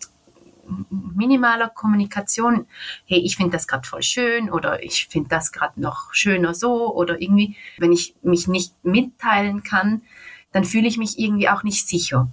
minimaler 0.90 1.68
Kommunikation, 1.68 2.66
hey, 3.07 3.18
ich 3.18 3.37
finde 3.37 3.53
das 3.53 3.66
gerade 3.66 3.87
voll 3.87 4.03
schön 4.03 4.51
oder 4.51 4.83
ich 4.83 5.09
finde 5.09 5.29
das 5.29 5.53
gerade 5.53 5.81
noch 5.81 6.12
schöner 6.12 6.55
so 6.55 6.94
oder 6.94 7.20
irgendwie, 7.20 7.57
wenn 7.79 7.92
ich 7.92 8.14
mich 8.23 8.46
nicht 8.46 8.75
mitteilen 8.85 9.62
kann, 9.62 10.03
dann 10.53 10.64
fühle 10.64 10.88
ich 10.88 10.96
mich 10.96 11.18
irgendwie 11.18 11.49
auch 11.49 11.62
nicht 11.62 11.88
sicher. 11.88 12.29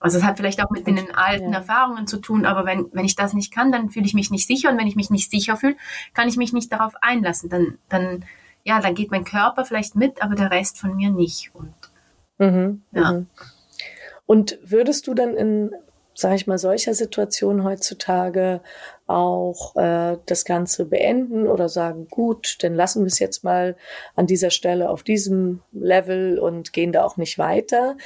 Also 0.00 0.18
es 0.18 0.24
hat 0.24 0.36
vielleicht 0.36 0.60
auch 0.60 0.70
mit 0.70 0.88
den 0.88 1.14
alten 1.14 1.52
ja. 1.52 1.58
Erfahrungen 1.58 2.08
zu 2.08 2.18
tun, 2.20 2.44
aber 2.44 2.64
wenn, 2.64 2.86
wenn 2.92 3.04
ich 3.04 3.14
das 3.14 3.34
nicht 3.34 3.52
kann, 3.52 3.70
dann 3.70 3.88
fühle 3.88 4.06
ich 4.06 4.14
mich 4.14 4.32
nicht 4.32 4.48
sicher 4.48 4.70
und 4.70 4.78
wenn 4.78 4.88
ich 4.88 4.96
mich 4.96 5.10
nicht 5.10 5.30
sicher 5.30 5.56
fühle, 5.56 5.76
kann 6.12 6.28
ich 6.28 6.36
mich 6.36 6.52
nicht 6.52 6.72
darauf 6.72 6.94
einlassen. 7.00 7.48
Dann, 7.48 7.78
dann, 7.88 8.24
ja, 8.64 8.80
dann 8.80 8.94
geht 8.94 9.10
mein 9.10 9.24
Körper 9.24 9.64
vielleicht 9.64 9.96
mit, 9.96 10.22
aber 10.22 10.34
der 10.34 10.50
Rest 10.50 10.78
von 10.78 10.94
mir 10.96 11.10
nicht. 11.10 11.50
Und, 11.54 11.74
mhm, 12.38 12.82
ja. 12.92 13.12
Mhm. 13.12 13.26
Und 14.26 14.58
würdest 14.62 15.06
du 15.06 15.14
dann 15.14 15.34
in 15.36 15.72
sage 16.14 16.34
ich 16.36 16.46
mal, 16.46 16.58
solcher 16.58 16.94
Situation 16.94 17.64
heutzutage 17.64 18.60
auch 19.06 19.76
äh, 19.76 20.18
das 20.26 20.44
Ganze 20.44 20.86
beenden 20.86 21.46
oder 21.46 21.68
sagen, 21.68 22.06
gut, 22.08 22.58
dann 22.62 22.74
lassen 22.74 23.02
wir 23.02 23.06
es 23.06 23.18
jetzt 23.18 23.44
mal 23.44 23.76
an 24.14 24.26
dieser 24.26 24.50
Stelle 24.50 24.90
auf 24.90 25.02
diesem 25.02 25.60
Level 25.72 26.38
und 26.38 26.72
gehen 26.72 26.92
da 26.92 27.04
auch 27.04 27.16
nicht 27.16 27.38
weiter. 27.38 27.96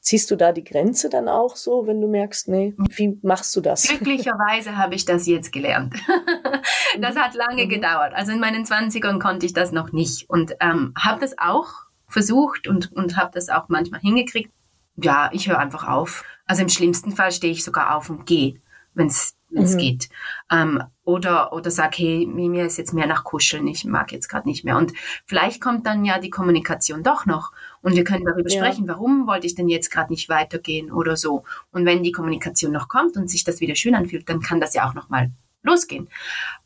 Ziehst 0.00 0.30
du 0.30 0.36
da 0.36 0.52
die 0.52 0.64
Grenze 0.64 1.08
dann 1.08 1.28
auch 1.28 1.56
so, 1.56 1.86
wenn 1.86 2.00
du 2.00 2.08
merkst, 2.08 2.48
nee, 2.48 2.74
wie 2.90 3.18
machst 3.22 3.56
du 3.56 3.62
das? 3.62 3.88
Glücklicherweise 3.88 4.76
habe 4.76 4.94
ich 4.94 5.06
das 5.06 5.26
jetzt 5.26 5.50
gelernt. 5.50 5.94
das 7.00 7.16
hat 7.16 7.34
lange 7.34 7.66
mhm. 7.66 7.68
gedauert. 7.68 8.14
Also 8.14 8.32
in 8.32 8.40
meinen 8.40 8.64
Zwanzigern 8.64 9.18
konnte 9.20 9.46
ich 9.46 9.52
das 9.52 9.72
noch 9.72 9.92
nicht 9.92 10.28
und 10.28 10.54
ähm, 10.60 10.92
habe 10.98 11.20
das 11.20 11.38
auch 11.38 11.68
versucht 12.08 12.68
und, 12.68 12.92
und 12.92 13.16
habe 13.16 13.30
das 13.34 13.48
auch 13.48 13.68
manchmal 13.68 14.00
hingekriegt. 14.00 14.52
Ja, 14.96 15.30
ich 15.32 15.48
höre 15.48 15.58
einfach 15.58 15.88
auf 15.88 16.24
also 16.46 16.62
im 16.62 16.68
schlimmsten 16.68 17.12
Fall 17.12 17.32
stehe 17.32 17.52
ich 17.52 17.64
sogar 17.64 17.96
auf 17.96 18.10
und 18.10 18.26
gehe, 18.26 18.60
wenn 18.94 19.06
es 19.06 19.34
mhm. 19.50 19.76
geht. 19.78 20.08
Ähm, 20.50 20.82
oder 21.04 21.52
oder 21.52 21.70
sag, 21.70 21.98
hey, 21.98 22.26
mir 22.26 22.64
ist 22.64 22.78
jetzt 22.78 22.94
mehr 22.94 23.06
nach 23.06 23.24
Kuscheln, 23.24 23.66
ich 23.66 23.84
mag 23.84 24.12
jetzt 24.12 24.28
gerade 24.28 24.48
nicht 24.48 24.64
mehr. 24.64 24.76
Und 24.76 24.92
vielleicht 25.26 25.60
kommt 25.60 25.86
dann 25.86 26.04
ja 26.04 26.18
die 26.18 26.30
Kommunikation 26.30 27.02
doch 27.02 27.26
noch 27.26 27.52
und 27.82 27.94
wir 27.96 28.04
können 28.04 28.24
darüber 28.24 28.50
ja. 28.50 28.58
sprechen, 28.58 28.88
warum 28.88 29.26
wollte 29.26 29.46
ich 29.46 29.54
denn 29.54 29.68
jetzt 29.68 29.90
gerade 29.90 30.12
nicht 30.12 30.28
weitergehen 30.28 30.92
oder 30.92 31.16
so. 31.16 31.44
Und 31.72 31.84
wenn 31.84 32.02
die 32.02 32.12
Kommunikation 32.12 32.72
noch 32.72 32.88
kommt 32.88 33.16
und 33.16 33.28
sich 33.28 33.44
das 33.44 33.60
wieder 33.60 33.74
schön 33.74 33.94
anfühlt, 33.94 34.28
dann 34.28 34.40
kann 34.40 34.60
das 34.60 34.74
ja 34.74 34.88
auch 34.88 34.94
noch 34.94 35.08
mal 35.08 35.30
losgehen. 35.64 36.08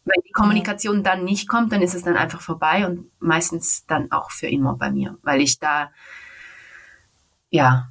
Wenn 0.04 0.22
die 0.26 0.32
Kommunikation 0.32 1.02
dann 1.02 1.24
nicht 1.24 1.48
kommt, 1.48 1.72
dann 1.72 1.82
ist 1.82 1.94
es 1.94 2.02
dann 2.02 2.16
einfach 2.16 2.40
vorbei 2.40 2.86
und 2.86 3.10
meistens 3.20 3.86
dann 3.86 4.12
auch 4.12 4.30
für 4.30 4.48
immer 4.48 4.74
bei 4.74 4.90
mir, 4.90 5.16
weil 5.22 5.40
ich 5.40 5.58
da 5.58 5.90
ja 7.50 7.88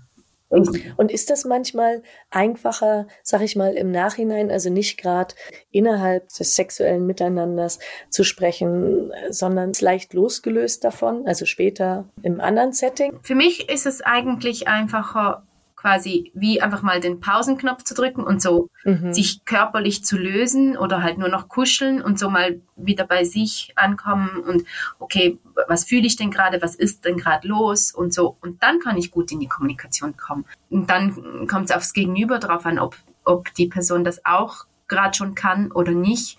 und 0.50 1.12
ist 1.12 1.30
das 1.30 1.44
manchmal 1.44 2.02
einfacher, 2.30 3.08
sag 3.22 3.42
ich 3.42 3.56
mal, 3.56 3.74
im 3.74 3.92
Nachhinein, 3.92 4.50
also 4.50 4.70
nicht 4.70 4.98
gerade 4.98 5.36
innerhalb 5.72 6.30
des 6.30 6.56
sexuellen 6.56 7.06
Miteinanders 7.06 7.80
zu 8.10 8.24
sprechen, 8.24 9.12
sondern 9.30 9.74
leicht 9.80 10.14
losgelöst 10.14 10.86
davon, 10.86 11.28
also 11.28 11.46
später 11.46 12.06
im 12.22 12.40
anderen 12.40 12.72
Setting? 12.72 13.20
Für 13.24 13.36
mich 13.36 13.70
ist 13.70 13.86
es 13.86 14.02
eigentlich 14.02 14.70
einfacher, 14.70 15.44
quasi 15.88 16.32
wie 16.34 16.62
einfach 16.62 16.82
mal 16.82 17.00
den 17.00 17.22
Pausenknopf 17.22 17.84
zu 17.84 17.94
drücken 17.94 18.22
und 18.22 18.42
so 18.42 18.70
mhm. 18.84 19.14
sich 19.14 19.46
körperlich 19.46 20.04
zu 20.04 20.18
lösen 20.18 20.76
oder 20.76 21.02
halt 21.02 21.18
nur 21.18 21.30
noch 21.30 21.48
kuscheln 21.48 22.02
und 22.02 22.20
so 22.20 22.30
mal 22.30 22.60
wieder 22.76 23.06
bei 23.06 23.24
sich 23.24 23.72
ankommen 23.78 24.42
und 24.42 24.66
okay, 25.00 25.40
was 25.70 25.86
fühle 25.86 26.06
ich 26.06 26.18
denn 26.18 26.30
gerade, 26.30 26.62
was 26.62 26.76
ist 26.76 27.06
denn 27.06 27.16
gerade 27.16 27.48
los 27.48 27.94
und 27.94 28.14
so. 28.14 28.36
Und 28.42 28.62
dann 28.64 28.80
kann 28.80 28.98
ich 28.98 29.12
gut 29.12 29.32
in 29.32 29.40
die 29.40 29.48
Kommunikation 29.48 30.18
kommen. 30.18 30.44
Und 30.70 30.90
dann 30.90 31.48
kommt 31.48 31.70
es 31.70 31.76
aufs 31.76 31.94
Gegenüber 31.94 32.40
drauf 32.40 32.66
an, 32.66 32.80
ob, 32.80 32.98
ob 33.24 33.54
die 33.54 33.68
Person 33.68 34.04
das 34.04 34.26
auch 34.26 34.66
gerade 34.90 35.16
schon 35.16 35.36
kann 35.36 35.72
oder 35.72 35.94
nicht. 35.94 36.38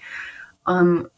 Ähm, 0.69 1.09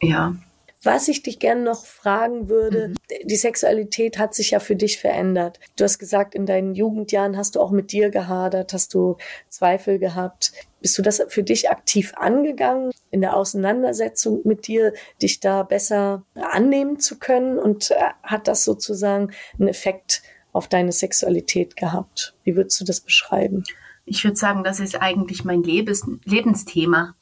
ja. 0.00 0.34
Was 0.82 1.08
ich 1.08 1.22
dich 1.22 1.38
gerne 1.38 1.60
noch 1.60 1.84
fragen 1.84 2.48
würde, 2.48 2.88
mhm. 2.88 2.94
die 3.24 3.36
Sexualität 3.36 4.18
hat 4.18 4.34
sich 4.34 4.52
ja 4.52 4.60
für 4.60 4.76
dich 4.76 4.98
verändert. 4.98 5.60
Du 5.76 5.84
hast 5.84 5.98
gesagt, 5.98 6.34
in 6.34 6.46
deinen 6.46 6.74
Jugendjahren 6.74 7.36
hast 7.36 7.56
du 7.56 7.60
auch 7.60 7.70
mit 7.70 7.92
dir 7.92 8.08
gehadert, 8.08 8.72
hast 8.72 8.94
du 8.94 9.18
Zweifel 9.50 9.98
gehabt. 9.98 10.52
Bist 10.80 10.96
du 10.96 11.02
das 11.02 11.22
für 11.28 11.42
dich 11.42 11.68
aktiv 11.68 12.14
angegangen, 12.16 12.92
in 13.10 13.20
der 13.20 13.36
Auseinandersetzung 13.36 14.40
mit 14.44 14.66
dir, 14.66 14.94
dich 15.20 15.40
da 15.40 15.64
besser 15.64 16.24
annehmen 16.34 16.98
zu 16.98 17.18
können? 17.18 17.58
Und 17.58 17.90
äh, 17.90 17.96
hat 18.22 18.48
das 18.48 18.64
sozusagen 18.64 19.32
einen 19.58 19.68
Effekt 19.68 20.22
auf 20.52 20.66
deine 20.66 20.92
Sexualität 20.92 21.76
gehabt? 21.76 22.34
Wie 22.42 22.56
würdest 22.56 22.80
du 22.80 22.84
das 22.84 23.00
beschreiben? 23.00 23.64
Ich 24.04 24.24
würde 24.24 24.36
sagen, 24.36 24.64
das 24.64 24.80
ist 24.80 25.00
eigentlich 25.00 25.44
mein 25.44 25.62
Lebens 25.62 26.04
Lebensthema. 26.24 27.14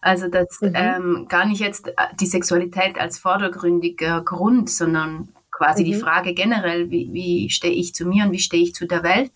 Also 0.00 0.28
das 0.28 0.60
mhm. 0.60 0.72
ähm, 0.74 1.26
gar 1.28 1.46
nicht 1.46 1.60
jetzt 1.60 1.88
äh, 1.88 1.92
die 2.20 2.26
Sexualität 2.26 2.98
als 2.98 3.18
vordergründiger 3.18 4.22
Grund, 4.22 4.70
sondern 4.70 5.28
quasi 5.50 5.82
mhm. 5.82 5.86
die 5.86 5.94
Frage 5.94 6.34
generell, 6.34 6.90
wie, 6.90 7.12
wie 7.12 7.50
stehe 7.50 7.74
ich 7.74 7.94
zu 7.94 8.06
mir 8.06 8.24
und 8.24 8.32
wie 8.32 8.38
stehe 8.38 8.62
ich 8.62 8.74
zu 8.74 8.86
der 8.86 9.02
Welt. 9.02 9.32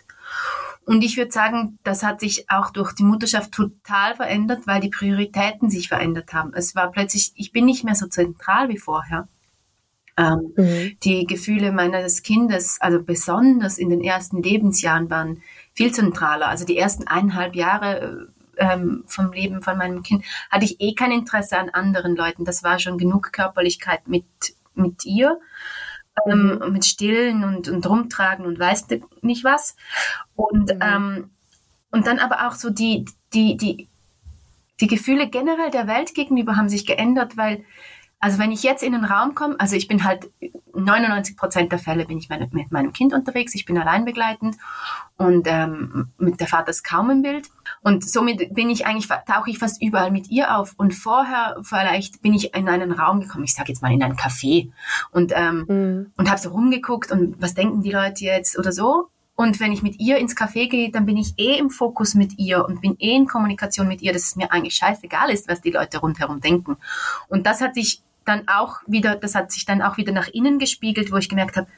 Und 0.85 1.03
ich 1.03 1.17
würde 1.17 1.33
sagen, 1.33 1.79
das 1.83 2.05
hat 2.05 2.21
sich 2.21 2.49
auch 2.49 2.71
durch 2.71 2.93
die 2.93 3.03
Mutterschaft 3.03 3.53
total 3.53 4.15
verändert, 4.15 4.67
weil 4.67 4.81
die 4.81 4.89
Prioritäten 4.89 5.69
sich 5.69 5.89
verändert 5.89 6.33
haben. 6.33 6.53
Es 6.55 6.77
war 6.77 6.93
plötzlich, 6.93 7.33
ich 7.35 7.51
bin 7.51 7.65
nicht 7.65 7.83
mehr 7.83 7.97
so 7.97 8.07
zentral 8.07 8.69
wie 8.69 8.79
vorher. 8.79 9.29
Ähm, 10.17 10.53
mhm. 10.57 10.97
Die 11.03 11.27
Gefühle 11.27 11.73
meines 11.73 12.23
Kindes, 12.23 12.79
also 12.81 13.03
besonders 13.03 13.79
in 13.79 13.91
den 13.91 14.03
ersten 14.03 14.43
Lebensjahren, 14.43 15.11
waren 15.11 15.43
viel 15.77 15.93
zentraler. 15.93 16.49
Also 16.49 16.65
die 16.65 16.77
ersten 16.77 17.07
eineinhalb 17.07 17.55
Jahre 17.55 18.31
äh, 18.57 18.73
ähm, 18.73 19.05
vom 19.07 19.33
Leben 19.33 19.63
von 19.63 19.77
meinem 19.77 20.03
Kind 20.03 20.25
hatte 20.51 20.65
ich 20.65 20.81
eh 20.81 20.95
kein 20.95 21.13
Interesse 21.13 21.59
an 21.59 21.69
anderen 21.69 22.17
Leuten. 22.17 22.45
Das 22.45 22.65
war 22.65 22.79
schon 22.79 22.99
genug 22.99 23.33
Körperlichkeit 23.33 24.09
mit, 24.09 24.25
mit 24.75 25.05
ihr. 25.05 25.39
Ähm, 26.27 26.61
mhm. 26.65 26.73
mit 26.73 26.87
Stillen 26.87 27.45
und, 27.45 27.69
und 27.69 27.87
Rumtragen 27.87 28.47
und 28.47 28.59
weißt 28.59 28.91
du 28.91 29.01
nicht 29.21 29.45
was. 29.45 29.77
Und, 30.35 30.75
mhm. 30.75 30.81
ähm, 30.81 31.31
und 31.91 32.07
dann 32.07 32.19
aber 32.19 32.49
auch 32.49 32.55
so 32.55 32.71
die, 32.71 33.05
die, 33.35 33.59
die, 33.59 33.87
die 34.81 34.87
Gefühle 34.87 35.29
generell 35.29 35.71
der 35.71 35.87
Welt 35.87 36.15
gegenüber 36.15 36.57
haben 36.57 36.71
sich 36.71 36.87
geändert, 36.87 37.37
weil 37.37 37.67
also 38.19 38.39
wenn 38.39 38.51
ich 38.51 38.63
jetzt 38.63 38.83
in 38.83 38.93
den 38.93 39.05
Raum 39.05 39.35
komme, 39.35 39.57
also 39.59 39.77
ich 39.77 39.89
bin 39.89 40.05
halt 40.05 40.31
99 40.75 41.37
Prozent 41.37 41.73
der 41.73 41.79
Fälle 41.79 42.07
bin 42.07 42.19
ich 42.19 42.29
meine, 42.29 42.49
mit 42.51 42.73
meinem 42.73 42.93
Kind 42.93 43.13
unterwegs, 43.13 43.55
ich 43.55 43.65
bin 43.65 43.79
allein 43.79 44.05
begleitend 44.05 44.57
und 45.17 45.47
ähm, 45.47 46.09
mit 46.19 46.41
der 46.41 46.47
Vater 46.47 46.71
ist 46.71 46.83
kaum 46.83 47.11
im 47.11 47.23
Bild 47.23 47.49
und 47.83 48.09
somit 48.09 48.55
bin 48.55 48.71
ich 48.71 48.87
eigentlich 48.87 49.09
tauche 49.27 49.51
ich 49.51 49.59
fast 49.59 49.83
überall 49.83 50.11
mit 50.11 50.31
ihr 50.31 50.57
auf 50.57 50.75
und 50.77 50.95
vorher 50.95 51.57
vielleicht 51.63 52.23
bin 52.23 52.35
ich 52.35 52.55
in 52.55 52.69
einen 52.69 52.93
Raum 52.93 53.21
gekommen, 53.21 53.45
ich 53.45 53.55
sage 53.55 53.71
jetzt 53.71 53.83
mal 53.83 53.93
in 53.93 54.03
ein 54.03 54.17
Café 54.17 54.71
und 55.13 55.33
ähm, 55.35 55.65
mhm. 55.69 56.13
und 56.17 56.31
habe 56.31 56.41
so 56.41 56.51
rumgeguckt 56.51 57.11
und 57.11 57.41
was 57.41 57.55
denken 57.55 57.83
die 57.83 57.93
Leute 57.93 58.25
jetzt 58.25 58.59
oder 58.59 58.73
so 58.73 59.11
und 59.37 59.61
wenn 59.61 59.71
ich 59.71 59.83
mit 59.83 60.01
ihr 60.01 60.17
ins 60.17 60.35
Café 60.35 60.67
gehe, 60.67 60.91
dann 60.91 61.05
bin 61.05 61.19
ich 61.19 61.35
eh 61.37 61.59
im 61.59 61.69
Fokus 61.69 62.15
mit 62.15 62.39
ihr 62.39 62.65
und 62.65 62.81
bin 62.81 62.97
eh 62.99 63.15
in 63.15 63.27
Kommunikation 63.27 63.87
mit 63.87 64.01
ihr, 64.01 64.15
dass 64.15 64.25
es 64.25 64.37
mir 64.37 64.51
eigentlich 64.51 64.75
scheißegal 64.75 65.31
ist, 65.31 65.47
was 65.47 65.61
die 65.61 65.71
Leute 65.71 65.99
rundherum 65.99 66.41
denken. 66.41 66.79
Und 67.29 67.47
das 67.47 67.61
hat 67.61 67.75
sich 67.75 68.03
dann 68.27 68.49
auch 68.49 68.81
wieder, 68.87 69.17
das 69.17 69.35
hat 69.35 69.53
sich 69.53 69.65
dann 69.65 69.83
auch 69.83 69.97
wieder 69.97 70.13
nach 70.13 70.29
innen 70.29 70.59
gespiegelt, 70.59 71.13
wo 71.13 71.17
ich 71.17 71.29
gemerkt 71.29 71.57
habe, 71.57 71.69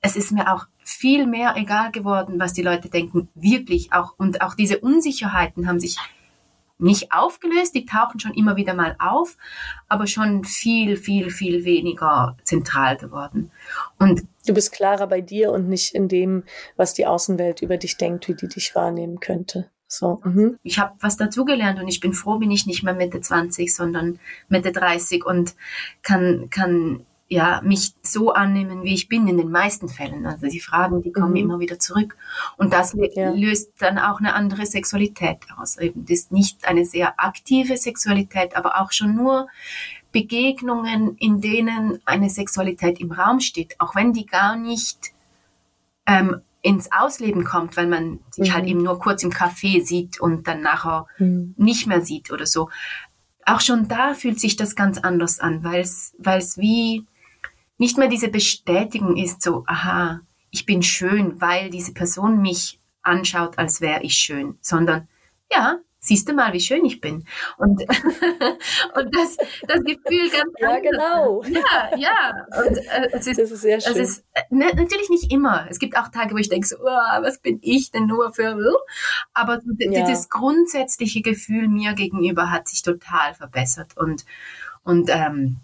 es 0.00 0.16
ist 0.16 0.30
mir 0.30 0.52
auch 0.52 0.66
viel 0.84 1.26
mehr 1.26 1.54
egal 1.56 1.90
geworden, 1.90 2.38
was 2.38 2.52
die 2.52 2.62
Leute 2.62 2.88
denken, 2.88 3.28
wirklich 3.34 3.92
auch. 3.92 4.14
Und 4.18 4.40
auch 4.40 4.54
diese 4.54 4.78
Unsicherheiten 4.78 5.66
haben 5.66 5.80
sich 5.80 5.98
nicht 6.78 7.12
aufgelöst, 7.12 7.74
die 7.74 7.86
tauchen 7.86 8.20
schon 8.20 8.34
immer 8.34 8.56
wieder 8.56 8.74
mal 8.74 8.96
auf, 8.98 9.36
aber 9.88 10.06
schon 10.06 10.44
viel, 10.44 10.96
viel, 10.96 11.30
viel 11.30 11.64
weniger 11.64 12.36
zentral 12.44 12.96
geworden. 12.96 13.50
Und 13.98 14.22
du 14.46 14.52
bist 14.52 14.72
klarer 14.72 15.06
bei 15.06 15.22
dir 15.22 15.52
und 15.52 15.68
nicht 15.68 15.94
in 15.94 16.08
dem, 16.08 16.44
was 16.76 16.94
die 16.94 17.06
Außenwelt 17.06 17.62
über 17.62 17.78
dich 17.78 17.96
denkt, 17.96 18.28
wie 18.28 18.34
die 18.34 18.48
dich 18.48 18.74
wahrnehmen 18.74 19.20
könnte. 19.20 19.70
So. 19.88 20.20
Mhm. 20.24 20.58
Ich 20.62 20.78
habe 20.78 20.94
was 21.00 21.16
dazugelernt 21.16 21.80
und 21.80 21.88
ich 21.88 22.00
bin 22.00 22.12
froh, 22.12 22.38
bin 22.38 22.50
ich 22.50 22.66
nicht 22.66 22.82
mehr 22.82 22.94
Mitte 22.94 23.20
20, 23.20 23.74
sondern 23.74 24.18
Mitte 24.48 24.72
30 24.72 25.24
und 25.24 25.54
kann, 26.02 26.48
kann 26.50 27.06
ja, 27.28 27.60
mich 27.64 27.94
so 28.02 28.32
annehmen, 28.32 28.84
wie 28.84 28.94
ich 28.94 29.08
bin 29.08 29.26
in 29.26 29.36
den 29.36 29.50
meisten 29.50 29.88
Fällen. 29.88 30.26
Also 30.26 30.46
die 30.46 30.60
Fragen, 30.60 31.02
die 31.02 31.10
kommen 31.10 31.30
mhm. 31.30 31.36
immer 31.36 31.58
wieder 31.58 31.78
zurück. 31.78 32.16
Und 32.56 32.72
das 32.72 32.96
ja. 33.14 33.30
löst 33.30 33.72
dann 33.78 33.98
auch 33.98 34.20
eine 34.20 34.34
andere 34.34 34.64
Sexualität 34.64 35.38
aus. 35.56 35.76
Eben, 35.76 36.04
das 36.04 36.18
ist 36.18 36.32
nicht 36.32 36.66
eine 36.68 36.84
sehr 36.84 37.18
aktive 37.18 37.76
Sexualität, 37.76 38.56
aber 38.56 38.80
auch 38.80 38.92
schon 38.92 39.16
nur 39.16 39.48
Begegnungen, 40.12 41.16
in 41.18 41.40
denen 41.40 42.00
eine 42.04 42.30
Sexualität 42.30 43.00
im 43.00 43.10
Raum 43.10 43.40
steht, 43.40 43.80
auch 43.80 43.96
wenn 43.96 44.12
die 44.12 44.26
gar 44.26 44.56
nicht 44.56 45.12
ähm, 46.06 46.40
ins 46.66 46.90
Ausleben 46.90 47.44
kommt, 47.44 47.76
weil 47.76 47.86
man 47.86 48.18
sich 48.32 48.52
halt 48.52 48.64
mhm. 48.64 48.66
halt 48.66 48.66
eben 48.68 48.82
nur 48.82 48.98
kurz 48.98 49.22
im 49.22 49.30
Café 49.30 49.84
sieht 49.84 50.20
und 50.20 50.48
dann 50.48 50.62
nachher 50.62 51.06
mhm. 51.18 51.54
nicht 51.56 51.86
mehr 51.86 52.00
sieht 52.00 52.32
oder 52.32 52.44
so. 52.44 52.70
Auch 53.44 53.60
schon 53.60 53.86
da 53.86 54.14
fühlt 54.14 54.40
sich 54.40 54.56
das 54.56 54.74
ganz 54.74 54.98
anders 54.98 55.38
an, 55.38 55.62
weil 55.62 55.82
es 55.82 56.58
wie 56.58 57.06
nicht 57.78 57.98
mehr 57.98 58.08
diese 58.08 58.28
Bestätigung 58.28 59.16
ist, 59.16 59.42
so, 59.42 59.62
aha, 59.68 60.22
ich 60.50 60.66
bin 60.66 60.82
schön, 60.82 61.40
weil 61.40 61.70
diese 61.70 61.92
Person 61.92 62.42
mich 62.42 62.80
anschaut, 63.02 63.58
als 63.58 63.80
wäre 63.80 64.02
ich 64.02 64.14
schön, 64.14 64.58
sondern 64.60 65.06
ja, 65.52 65.78
siehst 66.06 66.28
du 66.28 66.32
mal, 66.32 66.52
wie 66.52 66.60
schön 66.60 66.84
ich 66.84 67.00
bin. 67.00 67.24
Und, 67.58 67.80
und 68.94 69.14
das, 69.14 69.36
das 69.66 69.80
Gefühl 69.84 70.30
ganz 70.30 70.52
Ja, 70.58 70.68
anders. 70.68 70.82
genau. 70.82 71.42
Ja, 71.44 71.96
ja. 71.96 72.46
Und, 72.64 72.76
äh, 72.78 73.08
es 73.12 73.26
ist, 73.26 73.38
das 73.40 73.50
ist 73.50 73.62
sehr 73.62 73.80
schön. 73.80 73.92
Es 73.92 73.98
ist, 73.98 74.24
äh, 74.34 74.42
ne, 74.50 74.66
natürlich 74.74 75.10
nicht 75.10 75.32
immer. 75.32 75.66
Es 75.68 75.78
gibt 75.78 75.96
auch 75.96 76.08
Tage, 76.08 76.34
wo 76.34 76.38
ich 76.38 76.48
denke, 76.48 76.66
so, 76.66 76.76
oh, 76.80 77.22
was 77.22 77.38
bin 77.38 77.58
ich 77.62 77.90
denn 77.90 78.06
nur 78.06 78.32
für... 78.32 78.56
Aber 79.34 79.60
ja. 79.78 80.06
dieses 80.06 80.28
grundsätzliche 80.28 81.22
Gefühl 81.22 81.68
mir 81.68 81.94
gegenüber 81.94 82.50
hat 82.50 82.68
sich 82.68 82.82
total 82.82 83.34
verbessert. 83.34 83.96
Und, 83.96 84.24
und 84.82 85.10
ähm, 85.10 85.58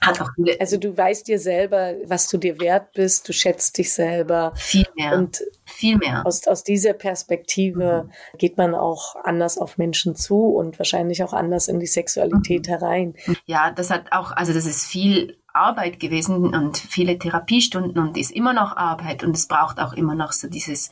hat 0.00 0.20
auch 0.20 0.30
viele. 0.34 0.60
Also 0.60 0.76
du 0.76 0.96
weißt 0.96 1.26
dir 1.26 1.38
selber, 1.38 1.94
was 2.04 2.28
du 2.28 2.38
dir 2.38 2.60
wert 2.60 2.92
bist, 2.92 3.28
du 3.28 3.32
schätzt 3.32 3.78
dich 3.78 3.92
selber. 3.92 4.52
Viel 4.54 4.86
mehr. 4.96 5.16
Und 5.16 5.42
viel 5.64 5.96
mehr. 5.96 6.26
Aus, 6.26 6.46
aus 6.46 6.64
dieser 6.64 6.92
Perspektive 6.92 8.04
mhm. 8.06 8.38
geht 8.38 8.56
man 8.56 8.74
auch 8.74 9.16
anders 9.24 9.58
auf 9.58 9.78
Menschen 9.78 10.14
zu 10.14 10.46
und 10.46 10.78
wahrscheinlich 10.78 11.22
auch 11.22 11.32
anders 11.32 11.68
in 11.68 11.80
die 11.80 11.86
Sexualität 11.86 12.66
mhm. 12.66 12.70
herein. 12.70 13.14
Ja, 13.46 13.70
das 13.70 13.90
hat 13.90 14.12
auch, 14.12 14.32
also 14.32 14.52
das 14.52 14.66
ist 14.66 14.86
viel 14.86 15.36
Arbeit 15.52 15.98
gewesen 15.98 16.54
und 16.54 16.78
viele 16.78 17.18
Therapiestunden 17.18 18.00
und 18.00 18.16
ist 18.16 18.30
immer 18.30 18.52
noch 18.52 18.76
Arbeit 18.76 19.24
und 19.24 19.36
es 19.36 19.48
braucht 19.48 19.80
auch 19.80 19.92
immer 19.92 20.14
noch 20.14 20.32
so 20.32 20.48
dieses 20.48 20.90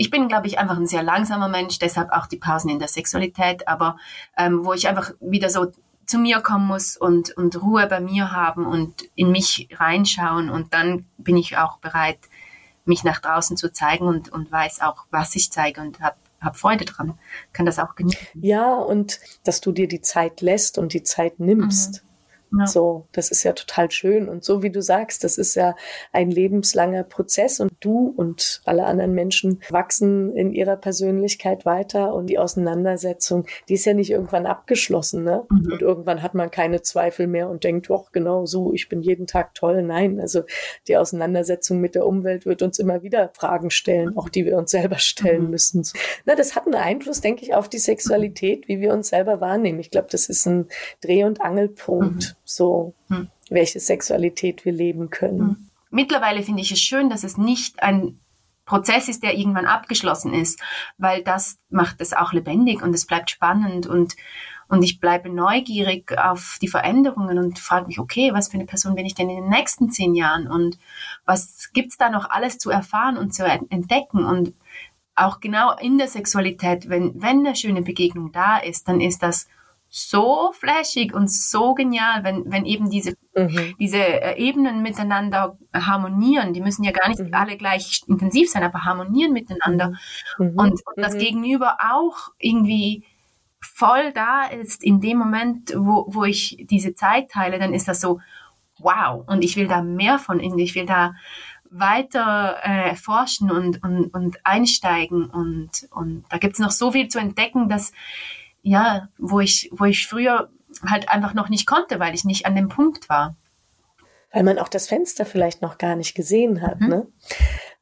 ich 0.00 0.10
bin, 0.10 0.28
glaube 0.28 0.46
ich, 0.46 0.60
einfach 0.60 0.76
ein 0.76 0.86
sehr 0.86 1.02
langsamer 1.02 1.48
Mensch, 1.48 1.80
deshalb 1.80 2.12
auch 2.12 2.28
die 2.28 2.36
Pausen 2.36 2.70
in 2.70 2.78
der 2.78 2.86
Sexualität, 2.86 3.66
aber 3.66 3.96
ähm, 4.36 4.64
wo 4.64 4.72
ich 4.72 4.86
einfach 4.86 5.10
wieder 5.18 5.50
so 5.50 5.72
zu 6.08 6.18
mir 6.18 6.40
kommen 6.40 6.66
muss 6.66 6.96
und, 6.96 7.36
und 7.36 7.62
Ruhe 7.62 7.86
bei 7.86 8.00
mir 8.00 8.32
haben 8.32 8.66
und 8.66 9.08
in 9.14 9.30
mich 9.30 9.68
reinschauen. 9.72 10.48
Und 10.48 10.72
dann 10.72 11.04
bin 11.18 11.36
ich 11.36 11.58
auch 11.58 11.78
bereit, 11.78 12.18
mich 12.86 13.04
nach 13.04 13.20
draußen 13.20 13.58
zu 13.58 13.70
zeigen 13.72 14.06
und, 14.06 14.30
und 14.30 14.50
weiß 14.50 14.80
auch, 14.80 15.04
was 15.10 15.36
ich 15.36 15.52
zeige 15.52 15.82
und 15.82 16.00
habe 16.00 16.16
hab 16.40 16.56
Freude 16.56 16.86
dran, 16.86 17.18
kann 17.52 17.66
das 17.66 17.78
auch 17.78 17.94
genießen. 17.94 18.26
Ja, 18.40 18.72
und 18.74 19.20
dass 19.44 19.60
du 19.60 19.70
dir 19.72 19.88
die 19.88 20.00
Zeit 20.00 20.40
lässt 20.40 20.78
und 20.78 20.94
die 20.94 21.02
Zeit 21.02 21.40
nimmst. 21.40 22.02
Mhm. 22.02 22.07
Ja. 22.56 22.66
So, 22.66 23.06
das 23.12 23.30
ist 23.30 23.42
ja 23.42 23.52
total 23.52 23.90
schön. 23.90 24.28
Und 24.28 24.44
so 24.44 24.62
wie 24.62 24.70
du 24.70 24.80
sagst, 24.80 25.22
das 25.24 25.36
ist 25.36 25.54
ja 25.54 25.76
ein 26.12 26.30
lebenslanger 26.30 27.02
Prozess 27.02 27.60
und 27.60 27.72
du 27.80 28.12
und 28.16 28.62
alle 28.64 28.84
anderen 28.84 29.12
Menschen 29.12 29.60
wachsen 29.68 30.34
in 30.34 30.52
ihrer 30.52 30.76
Persönlichkeit 30.76 31.66
weiter 31.66 32.14
und 32.14 32.26
die 32.26 32.38
Auseinandersetzung, 32.38 33.46
die 33.68 33.74
ist 33.74 33.84
ja 33.84 33.92
nicht 33.92 34.10
irgendwann 34.10 34.46
abgeschlossen, 34.46 35.24
ne? 35.24 35.44
Mhm. 35.50 35.72
Und 35.72 35.82
irgendwann 35.82 36.22
hat 36.22 36.34
man 36.34 36.50
keine 36.50 36.80
Zweifel 36.82 37.26
mehr 37.26 37.50
und 37.50 37.64
denkt, 37.64 37.90
doch, 37.90 38.12
genau 38.12 38.46
so, 38.46 38.72
ich 38.72 38.88
bin 38.88 39.02
jeden 39.02 39.26
Tag 39.26 39.54
toll. 39.54 39.82
Nein, 39.82 40.20
also 40.20 40.42
die 40.86 40.96
Auseinandersetzung 40.96 41.80
mit 41.80 41.94
der 41.94 42.06
Umwelt 42.06 42.46
wird 42.46 42.62
uns 42.62 42.78
immer 42.78 43.02
wieder 43.02 43.30
Fragen 43.34 43.70
stellen, 43.70 44.16
auch 44.16 44.28
die 44.28 44.46
wir 44.46 44.56
uns 44.56 44.70
selber 44.70 44.98
stellen 44.98 45.44
mhm. 45.44 45.50
müssen. 45.50 45.86
Na, 46.24 46.34
das 46.34 46.56
hat 46.56 46.64
einen 46.64 46.74
Einfluss, 46.74 47.20
denke 47.20 47.42
ich, 47.42 47.54
auf 47.54 47.68
die 47.68 47.78
Sexualität, 47.78 48.68
wie 48.68 48.80
wir 48.80 48.92
uns 48.94 49.10
selber 49.10 49.40
wahrnehmen. 49.40 49.80
Ich 49.80 49.90
glaube, 49.90 50.08
das 50.10 50.28
ist 50.28 50.46
ein 50.46 50.68
Dreh- 51.00 51.24
und 51.24 51.40
Angelpunkt. 51.40 52.34
Mhm 52.34 52.37
so 52.48 52.94
hm. 53.08 53.28
welche 53.50 53.80
Sexualität 53.80 54.64
wir 54.64 54.72
leben 54.72 55.10
können. 55.10 55.40
Hm. 55.40 55.70
Mittlerweile 55.90 56.42
finde 56.42 56.62
ich 56.62 56.72
es 56.72 56.80
schön, 56.80 57.10
dass 57.10 57.24
es 57.24 57.36
nicht 57.36 57.82
ein 57.82 58.18
Prozess 58.64 59.08
ist, 59.08 59.22
der 59.22 59.36
irgendwann 59.36 59.64
abgeschlossen 59.64 60.34
ist, 60.34 60.60
weil 60.98 61.22
das 61.22 61.58
macht 61.70 62.00
es 62.00 62.12
auch 62.12 62.32
lebendig 62.32 62.82
und 62.82 62.94
es 62.94 63.06
bleibt 63.06 63.30
spannend 63.30 63.86
und 63.86 64.16
und 64.70 64.82
ich 64.82 65.00
bleibe 65.00 65.30
neugierig 65.30 66.12
auf 66.18 66.58
die 66.60 66.68
Veränderungen 66.68 67.38
und 67.38 67.58
frage 67.58 67.86
mich, 67.86 67.98
okay, 67.98 68.34
was 68.34 68.48
für 68.48 68.58
eine 68.58 68.66
Person 68.66 68.94
bin 68.94 69.06
ich 69.06 69.14
denn 69.14 69.30
in 69.30 69.36
den 69.36 69.48
nächsten 69.48 69.90
zehn 69.90 70.14
Jahren 70.14 70.46
und 70.46 70.78
was 71.24 71.70
gibt's 71.72 71.96
da 71.96 72.10
noch 72.10 72.28
alles 72.28 72.58
zu 72.58 72.68
erfahren 72.68 73.16
und 73.16 73.32
zu 73.32 73.46
entdecken 73.46 74.26
und 74.26 74.52
auch 75.14 75.40
genau 75.40 75.74
in 75.78 75.96
der 75.96 76.06
Sexualität, 76.06 76.90
wenn, 76.90 77.14
wenn 77.22 77.46
eine 77.46 77.56
schöne 77.56 77.80
Begegnung 77.80 78.30
da 78.30 78.58
ist, 78.58 78.88
dann 78.88 79.00
ist 79.00 79.22
das 79.22 79.48
so 79.90 80.52
flashig 80.52 81.14
und 81.14 81.30
so 81.30 81.74
genial, 81.74 82.22
wenn, 82.22 82.50
wenn 82.50 82.66
eben 82.66 82.90
diese, 82.90 83.14
mhm. 83.34 83.74
diese 83.78 83.98
äh, 83.98 84.36
Ebenen 84.36 84.82
miteinander 84.82 85.58
harmonieren. 85.72 86.52
Die 86.52 86.60
müssen 86.60 86.84
ja 86.84 86.92
gar 86.92 87.08
nicht 87.08 87.20
mhm. 87.20 87.32
alle 87.32 87.56
gleich 87.56 88.02
intensiv 88.06 88.50
sein, 88.50 88.62
aber 88.62 88.84
harmonieren 88.84 89.32
miteinander. 89.32 89.94
Mhm. 90.38 90.54
Und, 90.56 90.72
und 90.84 90.96
das 90.96 91.14
mhm. 91.14 91.18
Gegenüber 91.18 91.78
auch 91.90 92.32
irgendwie 92.38 93.04
voll 93.60 94.12
da 94.12 94.44
ist 94.44 94.84
in 94.84 95.00
dem 95.00 95.18
Moment, 95.18 95.72
wo, 95.76 96.06
wo 96.08 96.24
ich 96.24 96.64
diese 96.68 96.94
Zeit 96.94 97.30
teile, 97.30 97.58
dann 97.58 97.74
ist 97.74 97.88
das 97.88 98.00
so, 98.00 98.20
wow, 98.78 99.24
und 99.26 99.42
ich 99.42 99.56
will 99.56 99.66
da 99.66 99.82
mehr 99.82 100.18
von 100.18 100.38
ihnen, 100.38 100.58
ich 100.58 100.74
will 100.74 100.86
da 100.86 101.14
weiter 101.70 102.56
äh, 102.62 102.94
forschen 102.94 103.50
und, 103.50 103.82
und, 103.82 104.14
und 104.14 104.38
einsteigen 104.44 105.26
und, 105.26 105.88
und 105.90 106.24
da 106.30 106.38
gibt's 106.38 106.58
noch 106.58 106.70
so 106.70 106.92
viel 106.92 107.08
zu 107.08 107.18
entdecken, 107.18 107.68
dass 107.68 107.92
ja, 108.68 109.08
wo 109.18 109.40
ich, 109.40 109.70
wo 109.72 109.84
ich 109.84 110.06
früher 110.06 110.50
halt 110.86 111.08
einfach 111.08 111.34
noch 111.34 111.48
nicht 111.48 111.66
konnte, 111.66 111.98
weil 111.98 112.14
ich 112.14 112.24
nicht 112.24 112.46
an 112.46 112.54
dem 112.54 112.68
Punkt 112.68 113.08
war. 113.08 113.36
Weil 114.32 114.42
man 114.42 114.58
auch 114.58 114.68
das 114.68 114.88
Fenster 114.88 115.24
vielleicht 115.24 115.62
noch 115.62 115.78
gar 115.78 115.96
nicht 115.96 116.14
gesehen 116.14 116.60
hat. 116.60 116.80
Mhm. 116.80 116.88
Ne? 116.88 117.06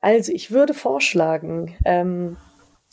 Also 0.01 0.33
ich 0.33 0.53
würde 0.53 0.75
vorschlagen, 0.75 1.77
ähm, 1.85 2.37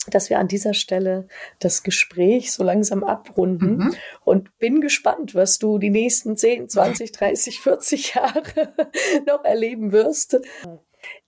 dass 0.08 0.28
wir 0.28 0.38
an 0.38 0.48
dieser 0.48 0.74
Stelle 0.74 1.28
das 1.60 1.82
Gespräch 1.82 2.52
so 2.52 2.64
langsam 2.64 3.04
abrunden 3.04 3.76
mhm. 3.76 3.94
und 4.24 4.58
bin 4.58 4.80
gespannt, 4.80 5.34
was 5.34 5.58
du 5.58 5.78
die 5.78 5.90
nächsten 5.90 6.36
10, 6.36 6.68
20, 6.68 7.12
30, 7.12 7.60
40 7.60 8.14
Jahre 8.14 8.74
noch 9.26 9.44
erleben 9.44 9.92
wirst. 9.92 10.40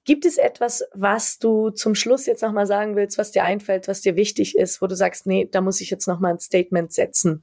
Gibt 0.06 0.24
es 0.24 0.38
etwas, 0.38 0.84
was 0.94 1.40
du 1.40 1.70
zum 1.70 1.96
Schluss 1.96 2.26
jetzt 2.26 2.42
nochmal 2.42 2.68
sagen 2.68 2.94
willst, 2.94 3.18
was 3.18 3.32
dir 3.32 3.44
einfällt, 3.44 3.88
was 3.88 4.02
dir 4.02 4.14
wichtig 4.14 4.56
ist, 4.56 4.80
wo 4.80 4.86
du 4.86 4.94
sagst, 4.94 5.26
nee, 5.26 5.48
da 5.50 5.60
muss 5.60 5.80
ich 5.80 5.90
jetzt 5.90 6.06
nochmal 6.06 6.32
ein 6.32 6.38
Statement 6.38 6.92
setzen? 6.92 7.42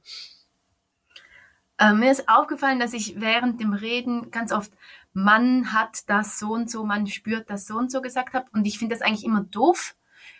Äh, 1.78 1.92
mir 1.92 2.10
ist 2.10 2.26
aufgefallen, 2.26 2.80
dass 2.80 2.94
ich 2.94 3.20
während 3.20 3.60
dem 3.60 3.74
Reden 3.74 4.30
ganz 4.30 4.50
oft, 4.50 4.72
man 5.12 5.74
hat 5.74 6.08
das 6.08 6.38
so 6.38 6.52
und 6.52 6.70
so, 6.70 6.84
man 6.84 7.06
spürt 7.06 7.50
das 7.50 7.66
so 7.66 7.76
und 7.76 7.92
so 7.92 8.00
gesagt 8.00 8.32
habe. 8.32 8.46
Und 8.54 8.66
ich 8.66 8.78
finde 8.78 8.94
das 8.94 9.02
eigentlich 9.02 9.26
immer 9.26 9.42
doof, 9.42 9.94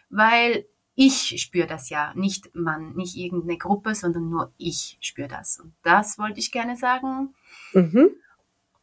weil 0.08 0.64
ich 0.94 1.42
spüre 1.42 1.66
das 1.66 1.90
ja, 1.90 2.14
nicht 2.14 2.54
man, 2.54 2.94
nicht 2.94 3.16
irgendeine 3.16 3.58
Gruppe, 3.58 3.94
sondern 3.94 4.30
nur 4.30 4.50
ich 4.56 4.96
spüre 5.02 5.28
das. 5.28 5.60
Und 5.60 5.74
das 5.82 6.18
wollte 6.18 6.40
ich 6.40 6.52
gerne 6.52 6.76
sagen. 6.76 7.34
Mhm. 7.74 8.12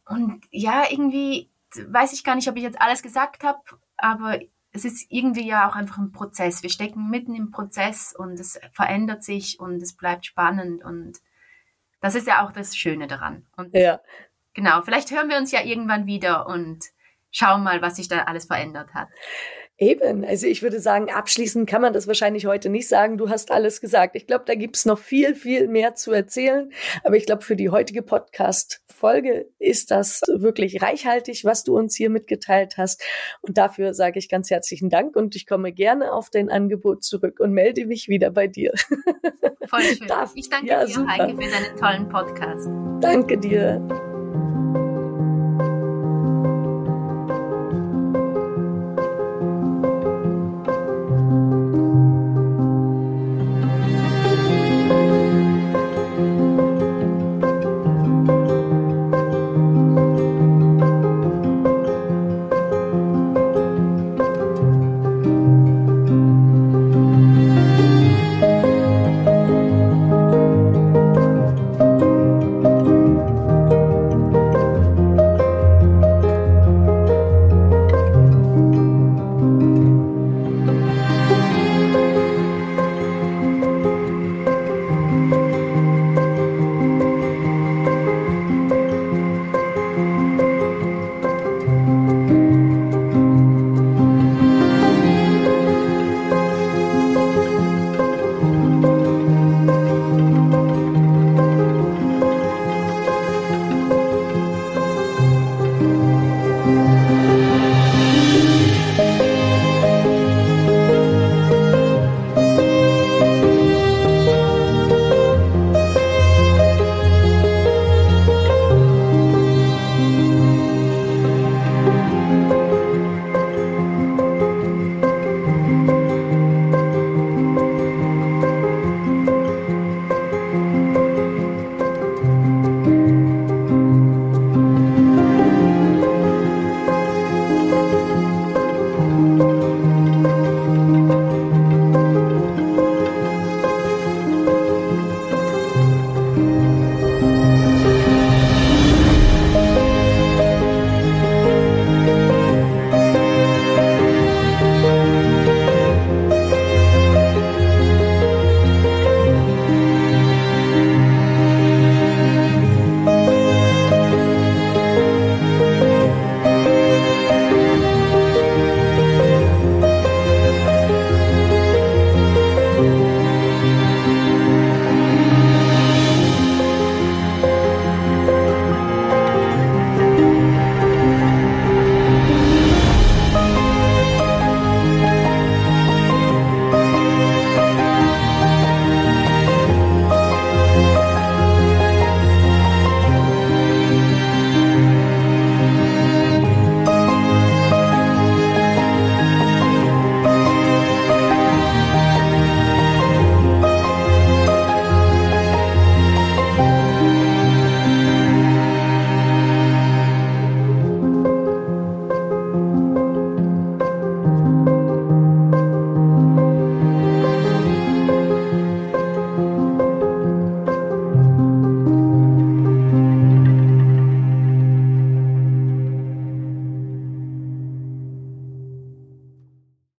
Und 0.06 0.44
ja, 0.50 0.84
irgendwie 0.88 1.48
weiß 1.76 2.12
ich 2.12 2.24
gar 2.24 2.34
nicht, 2.34 2.48
ob 2.48 2.56
ich 2.56 2.62
jetzt 2.62 2.80
alles 2.80 3.02
gesagt 3.02 3.44
habe, 3.44 3.60
aber 3.96 4.40
es 4.72 4.84
ist 4.84 5.06
irgendwie 5.10 5.46
ja 5.46 5.68
auch 5.68 5.76
einfach 5.76 5.98
ein 5.98 6.12
Prozess. 6.12 6.62
Wir 6.62 6.70
stecken 6.70 7.10
mitten 7.10 7.34
im 7.34 7.50
Prozess 7.50 8.14
und 8.16 8.40
es 8.40 8.58
verändert 8.72 9.22
sich 9.22 9.60
und 9.60 9.82
es 9.82 9.94
bleibt 9.94 10.26
spannend 10.26 10.82
und 10.82 11.20
das 12.00 12.14
ist 12.14 12.26
ja 12.26 12.44
auch 12.44 12.52
das 12.52 12.76
Schöne 12.76 13.06
daran. 13.06 13.46
Und 13.56 13.74
ja. 13.74 14.00
Genau, 14.54 14.82
vielleicht 14.82 15.10
hören 15.10 15.28
wir 15.28 15.38
uns 15.38 15.52
ja 15.52 15.62
irgendwann 15.62 16.06
wieder 16.06 16.46
und 16.46 16.84
schauen 17.30 17.62
mal, 17.62 17.80
was 17.80 17.96
sich 17.96 18.08
da 18.08 18.24
alles 18.24 18.46
verändert 18.46 18.92
hat. 18.92 19.08
Eben, 19.82 20.24
also 20.24 20.46
ich 20.46 20.62
würde 20.62 20.78
sagen, 20.78 21.10
abschließend 21.10 21.68
kann 21.68 21.82
man 21.82 21.92
das 21.92 22.06
wahrscheinlich 22.06 22.46
heute 22.46 22.68
nicht 22.68 22.86
sagen. 22.86 23.18
Du 23.18 23.30
hast 23.30 23.50
alles 23.50 23.80
gesagt. 23.80 24.14
Ich 24.14 24.28
glaube, 24.28 24.44
da 24.46 24.54
gibt's 24.54 24.84
noch 24.84 25.00
viel, 25.00 25.34
viel 25.34 25.66
mehr 25.66 25.96
zu 25.96 26.12
erzählen. 26.12 26.70
Aber 27.02 27.16
ich 27.16 27.26
glaube, 27.26 27.42
für 27.42 27.56
die 27.56 27.68
heutige 27.68 28.02
Podcast-Folge 28.02 29.48
ist 29.58 29.90
das 29.90 30.20
wirklich 30.32 30.82
reichhaltig, 30.82 31.44
was 31.44 31.64
du 31.64 31.76
uns 31.76 31.96
hier 31.96 32.10
mitgeteilt 32.10 32.76
hast. 32.76 33.02
Und 33.40 33.58
dafür 33.58 33.92
sage 33.92 34.20
ich 34.20 34.28
ganz 34.28 34.50
herzlichen 34.50 34.88
Dank 34.88 35.16
und 35.16 35.34
ich 35.34 35.48
komme 35.48 35.72
gerne 35.72 36.12
auf 36.12 36.30
dein 36.30 36.48
Angebot 36.48 37.02
zurück 37.02 37.40
und 37.40 37.50
melde 37.50 37.84
mich 37.86 38.06
wieder 38.06 38.30
bei 38.30 38.46
dir. 38.46 38.70
Voll 39.66 39.82
schön. 39.82 40.06
Darf? 40.06 40.30
Ich 40.36 40.48
danke 40.48 40.68
ja, 40.68 40.84
dir, 40.84 40.92
super. 40.92 41.08
Heike, 41.08 41.42
für 41.42 41.50
deinen 41.50 41.76
tollen 41.76 42.08
Podcast. 42.08 42.68
Danke 43.00 43.36
dir. 43.36 44.11